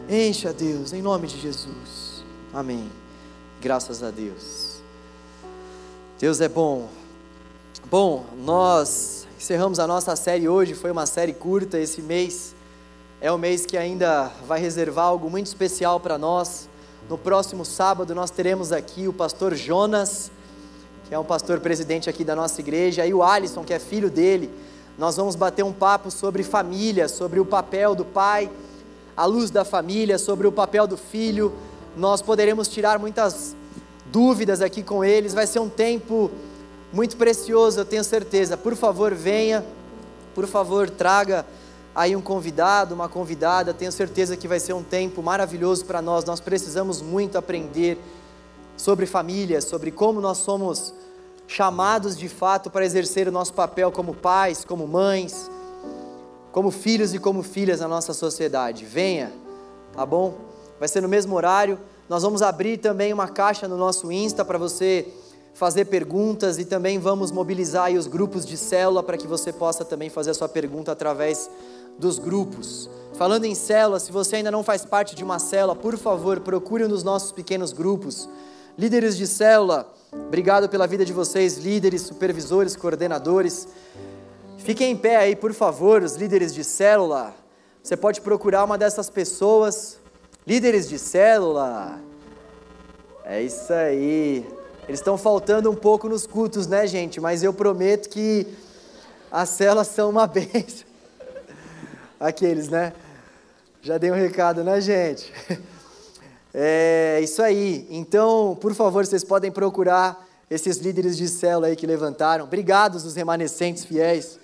Encha, 0.09 0.55
Deus, 0.55 0.95
em 0.95 1.03
nome 1.03 1.27
de 1.27 1.39
Jesus. 1.39 2.25
Amém. 2.51 2.91
Graças 3.61 4.03
a 4.03 4.11
Deus. 4.11 4.79
Deus 6.19 6.41
é 6.41 6.49
bom. 6.49 7.04
Bom, 7.97 8.25
nós 8.37 9.25
encerramos 9.39 9.79
a 9.79 9.87
nossa 9.87 10.17
série 10.17 10.49
hoje, 10.49 10.75
foi 10.75 10.91
uma 10.91 11.07
série 11.07 11.33
curta 11.33 11.79
esse 11.79 12.03
mês. 12.03 12.53
É 13.21 13.31
o 13.31 13.39
mês 13.39 13.65
que 13.65 13.77
ainda 13.77 14.33
vai 14.49 14.59
reservar 14.59 15.05
algo 15.05 15.31
muito 15.31 15.47
especial 15.47 16.01
para 16.01 16.19
nós. 16.19 16.69
No 17.09 17.17
próximo 17.17 17.65
sábado 17.65 18.13
nós 18.13 18.33
teremos 18.33 18.73
aqui 18.73 19.07
o 19.07 19.13
pastor 19.13 19.55
Jonas, 19.55 20.33
que 21.09 21.15
é 21.15 21.19
um 21.21 21.23
pastor 21.23 21.61
presidente 21.61 22.11
aqui 22.11 22.25
da 22.25 22.35
nossa 22.35 22.61
igreja, 22.61 23.07
e 23.07 23.15
o 23.15 23.23
Alisson, 23.23 23.63
que 23.63 23.73
é 23.73 23.79
filho 23.79 24.11
dele. 24.11 24.51
Nós 24.99 25.17
vamos 25.17 25.37
bater 25.37 25.63
um 25.63 25.73
papo 25.73 26.11
sobre 26.11 26.43
família, 26.43 27.07
sobre 27.07 27.39
o 27.39 27.45
papel 27.45 27.95
do 27.95 28.05
pai, 28.05 28.51
a 29.17 29.25
luz 29.25 29.53
da 29.53 29.65
família, 29.65 30.19
sobre 30.19 30.49
o 30.49 30.51
papel 30.51 30.89
do 30.89 30.97
filho. 30.97 31.53
Nós 31.97 32.21
poderemos 32.21 32.67
tirar 32.67 32.99
muitas 32.99 33.55
dúvidas 34.07 34.61
aqui 34.61 34.83
com 34.83 35.05
eles. 35.05 35.33
Vai 35.33 35.47
ser 35.47 35.61
um 35.61 35.69
tempo 35.69 36.33
muito 36.95 37.17
precioso, 37.17 37.81
eu 37.81 37.85
tenho 37.85 38.05
certeza. 38.05 38.57
Por 38.57 38.77
favor, 38.77 39.13
venha, 39.13 39.67
por 40.33 40.47
favor, 40.47 40.89
traga 40.89 41.45
aí 41.93 42.15
um 42.15 42.21
convidado, 42.21 42.95
uma 42.95 43.09
convidada. 43.09 43.75
Tenho 43.75 43.91
certeza 43.91 44.37
que 44.37 44.47
vai 44.47 44.61
ser 44.61 44.75
um 44.75 44.83
tempo 44.83 45.21
maravilhoso 45.21 45.85
para 45.87 46.01
nós. 46.01 46.25
Nós 46.25 46.39
precisamos 46.39 47.03
muito 47.03 47.37
aprender 47.37 47.99
sobre 48.77 49.07
família, 49.07 49.61
sobre 49.61 49.91
como 49.91 50.21
nós 50.21 50.39
somos 50.39 50.95
chamados 51.49 52.17
de 52.17 52.29
fato 52.29 52.71
para 52.71 52.87
exercer 52.87 53.27
o 53.27 53.33
nosso 53.33 53.53
papel 53.55 53.91
como 53.91 54.15
pais, 54.15 54.65
como 54.65 54.87
mães, 54.87 55.51
como 56.53 56.71
filhos 56.71 57.13
e 57.13 57.19
como 57.19 57.43
filhas 57.43 57.81
na 57.81 57.89
nossa 57.89 58.15
sociedade. 58.15 58.85
Venha, 58.85 59.33
tá 59.93 60.07
bom? 60.07 60.39
Vai 60.79 60.87
ser 60.87 61.01
no 61.01 61.09
mesmo 61.09 61.35
horário. 61.35 61.77
Nós 62.09 62.23
vamos 62.23 62.41
abrir 62.41 62.77
também 62.77 63.13
uma 63.13 63.27
caixa 63.27 63.67
no 63.67 63.77
nosso 63.77 64.13
Insta 64.13 64.45
para 64.45 64.59
você 64.59 65.13
fazer 65.55 65.85
perguntas 65.85 66.59
e 66.59 66.65
também 66.65 66.99
vamos 66.99 67.31
mobilizar 67.31 67.93
os 67.93 68.09
grupos 68.09 68.45
de 68.45 68.57
célula 68.57 69.03
para 69.03 69.17
que 69.17 69.27
você 69.27 69.53
possa 69.53 69.85
também 69.85 70.11
fazer 70.11 70.33
a 70.33 70.35
sua 70.35 70.49
pergunta 70.49 70.91
através 70.91 71.49
dos 71.97 72.19
grupos. 72.19 72.91
Falando 73.15 73.45
em 73.45 73.55
célula, 73.55 74.01
se 74.01 74.11
você 74.11 74.37
ainda 74.37 74.51
não 74.51 74.65
faz 74.65 74.85
parte 74.85 75.15
de 75.15 75.23
uma 75.23 75.39
célula, 75.39 75.77
por 75.77 75.97
favor, 75.97 76.41
procure 76.41 76.89
dos 76.89 77.05
nossos 77.05 77.31
pequenos 77.31 77.73
grupos. 77.73 78.29
Líderes 78.77 79.17
de 79.17 79.29
célula, 79.29 79.89
obrigado 80.13 80.69
pela 80.69 80.89
vida 80.89 81.05
de 81.05 81.13
vocês, 81.13 81.57
líderes, 81.57 82.03
supervisores, 82.03 82.75
coordenadores. 82.75 83.69
Fiquem 84.59 84.91
em 84.91 84.97
pé 84.97 85.17
aí, 85.17 85.37
por 85.37 85.55
favor, 85.55 86.03
os 86.03 86.17
líderes 86.17 86.53
de 86.53 86.65
célula. 86.65 87.33
Você 87.81 87.97
pode 87.97 88.21
procurar 88.21 88.65
uma 88.65 88.77
dessas 88.77 89.09
pessoas. 89.09 90.01
Líderes 90.45 90.89
de 90.89 90.99
célula. 90.99 92.01
É 93.25 93.41
isso 93.41 93.73
aí. 93.73 94.45
Eles 94.87 95.01
estão 95.01 95.16
faltando 95.16 95.70
um 95.70 95.74
pouco 95.74 96.09
nos 96.09 96.26
cultos, 96.26 96.66
né, 96.66 96.87
gente? 96.87 97.20
Mas 97.20 97.43
eu 97.43 97.55
prometo 97.55 98.09
que 98.09 98.47
as 99.30 99.49
celas 99.49 99.89
são 99.89 100.11
uma 100.11 100.26
bênção. 100.28 100.87
Aqueles, 102.20 102.68
né? 102.68 102.93
Já 103.80 103.99
dei 103.99 104.11
um 104.11 104.14
recado, 104.14 104.62
né, 104.62 104.80
gente? 104.80 105.32
É 106.57 107.18
isso 107.20 107.43
aí. 107.43 107.85
Então, 107.91 108.57
por 108.61 108.72
favor, 108.74 109.05
vocês 109.05 109.24
podem 109.24 109.51
procurar 109.51 110.24
esses 110.49 110.76
líderes 110.76 111.16
de 111.16 111.28
célula 111.28 111.66
aí 111.66 111.74
que 111.74 111.87
levantaram. 111.87 112.45
Obrigados 112.45 113.05
os 113.05 113.16
remanescentes 113.16 113.85
fiéis. 113.85 114.39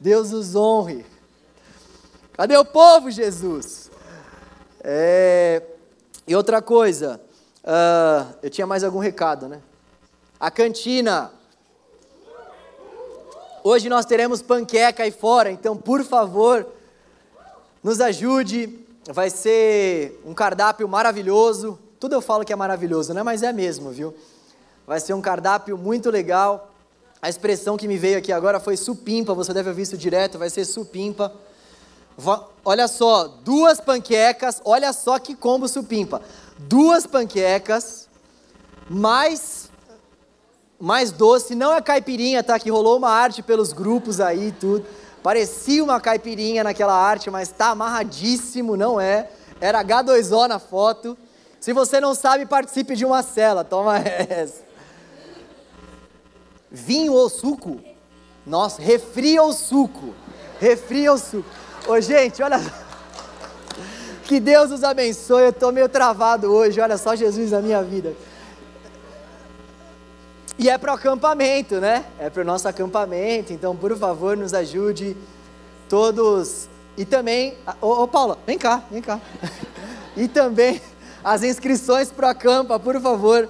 Deus 0.00 0.32
os 0.32 0.54
honre. 0.54 1.04
Cadê 2.32 2.56
o 2.56 2.64
povo, 2.64 3.10
Jesus? 3.10 3.90
É... 4.82 5.62
E 6.26 6.34
outra 6.34 6.62
coisa, 6.62 7.20
Uh, 7.62 8.34
eu 8.42 8.48
tinha 8.48 8.66
mais 8.66 8.82
algum 8.82 8.98
recado, 8.98 9.46
né? 9.46 9.60
A 10.38 10.50
cantina. 10.50 11.30
Hoje 13.62 13.90
nós 13.90 14.06
teremos 14.06 14.40
panqueca 14.40 15.02
aí 15.02 15.10
fora, 15.10 15.50
então 15.50 15.76
por 15.76 16.02
favor, 16.02 16.66
nos 17.82 18.00
ajude. 18.00 18.78
Vai 19.12 19.28
ser 19.28 20.18
um 20.24 20.32
cardápio 20.32 20.88
maravilhoso. 20.88 21.78
Tudo 21.98 22.14
eu 22.14 22.22
falo 22.22 22.44
que 22.44 22.52
é 22.52 22.56
maravilhoso, 22.56 23.12
né? 23.12 23.22
Mas 23.22 23.42
é 23.42 23.52
mesmo, 23.52 23.90
viu? 23.90 24.14
Vai 24.86 24.98
ser 24.98 25.12
um 25.12 25.20
cardápio 25.20 25.76
muito 25.76 26.10
legal. 26.10 26.70
A 27.20 27.28
expressão 27.28 27.76
que 27.76 27.86
me 27.86 27.98
veio 27.98 28.16
aqui 28.16 28.32
agora 28.32 28.58
foi 28.58 28.78
supimpa, 28.78 29.34
você 29.34 29.52
deve 29.52 29.68
ouvir 29.68 29.82
isso 29.82 29.98
direto, 29.98 30.38
vai 30.38 30.48
ser 30.48 30.64
supimpa. 30.64 31.30
Olha 32.64 32.88
só, 32.88 33.28
duas 33.28 33.78
panquecas, 33.80 34.60
olha 34.64 34.92
só 34.94 35.18
que 35.18 35.34
combo 35.34 35.68
supimpa 35.68 36.22
duas 36.68 37.06
panquecas, 37.06 38.08
mais 38.88 39.70
mais 40.78 41.12
doce, 41.12 41.54
não 41.54 41.74
é 41.74 41.82
caipirinha, 41.82 42.42
tá? 42.42 42.58
Que 42.58 42.70
rolou 42.70 42.96
uma 42.96 43.10
arte 43.10 43.42
pelos 43.42 43.70
grupos 43.70 44.18
aí 44.18 44.48
e 44.48 44.52
tudo. 44.52 44.86
Parecia 45.22 45.84
uma 45.84 46.00
caipirinha 46.00 46.64
naquela 46.64 46.94
arte, 46.94 47.30
mas 47.30 47.50
tá 47.50 47.68
amarradíssimo, 47.68 48.78
não 48.78 48.98
é? 48.98 49.28
Era 49.60 49.84
H2O 49.84 50.48
na 50.48 50.58
foto. 50.58 51.18
Se 51.60 51.74
você 51.74 52.00
não 52.00 52.14
sabe, 52.14 52.46
participe 52.46 52.96
de 52.96 53.04
uma 53.04 53.22
cela, 53.22 53.62
toma 53.62 53.98
essa. 54.00 54.62
Vinho 56.70 57.12
ou 57.12 57.28
suco? 57.28 57.78
Nossa, 58.46 58.80
refria 58.80 59.42
ou 59.42 59.52
suco? 59.52 60.14
Refria 60.58 61.12
ou 61.12 61.18
suco? 61.18 61.48
Ô, 61.86 62.00
gente, 62.00 62.42
olha 62.42 62.58
que 64.30 64.38
Deus 64.38 64.70
os 64.70 64.84
abençoe. 64.84 65.42
Eu 65.42 65.50
estou 65.50 65.72
meio 65.72 65.88
travado 65.88 66.52
hoje. 66.52 66.80
Olha 66.80 66.96
só 66.96 67.16
Jesus 67.16 67.50
na 67.50 67.60
minha 67.60 67.82
vida. 67.82 68.14
E 70.56 70.70
é 70.70 70.78
para 70.78 70.92
o 70.92 70.94
acampamento, 70.94 71.80
né? 71.80 72.04
É 72.16 72.30
para 72.30 72.42
o 72.42 72.44
nosso 72.44 72.68
acampamento. 72.68 73.52
Então, 73.52 73.74
por 73.74 73.98
favor, 73.98 74.36
nos 74.36 74.54
ajude 74.54 75.16
todos. 75.88 76.68
E 76.96 77.04
também. 77.04 77.56
Ô, 77.80 78.04
ô 78.04 78.06
Paula, 78.06 78.38
vem 78.46 78.56
cá, 78.56 78.84
vem 78.88 79.02
cá. 79.02 79.20
e 80.16 80.28
também 80.28 80.80
as 81.24 81.42
inscrições 81.42 82.12
para 82.12 82.28
o 82.28 82.30
acampa, 82.30 82.78
por 82.78 83.00
favor 83.00 83.48